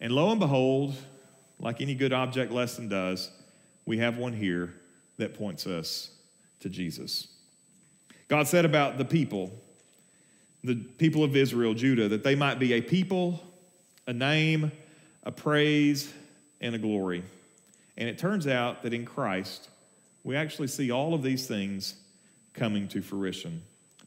And 0.00 0.12
lo 0.12 0.30
and 0.30 0.40
behold, 0.40 0.94
like 1.58 1.82
any 1.82 1.94
good 1.94 2.14
object 2.14 2.50
lesson 2.50 2.88
does, 2.88 3.30
we 3.84 3.98
have 3.98 4.16
one 4.16 4.32
here 4.32 4.74
that 5.20 5.34
points 5.34 5.66
us 5.66 6.10
to 6.60 6.68
Jesus. 6.68 7.28
God 8.28 8.46
said 8.46 8.64
about 8.64 8.98
the 8.98 9.04
people, 9.04 9.50
the 10.62 10.76
people 10.76 11.24
of 11.24 11.34
Israel, 11.34 11.74
Judah, 11.74 12.08
that 12.08 12.22
they 12.22 12.34
might 12.34 12.58
be 12.58 12.74
a 12.74 12.80
people, 12.80 13.40
a 14.06 14.12
name, 14.12 14.70
a 15.22 15.32
praise, 15.32 16.12
and 16.60 16.74
a 16.74 16.78
glory. 16.78 17.22
And 17.96 18.08
it 18.08 18.18
turns 18.18 18.46
out 18.46 18.82
that 18.82 18.92
in 18.92 19.04
Christ, 19.04 19.68
we 20.22 20.36
actually 20.36 20.68
see 20.68 20.90
all 20.90 21.14
of 21.14 21.22
these 21.22 21.46
things 21.46 21.94
coming 22.54 22.88
to 22.88 23.00
fruition. 23.00 23.62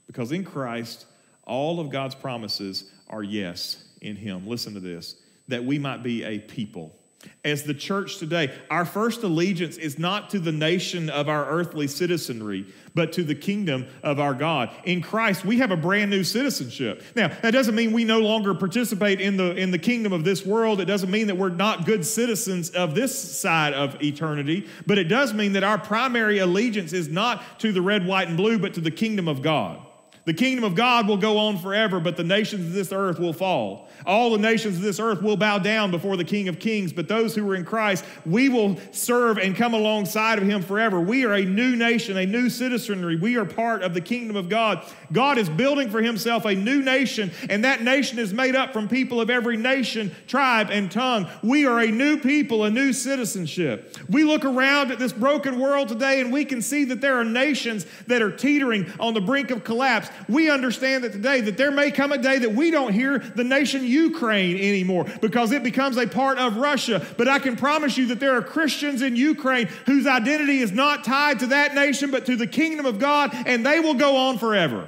Because 0.07 0.31
in 0.31 0.43
Christ, 0.43 1.05
all 1.45 1.79
of 1.79 1.89
God's 1.89 2.15
promises 2.15 2.91
are 3.09 3.23
yes 3.23 3.83
in 4.01 4.15
Him. 4.15 4.47
Listen 4.47 4.73
to 4.73 4.79
this 4.79 5.15
that 5.49 5.63
we 5.63 5.77
might 5.77 6.03
be 6.03 6.23
a 6.23 6.39
people 6.39 6.95
as 7.43 7.63
the 7.63 7.73
church 7.73 8.17
today, 8.17 8.53
our 8.69 8.85
first 8.85 9.23
allegiance 9.23 9.77
is 9.77 9.99
not 9.99 10.29
to 10.29 10.39
the 10.39 10.51
nation 10.51 11.09
of 11.09 11.27
our 11.27 11.45
earthly 11.49 11.87
citizenry, 11.87 12.65
but 12.95 13.11
to 13.13 13.23
the 13.23 13.35
kingdom 13.35 13.85
of 14.01 14.19
our 14.19 14.33
God. 14.33 14.69
In 14.85 15.01
Christ, 15.01 15.43
we 15.43 15.57
have 15.57 15.71
a 15.71 15.77
brand 15.77 16.09
new 16.09 16.23
citizenship. 16.23 17.03
Now, 17.15 17.29
that 17.41 17.51
doesn't 17.51 17.75
mean 17.75 17.91
we 17.91 18.03
no 18.03 18.19
longer 18.19 18.53
participate 18.53 19.19
in 19.19 19.37
the, 19.37 19.55
in 19.55 19.71
the 19.71 19.79
kingdom 19.79 20.13
of 20.13 20.23
this 20.23 20.45
world. 20.45 20.79
It 20.79 20.85
doesn't 20.85 21.11
mean 21.11 21.27
that 21.27 21.35
we're 21.35 21.49
not 21.49 21.85
good 21.85 22.05
citizens 22.05 22.69
of 22.71 22.95
this 22.95 23.39
side 23.39 23.73
of 23.73 24.01
eternity, 24.01 24.67
but 24.85 24.97
it 24.97 25.05
does 25.05 25.33
mean 25.33 25.53
that 25.53 25.63
our 25.63 25.77
primary 25.77 26.39
allegiance 26.39 26.93
is 26.93 27.09
not 27.09 27.59
to 27.59 27.71
the 27.71 27.81
red, 27.81 28.05
white, 28.05 28.27
and 28.27 28.37
blue, 28.37 28.57
but 28.57 28.73
to 28.75 28.81
the 28.81 28.91
kingdom 28.91 29.27
of 29.27 29.41
God. 29.41 29.85
The 30.25 30.33
kingdom 30.33 30.63
of 30.63 30.73
God 30.73 31.07
will 31.07 31.17
go 31.17 31.37
on 31.37 31.57
forever, 31.57 31.99
but 31.99 32.15
the 32.15 32.23
nations 32.23 32.67
of 32.67 32.73
this 32.73 32.93
earth 32.93 33.19
will 33.19 33.33
fall. 33.33 33.89
All 34.05 34.31
the 34.31 34.37
nations 34.37 34.77
of 34.77 34.81
this 34.81 34.99
earth 34.99 35.21
will 35.21 35.35
bow 35.35 35.59
down 35.59 35.91
before 35.91 36.15
the 36.15 36.23
King 36.23 36.47
of 36.47 36.59
Kings, 36.59 36.93
but 36.93 37.09
those 37.09 37.35
who 37.35 37.49
are 37.49 37.55
in 37.55 37.65
Christ, 37.65 38.05
we 38.25 38.47
will 38.47 38.77
serve 38.91 39.37
and 39.37 39.53
come 39.53 39.73
alongside 39.73 40.39
of 40.39 40.45
him 40.45 40.61
forever. 40.61 41.01
We 41.01 41.25
are 41.25 41.33
a 41.33 41.43
new 41.43 41.75
nation, 41.75 42.15
a 42.15 42.25
new 42.25 42.49
citizenry. 42.49 43.17
We 43.17 43.35
are 43.35 43.43
part 43.43 43.83
of 43.83 43.93
the 43.93 43.99
kingdom 43.99 44.37
of 44.37 44.47
God. 44.47 44.85
God 45.11 45.37
is 45.37 45.49
building 45.49 45.89
for 45.89 46.01
himself 46.01 46.45
a 46.45 46.55
new 46.55 46.81
nation, 46.81 47.29
and 47.49 47.65
that 47.65 47.81
nation 47.81 48.17
is 48.17 48.33
made 48.33 48.55
up 48.55 48.71
from 48.71 48.87
people 48.87 49.19
of 49.19 49.29
every 49.29 49.57
nation, 49.57 50.15
tribe, 50.27 50.69
and 50.71 50.89
tongue. 50.89 51.27
We 51.41 51.65
are 51.65 51.79
a 51.79 51.91
new 51.91 52.17
people, 52.17 52.63
a 52.63 52.69
new 52.69 52.93
citizenship. 52.93 53.97
We 54.09 54.23
look 54.23 54.45
around 54.45 54.91
at 54.91 54.99
this 54.99 55.11
broken 55.11 55.59
world 55.59 55.89
today 55.89 56.21
and 56.21 56.31
we 56.31 56.45
can 56.45 56.61
see 56.61 56.85
that 56.85 57.01
there 57.01 57.17
are 57.17 57.25
nations 57.25 57.85
that 58.07 58.21
are 58.21 58.31
teetering 58.31 58.91
on 58.99 59.13
the 59.13 59.21
brink 59.21 59.51
of 59.51 59.63
collapse. 59.63 60.09
We 60.27 60.49
understand 60.49 61.03
that 61.03 61.11
today 61.11 61.41
that 61.41 61.57
there 61.57 61.71
may 61.71 61.91
come 61.91 62.11
a 62.11 62.17
day 62.17 62.39
that 62.39 62.53
we 62.53 62.71
don't 62.71 62.93
hear 62.93 63.19
the 63.19 63.43
nation 63.43 63.85
Ukraine 63.85 64.57
anymore 64.57 65.05
because 65.21 65.51
it 65.51 65.63
becomes 65.63 65.97
a 65.97 66.07
part 66.07 66.37
of 66.37 66.57
Russia. 66.57 67.05
But 67.17 67.27
I 67.27 67.39
can 67.39 67.55
promise 67.55 67.97
you 67.97 68.07
that 68.07 68.19
there 68.19 68.35
are 68.35 68.41
Christians 68.41 69.01
in 69.01 69.15
Ukraine 69.15 69.67
whose 69.85 70.07
identity 70.07 70.59
is 70.59 70.71
not 70.71 71.03
tied 71.03 71.39
to 71.39 71.47
that 71.47 71.75
nation 71.75 72.11
but 72.11 72.25
to 72.25 72.35
the 72.35 72.47
kingdom 72.47 72.85
of 72.85 72.99
God, 72.99 73.31
and 73.45 73.65
they 73.65 73.79
will 73.79 73.95
go 73.95 74.15
on 74.15 74.37
forever. 74.37 74.87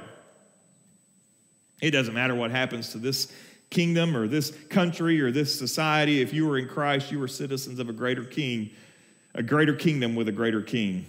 It 1.80 1.90
doesn't 1.90 2.14
matter 2.14 2.34
what 2.34 2.50
happens 2.50 2.90
to 2.92 2.98
this 2.98 3.30
kingdom 3.70 4.16
or 4.16 4.28
this 4.28 4.50
country 4.68 5.20
or 5.20 5.30
this 5.30 5.56
society. 5.58 6.22
If 6.22 6.32
you 6.32 6.50
are 6.50 6.58
in 6.58 6.68
Christ, 6.68 7.10
you 7.10 7.22
are 7.22 7.28
citizens 7.28 7.78
of 7.78 7.88
a 7.88 7.92
greater 7.92 8.24
king, 8.24 8.70
a 9.34 9.42
greater 9.42 9.74
kingdom 9.74 10.14
with 10.14 10.28
a 10.28 10.32
greater 10.32 10.62
king. 10.62 11.06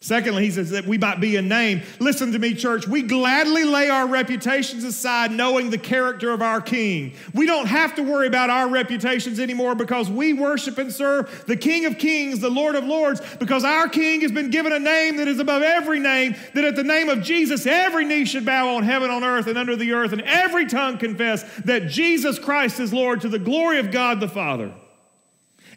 Secondly, 0.00 0.44
he 0.44 0.50
says 0.50 0.70
that 0.70 0.86
we 0.86 0.98
might 0.98 1.20
be 1.20 1.36
a 1.36 1.42
name. 1.42 1.82
Listen 2.00 2.30
to 2.32 2.38
me, 2.38 2.54
church. 2.54 2.86
We 2.86 3.00
gladly 3.02 3.64
lay 3.64 3.88
our 3.88 4.06
reputations 4.06 4.84
aside, 4.84 5.32
knowing 5.32 5.70
the 5.70 5.78
character 5.78 6.30
of 6.30 6.42
our 6.42 6.60
King. 6.60 7.14
We 7.32 7.46
don't 7.46 7.66
have 7.66 7.94
to 7.94 8.02
worry 8.02 8.26
about 8.26 8.50
our 8.50 8.68
reputations 8.68 9.40
anymore 9.40 9.74
because 9.74 10.10
we 10.10 10.34
worship 10.34 10.76
and 10.76 10.92
serve 10.92 11.44
the 11.46 11.56
King 11.56 11.86
of 11.86 11.96
Kings, 11.96 12.40
the 12.40 12.50
Lord 12.50 12.76
of 12.76 12.84
Lords, 12.84 13.22
because 13.38 13.64
our 13.64 13.88
King 13.88 14.20
has 14.20 14.30
been 14.30 14.50
given 14.50 14.70
a 14.72 14.78
name 14.78 15.16
that 15.16 15.28
is 15.28 15.38
above 15.38 15.62
every 15.62 15.98
name, 15.98 16.36
that 16.52 16.64
at 16.64 16.76
the 16.76 16.84
name 16.84 17.08
of 17.08 17.22
Jesus, 17.22 17.66
every 17.66 18.04
knee 18.04 18.26
should 18.26 18.44
bow 18.44 18.76
on 18.76 18.82
heaven, 18.84 19.10
on 19.10 19.24
earth, 19.24 19.46
and 19.46 19.56
under 19.56 19.76
the 19.76 19.92
earth, 19.92 20.12
and 20.12 20.22
every 20.22 20.66
tongue 20.66 20.98
confess 20.98 21.42
that 21.64 21.88
Jesus 21.88 22.38
Christ 22.38 22.80
is 22.80 22.92
Lord 22.92 23.22
to 23.22 23.30
the 23.30 23.38
glory 23.38 23.78
of 23.78 23.90
God 23.90 24.20
the 24.20 24.28
Father. 24.28 24.72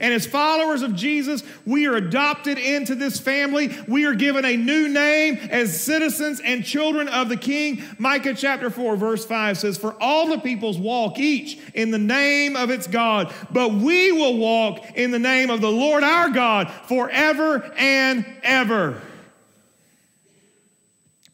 And 0.02 0.14
as 0.14 0.26
followers 0.26 0.82
of 0.82 0.96
Jesus, 0.96 1.44
we 1.66 1.86
are 1.86 1.96
adopted 1.96 2.58
into 2.58 2.96
this 2.96 3.20
family. 3.20 3.76
We 3.86 4.06
are 4.06 4.14
given 4.14 4.46
a 4.46 4.56
new 4.56 4.88
name 4.88 5.36
as 5.52 5.80
citizens 5.80 6.40
and 6.40 6.64
children 6.64 7.10
of 7.10 7.28
the 7.28 7.36
King. 7.36 7.84
Micah 7.98 8.34
chapter 8.34 8.70
4, 8.70 8.96
verse 8.96 9.26
5 9.26 9.58
says, 9.58 9.78
For 9.78 9.96
all 10.02 10.28
the 10.28 10.40
peoples 10.40 10.78
walk 10.78 11.20
each 11.20 11.60
in 11.74 11.92
the 11.92 11.98
name 11.98 12.56
of 12.56 12.70
its 12.70 12.88
God, 12.88 13.34
but 13.52 13.74
we 13.74 14.14
will 14.14 14.38
walk 14.38 14.80
in 14.96 15.12
the 15.12 15.20
name 15.20 15.50
of 15.50 15.60
the 15.60 15.72
Lord 15.72 16.04
our 16.04 16.30
God 16.30 16.72
forever 16.88 17.70
and 17.78 18.26
ever. 18.42 19.02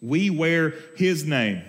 We 0.01 0.31
wear 0.31 0.73
his 0.95 1.23
name. 1.23 1.61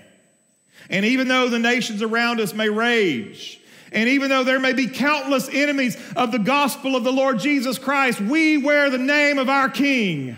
And 0.89 1.05
even 1.05 1.29
though 1.29 1.51
the 1.51 1.59
nations 1.59 2.01
around 2.01 2.41
us 2.41 2.55
may 2.55 2.71
rage, 2.71 3.56
and 3.93 4.09
even 4.09 4.31
though 4.31 4.45
there 4.45 4.61
may 4.61 4.73
be 4.73 4.89
countless 4.89 5.49
enemies 5.49 5.97
of 6.17 6.33
the 6.33 6.39
gospel 6.39 6.97
of 6.97 7.05
the 7.05 7.13
Lord 7.13 7.39
Jesus 7.39 7.79
Christ, 7.79 8.21
we 8.21 8.57
wear 8.59 8.91
the 8.91 8.99
name 8.99 9.39
of 9.39 9.49
our 9.49 9.69
King 9.69 10.37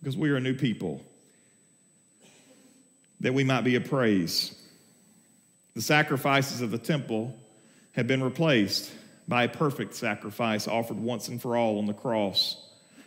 because 0.00 0.16
we 0.16 0.30
are 0.30 0.36
a 0.36 0.40
new 0.40 0.54
people, 0.54 1.00
that 3.20 3.34
we 3.34 3.44
might 3.44 3.62
be 3.62 3.74
a 3.74 3.80
praise. 3.80 4.56
The 5.74 5.82
sacrifices 5.82 6.60
of 6.60 6.70
the 6.70 6.78
temple 6.78 7.34
have 7.92 8.06
been 8.06 8.22
replaced 8.22 8.92
by 9.26 9.44
a 9.44 9.48
perfect 9.48 9.94
sacrifice 9.94 10.68
offered 10.68 10.98
once 10.98 11.28
and 11.28 11.42
for 11.42 11.56
all 11.56 11.78
on 11.78 11.86
the 11.86 11.94
cross 11.94 12.62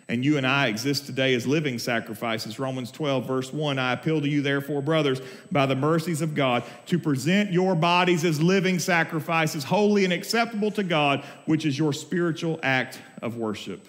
and 0.10 0.26
you 0.26 0.38
and 0.38 0.48
I 0.48 0.68
exist 0.68 1.06
today 1.06 1.36
as 1.36 1.46
living 1.46 1.78
sacrifices. 1.78 2.58
Romans 2.58 2.92
12, 2.92 3.28
verse 3.28 3.54
1 3.54 3.78
I 3.78 3.94
appeal 3.94 4.20
to 4.20 4.28
you, 4.28 4.42
therefore, 4.42 4.82
brothers, 4.82 5.22
by 5.52 5.68
the 5.68 5.76
mercies 5.76 6.22
of 6.22 6.34
God, 6.34 6.64
to 6.88 6.98
present 6.98 7.54
your 7.54 7.76
bodies 7.76 8.26
as 8.26 8.42
living 8.42 8.80
sacrifices, 8.80 9.64
holy 9.64 10.04
and 10.06 10.12
acceptable 10.12 10.72
to 10.72 10.84
God, 10.84 11.24
which 11.46 11.64
is 11.64 11.78
your 11.78 11.94
spiritual 11.94 12.60
act 12.64 13.00
of 13.22 13.38
worship. 13.38 13.88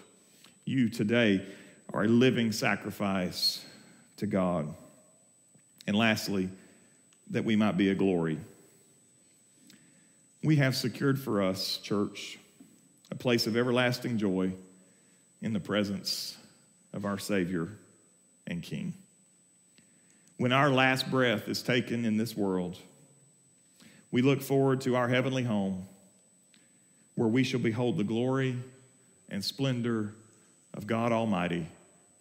You 0.67 0.91
today 0.91 1.45
are 1.95 2.05
a 2.05 2.09
living 2.09 2.53
sacrifice 2.53 3.65
to 4.19 4.27
God. 4.27 4.73
And 5.87 5.97
lastly, 5.97 6.51
that 7.31 7.47
we 7.47 7.57
might 7.57 7.79
be 7.79 7.89
a 7.89 7.95
glory. 7.95 8.39
We 10.45 10.57
have 10.57 10.77
secured 10.77 11.19
for 11.19 11.43
us, 11.43 11.79
church, 11.79 12.39
a 13.11 13.15
place 13.15 13.47
of 13.47 13.57
everlasting 13.57 14.19
joy 14.19 14.53
in 15.43 15.53
the 15.53 15.61
presence 15.61 16.37
of 16.93 17.05
our 17.05 17.19
Savior 17.19 17.69
and 18.47 18.63
King. 18.63 18.95
When 20.37 20.53
our 20.53 20.71
last 20.71 21.11
breath 21.11 21.49
is 21.49 21.63
taken 21.63 22.05
in 22.05 22.17
this 22.17 22.37
world, 22.37 22.79
we 24.11 24.23
look 24.23 24.41
forward 24.41 24.81
to 24.83 24.97
our 24.97 25.09
heavenly 25.09 25.45
home 25.45 25.87
where 27.15 27.29
we 27.29 27.45
shall 27.45 27.61
behold 27.61 27.97
the 27.97 28.05
glory 28.05 28.57
and 29.29 29.45
splendor 29.45 30.15
of 30.75 30.87
God 30.87 31.13
Almighty 31.13 31.67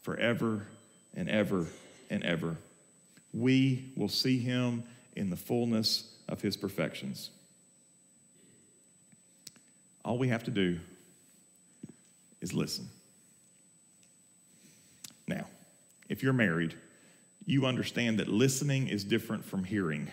forever 0.02 0.68
and 1.16 1.30
ever 1.30 1.66
and 2.10 2.24
ever. 2.24 2.58
We 3.34 3.92
will 3.96 4.10
see 4.10 4.40
him 4.40 4.84
in 5.16 5.30
the 5.30 5.36
fullness 5.36 6.16
of 6.28 6.42
his 6.42 6.58
perfections. 6.58 7.30
All 10.04 10.18
we 10.18 10.30
have 10.30 10.44
to 10.46 10.52
do 10.52 10.80
is 12.42 12.54
listen. 12.54 12.90
Now, 15.28 15.46
if 16.10 16.24
you're 16.24 16.34
married, 16.34 16.74
you 17.46 17.66
understand 17.66 18.20
that 18.20 18.28
listening 18.28 18.88
is 18.88 19.04
different 19.04 19.46
from 19.46 19.64
hearing. 19.64 20.12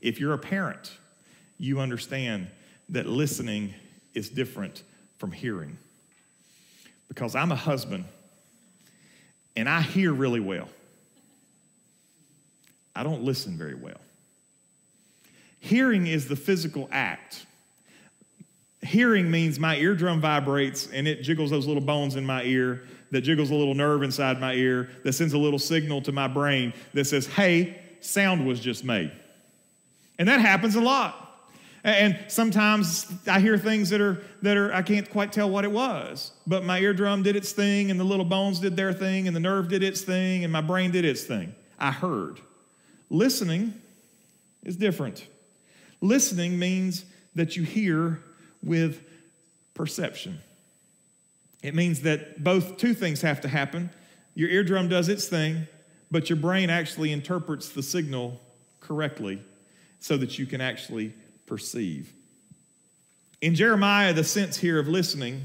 If 0.00 0.20
you're 0.20 0.34
a 0.34 0.38
parent, 0.38 0.96
you 1.58 1.80
understand 1.80 2.48
that 2.88 3.06
listening 3.06 3.74
is 4.14 4.28
different 4.28 4.82
from 5.18 5.32
hearing. 5.32 5.78
Because 7.08 7.34
I'm 7.34 7.52
a 7.52 7.56
husband 7.56 8.04
and 9.56 9.68
I 9.68 9.80
hear 9.80 10.12
really 10.12 10.40
well, 10.40 10.68
I 12.94 13.02
don't 13.02 13.22
listen 13.22 13.56
very 13.56 13.74
well. 13.74 14.00
Hearing 15.60 16.06
is 16.06 16.28
the 16.28 16.36
physical 16.36 16.88
act. 16.92 17.44
Hearing 18.82 19.30
means 19.30 19.58
my 19.58 19.76
eardrum 19.76 20.20
vibrates 20.20 20.88
and 20.92 21.08
it 21.08 21.22
jiggles 21.22 21.50
those 21.50 21.66
little 21.66 21.82
bones 21.82 22.14
in 22.14 22.24
my 22.24 22.44
ear, 22.44 22.84
that 23.10 23.22
jiggles 23.22 23.50
a 23.50 23.54
little 23.54 23.74
nerve 23.74 24.02
inside 24.02 24.40
my 24.40 24.54
ear, 24.54 24.90
that 25.04 25.12
sends 25.12 25.32
a 25.32 25.38
little 25.38 25.58
signal 25.58 26.02
to 26.02 26.12
my 26.12 26.28
brain 26.28 26.72
that 26.94 27.06
says, 27.06 27.26
hey, 27.26 27.80
sound 28.00 28.46
was 28.46 28.60
just 28.60 28.84
made. 28.84 29.12
And 30.18 30.28
that 30.28 30.40
happens 30.40 30.74
a 30.74 30.80
lot. 30.80 31.24
And 31.84 32.18
sometimes 32.28 33.10
I 33.26 33.40
hear 33.40 33.56
things 33.56 33.90
that 33.90 34.00
are 34.00 34.22
that 34.42 34.56
are 34.56 34.74
I 34.74 34.82
can't 34.82 35.08
quite 35.08 35.32
tell 35.32 35.48
what 35.48 35.64
it 35.64 35.70
was, 35.70 36.32
but 36.46 36.64
my 36.64 36.80
eardrum 36.80 37.22
did 37.22 37.36
its 37.36 37.52
thing, 37.52 37.90
and 37.90 38.00
the 38.00 38.04
little 38.04 38.24
bones 38.24 38.58
did 38.58 38.76
their 38.76 38.92
thing, 38.92 39.26
and 39.26 39.34
the 39.34 39.40
nerve 39.40 39.68
did 39.68 39.82
its 39.82 40.00
thing, 40.02 40.42
and 40.42 40.52
my 40.52 40.60
brain 40.60 40.90
did 40.90 41.04
its 41.04 41.22
thing. 41.22 41.54
I 41.78 41.92
heard. 41.92 42.40
Listening 43.10 43.80
is 44.64 44.76
different. 44.76 45.26
Listening 46.00 46.58
means 46.58 47.04
that 47.36 47.56
you 47.56 47.62
hear 47.62 48.22
with 48.62 49.00
perception. 49.74 50.40
It 51.62 51.74
means 51.74 52.02
that 52.02 52.42
both 52.42 52.76
two 52.76 52.94
things 52.94 53.22
have 53.22 53.40
to 53.42 53.48
happen. 53.48 53.90
Your 54.34 54.48
eardrum 54.48 54.88
does 54.88 55.08
its 55.08 55.26
thing, 55.26 55.66
but 56.10 56.30
your 56.30 56.36
brain 56.36 56.70
actually 56.70 57.12
interprets 57.12 57.70
the 57.70 57.82
signal 57.82 58.40
correctly 58.80 59.42
so 60.00 60.16
that 60.16 60.38
you 60.38 60.46
can 60.46 60.60
actually 60.60 61.14
perceive. 61.46 62.12
In 63.40 63.54
Jeremiah, 63.54 64.12
the 64.12 64.24
sense 64.24 64.56
here 64.56 64.78
of 64.78 64.88
listening 64.88 65.42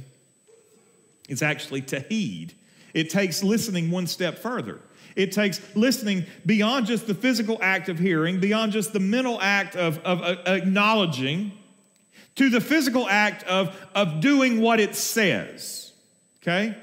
is 1.29 1.41
actually 1.41 1.81
to 1.81 1.99
heed. 1.99 2.53
It 2.93 3.09
takes 3.09 3.43
listening 3.43 3.89
one 3.89 4.07
step 4.07 4.37
further. 4.37 4.79
It 5.15 5.31
takes 5.31 5.61
listening 5.75 6.25
beyond 6.45 6.87
just 6.87 7.07
the 7.07 7.13
physical 7.13 7.57
act 7.61 7.89
of 7.89 7.99
hearing, 7.99 8.39
beyond 8.39 8.71
just 8.71 8.93
the 8.93 8.99
mental 8.99 9.39
act 9.41 9.75
of, 9.75 9.99
of 9.99 10.21
acknowledging, 10.47 11.51
to 12.35 12.49
the 12.49 12.61
physical 12.61 13.07
act 13.07 13.43
of, 13.43 13.75
of 13.93 14.21
doing 14.21 14.59
what 14.59 14.79
it 14.79 14.95
says. 14.95 15.82
Okay? 16.43 16.77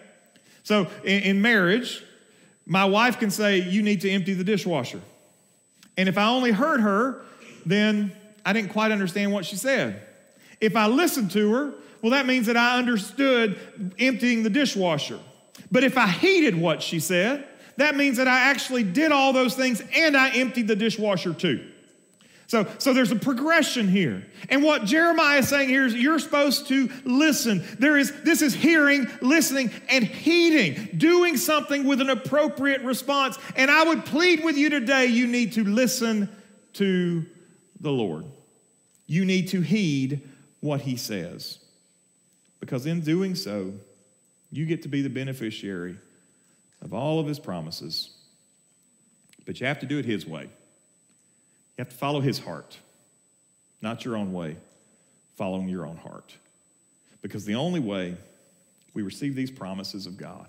So 0.63 0.89
in, 1.05 1.23
in 1.23 1.43
marriage, 1.43 2.03
my 2.67 2.85
wife 2.85 3.19
can 3.19 3.31
say, 3.31 3.59
You 3.59 3.83
need 3.83 4.01
to 4.01 4.11
empty 4.11 4.35
the 4.35 4.45
dishwasher. 4.45 5.01
And 5.97 6.09
if 6.09 6.17
I 6.17 6.29
only 6.29 6.51
heard 6.51 6.81
her, 6.81 7.23
then 7.67 8.13
I 8.45 8.53
didn't 8.53 8.71
quite 8.71 8.91
understand 8.91 9.33
what 9.33 9.45
she 9.45 9.57
said. 9.57 10.03
If 10.61 10.77
I 10.77 10.87
listened 10.87 11.31
to 11.33 11.53
her, 11.53 11.75
well, 12.01 12.13
that 12.13 12.27
means 12.27 12.47
that 12.47 12.57
I 12.57 12.79
understood 12.79 13.59
emptying 13.99 14.43
the 14.43 14.51
dishwasher. 14.51 15.19
But 15.71 15.85
if 15.85 15.99
I 15.99 16.07
heeded 16.07 16.57
what 16.57 16.83
she 16.83 17.01
said, 17.01 17.47
that 17.77 17.97
means 17.97 18.17
that 18.17 18.29
I 18.29 18.41
actually 18.41 18.83
did 18.83 19.13
all 19.13 19.33
those 19.33 19.55
things 19.55 19.83
and 19.95 20.17
I 20.17 20.31
emptied 20.31 20.69
the 20.69 20.77
dishwasher 20.77 21.35
too. 21.35 21.70
So, 22.51 22.67
so 22.79 22.93
there's 22.93 23.13
a 23.13 23.17
progression 23.17 23.87
here. 23.87 24.27
And 24.49 24.65
what 24.65 24.85
Jeremiah 24.85 25.39
is 25.39 25.49
saying 25.49 25.69
here 25.69 25.87
is 25.87 25.95
you're 25.95 26.19
supposed 26.19 26.67
to 26.67 26.91
listen. 27.05 27.63
There 27.79 27.97
is 27.97 28.13
this 28.23 28.43
is 28.43 28.55
hearing, 28.55 29.07
listening, 29.21 29.71
and 29.89 30.03
heeding, 30.03 30.99
doing 30.99 31.37
something 31.37 31.87
with 31.87 32.01
an 32.01 32.11
appropriate 32.11 32.83
response. 32.83 33.39
And 33.55 33.71
I 33.71 33.85
would 33.85 34.05
plead 34.05 34.43
with 34.43 34.57
you 34.57 34.69
today, 34.69 35.07
you 35.07 35.29
need 35.29 35.53
to 35.53 35.63
listen 35.63 36.29
to 36.73 37.25
the 37.79 37.93
Lord. 37.93 38.25
You 39.07 39.25
need 39.25 39.47
to 39.51 39.61
heed 39.61 40.29
what 40.59 40.81
he 40.81 40.97
says. 40.97 41.61
Because 42.59 42.85
in 42.85 43.03
doing 43.03 43.37
so, 43.37 43.73
you 44.51 44.67
get 44.67 44.83
to 44.83 44.89
be 44.89 45.03
the 45.03 45.09
beneficiary 45.09 45.97
of 46.83 46.93
all 46.93 47.21
of 47.21 47.29
his 47.29 47.39
promises. 47.39 48.11
But 49.47 49.61
you 49.61 49.69
have 49.69 49.79
to 49.79 49.87
do 49.87 49.99
it 50.01 50.05
his 50.05 50.27
way. 50.27 50.51
You 51.81 51.85
have 51.85 51.93
to 51.93 51.97
follow 51.97 52.21
his 52.21 52.39
heart, 52.39 52.77
not 53.81 54.05
your 54.05 54.15
own 54.15 54.35
way, 54.35 54.59
following 55.39 55.67
your 55.67 55.87
own 55.87 55.97
heart. 55.97 56.37
Because 57.23 57.47
the 57.47 57.55
only 57.55 57.81
way 57.81 58.19
we 58.93 59.01
receive 59.01 59.35
these 59.35 59.51
promises 59.51 60.05
of 60.05 60.19
God 60.19 60.47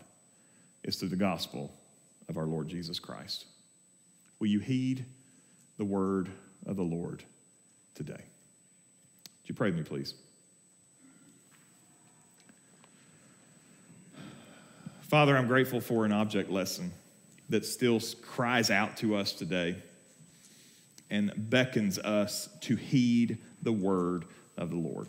is 0.84 0.97
through 0.97 1.07
the 1.07 1.15
gospel 1.15 1.71
of 2.27 2.36
our 2.36 2.43
Lord 2.43 2.67
Jesus 2.67 2.99
Christ. 2.99 3.45
Will 4.39 4.47
you 4.47 4.59
heed 4.59 5.05
the 5.77 5.86
word 5.86 6.29
of 6.65 6.75
the 6.75 6.84
Lord 6.84 7.23
today. 7.95 8.11
Would 8.11 9.47
you 9.47 9.55
pray 9.55 9.69
with 9.69 9.77
me, 9.77 9.84
please? 9.84 10.15
Father, 15.03 15.38
I'm 15.38 15.47
grateful 15.47 15.79
for 15.79 16.03
an 16.03 16.11
object 16.11 16.51
lesson 16.51 16.91
that 17.47 17.65
still 17.65 18.01
cries 18.21 18.69
out 18.69 18.97
to 18.97 19.15
us 19.15 19.32
today 19.32 19.77
and 21.12 21.32
beckons 21.36 21.99
us 21.99 22.49
to 22.62 22.76
heed 22.76 23.38
the 23.62 23.72
word 23.72 24.26
of 24.57 24.72
the 24.72 24.78
Lord. 24.78 25.07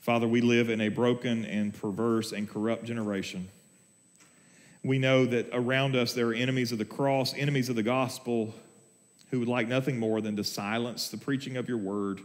Father, 0.00 0.26
we 0.26 0.40
live 0.40 0.68
in 0.68 0.80
a 0.80 0.88
broken 0.88 1.44
and 1.44 1.72
perverse 1.72 2.32
and 2.32 2.48
corrupt 2.48 2.84
generation. 2.84 3.48
We 4.82 4.98
know 4.98 5.26
that 5.26 5.48
around 5.52 5.94
us 5.94 6.12
there 6.12 6.26
are 6.28 6.34
enemies 6.34 6.72
of 6.72 6.78
the 6.78 6.84
cross, 6.84 7.34
enemies 7.34 7.68
of 7.68 7.76
the 7.76 7.84
gospel, 7.84 8.52
who 9.30 9.38
would 9.38 9.48
like 9.48 9.68
nothing 9.68 10.00
more 10.00 10.20
than 10.20 10.36
to 10.36 10.44
silence 10.44 11.08
the 11.08 11.16
preaching 11.16 11.56
of 11.56 11.68
your 11.68 11.78
word 11.78 12.20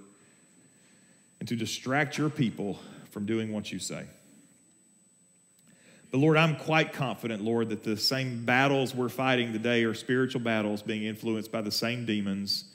and 1.39 1.47
to 1.47 1.55
distract 1.55 2.18
your 2.18 2.30
people 2.30 2.80
from 3.11 3.28
doing 3.28 3.53
what 3.53 3.72
you 3.72 3.78
say. 3.78 4.05
But 6.12 6.20
Lord, 6.20 6.38
I'm 6.38 6.55
quite 6.55 6.93
confident, 6.93 7.43
Lord, 7.43 7.70
that 7.70 7.84
the 7.84 7.97
same 7.97 8.45
battles 8.45 8.95
we're 8.95 9.10
fighting 9.10 9.51
today 9.51 9.84
are 9.84 9.93
spiritual 9.93 10.41
battles 10.41 10.82
being 10.82 11.03
influenced 11.03 11.51
by 11.51 11.62
the 11.62 11.72
same 11.72 12.05
demons 12.05 12.66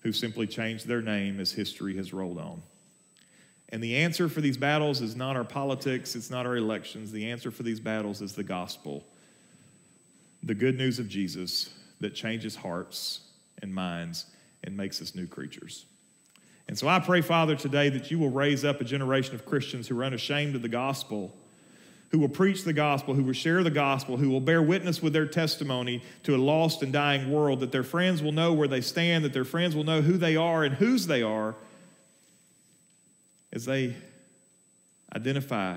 who 0.00 0.12
simply 0.12 0.46
changed 0.46 0.86
their 0.86 1.02
name 1.02 1.38
as 1.40 1.52
history 1.52 1.96
has 1.96 2.12
rolled 2.12 2.38
on. 2.38 2.62
And 3.70 3.82
the 3.82 3.96
answer 3.96 4.28
for 4.28 4.40
these 4.40 4.56
battles 4.56 5.02
is 5.02 5.14
not 5.14 5.36
our 5.36 5.44
politics, 5.44 6.16
it's 6.16 6.30
not 6.30 6.46
our 6.46 6.56
elections. 6.56 7.12
The 7.12 7.30
answer 7.30 7.50
for 7.50 7.62
these 7.62 7.80
battles 7.80 8.22
is 8.22 8.32
the 8.32 8.42
gospel, 8.42 9.04
the 10.42 10.54
good 10.54 10.78
news 10.78 10.98
of 10.98 11.08
Jesus 11.08 11.70
that 12.00 12.14
changes 12.14 12.56
hearts 12.56 13.20
and 13.60 13.74
minds 13.74 14.26
and 14.64 14.76
makes 14.76 15.02
us 15.02 15.14
new 15.14 15.26
creatures. 15.26 15.84
And 16.68 16.78
so 16.78 16.88
I 16.88 17.00
pray, 17.00 17.20
Father, 17.20 17.56
today 17.56 17.88
that 17.90 18.10
you 18.10 18.18
will 18.18 18.30
raise 18.30 18.64
up 18.64 18.80
a 18.80 18.84
generation 18.84 19.34
of 19.34 19.44
Christians 19.44 19.88
who 19.88 19.98
are 20.00 20.04
unashamed 20.04 20.54
of 20.54 20.62
the 20.62 20.68
gospel, 20.68 21.34
who 22.10 22.18
will 22.18 22.28
preach 22.28 22.64
the 22.64 22.72
gospel, 22.72 23.14
who 23.14 23.22
will 23.22 23.32
share 23.32 23.62
the 23.62 23.70
gospel, 23.70 24.16
who 24.16 24.30
will 24.30 24.40
bear 24.40 24.62
witness 24.62 25.02
with 25.02 25.12
their 25.12 25.26
testimony 25.26 26.02
to 26.22 26.34
a 26.34 26.38
lost 26.38 26.82
and 26.82 26.92
dying 26.92 27.30
world, 27.30 27.60
that 27.60 27.72
their 27.72 27.82
friends 27.82 28.22
will 28.22 28.32
know 28.32 28.52
where 28.52 28.68
they 28.68 28.80
stand, 28.80 29.24
that 29.24 29.32
their 29.32 29.44
friends 29.44 29.76
will 29.76 29.84
know 29.84 30.00
who 30.00 30.16
they 30.16 30.36
are 30.36 30.64
and 30.64 30.74
whose 30.74 31.06
they 31.06 31.22
are 31.22 31.54
as 33.52 33.64
they 33.64 33.94
identify 35.14 35.76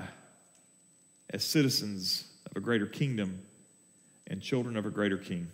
as 1.30 1.44
citizens 1.44 2.24
of 2.50 2.56
a 2.56 2.60
greater 2.60 2.86
kingdom 2.86 3.42
and 4.26 4.40
children 4.40 4.76
of 4.76 4.86
a 4.86 4.90
greater 4.90 5.18
king. 5.18 5.48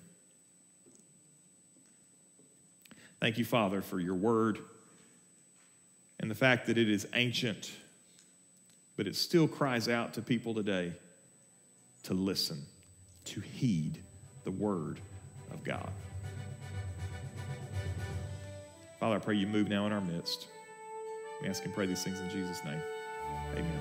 Thank 3.20 3.39
you, 3.39 3.45
Father, 3.45 3.83
for 3.83 3.99
your 3.99 4.14
word 4.14 4.61
and 6.20 6.31
the 6.31 6.35
fact 6.35 6.66
that 6.66 6.79
it 6.79 6.89
is 6.89 7.07
ancient, 7.14 7.70
but 8.99 9.07
it 9.07 9.17
still 9.17 9.49
cries 9.49 9.89
out 9.89 10.13
to 10.13 10.21
people 10.21 10.53
today 10.53 10.93
to 12.03 12.13
listen, 12.13 12.67
to 13.25 13.41
heed 13.41 14.03
the 14.43 14.51
Word 14.51 15.01
of 15.53 15.63
God. 15.63 15.93
Father, 18.99 19.15
I 19.15 19.21
pray 19.21 19.37
you 19.37 19.47
move 19.47 19.69
now 19.69 19.87
in 19.87 19.93
our 19.93 20.01
midst. 20.01 20.49
We 21.41 21.47
ask 21.49 21.65
and 21.65 21.73
pray 21.73 21.87
these 21.87 22.03
things 22.03 22.19
in 22.19 22.29
Jesus' 22.29 22.65
name. 22.65 22.83
Amen. 23.53 23.81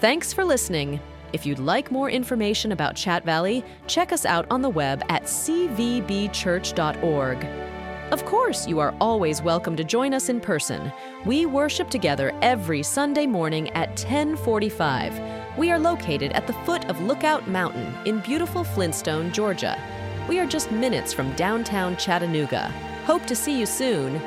Thanks 0.00 0.34
for 0.34 0.44
listening. 0.44 1.00
If 1.32 1.46
you'd 1.46 1.58
like 1.58 1.90
more 1.90 2.10
information 2.10 2.72
about 2.72 2.96
Chat 2.96 3.24
Valley, 3.24 3.64
check 3.86 4.12
us 4.12 4.26
out 4.26 4.46
on 4.50 4.60
the 4.60 4.68
web 4.68 5.02
at 5.08 5.22
cvbchurch.org. 5.22 7.69
Of 8.12 8.24
course, 8.24 8.66
you 8.66 8.80
are 8.80 8.92
always 9.00 9.40
welcome 9.40 9.76
to 9.76 9.84
join 9.84 10.12
us 10.14 10.28
in 10.28 10.40
person. 10.40 10.92
We 11.24 11.46
worship 11.46 11.88
together 11.88 12.36
every 12.42 12.82
Sunday 12.82 13.24
morning 13.24 13.70
at 13.70 13.90
1045. 13.90 15.56
We 15.56 15.70
are 15.70 15.78
located 15.78 16.32
at 16.32 16.48
the 16.48 16.52
foot 16.64 16.84
of 16.86 17.00
Lookout 17.02 17.46
Mountain 17.46 17.94
in 18.06 18.18
beautiful 18.18 18.64
Flintstone, 18.64 19.32
Georgia. 19.32 19.80
We 20.28 20.40
are 20.40 20.46
just 20.46 20.72
minutes 20.72 21.12
from 21.12 21.32
downtown 21.36 21.96
Chattanooga. 21.96 22.70
Hope 23.04 23.26
to 23.26 23.36
see 23.36 23.56
you 23.56 23.64
soon. 23.64 24.20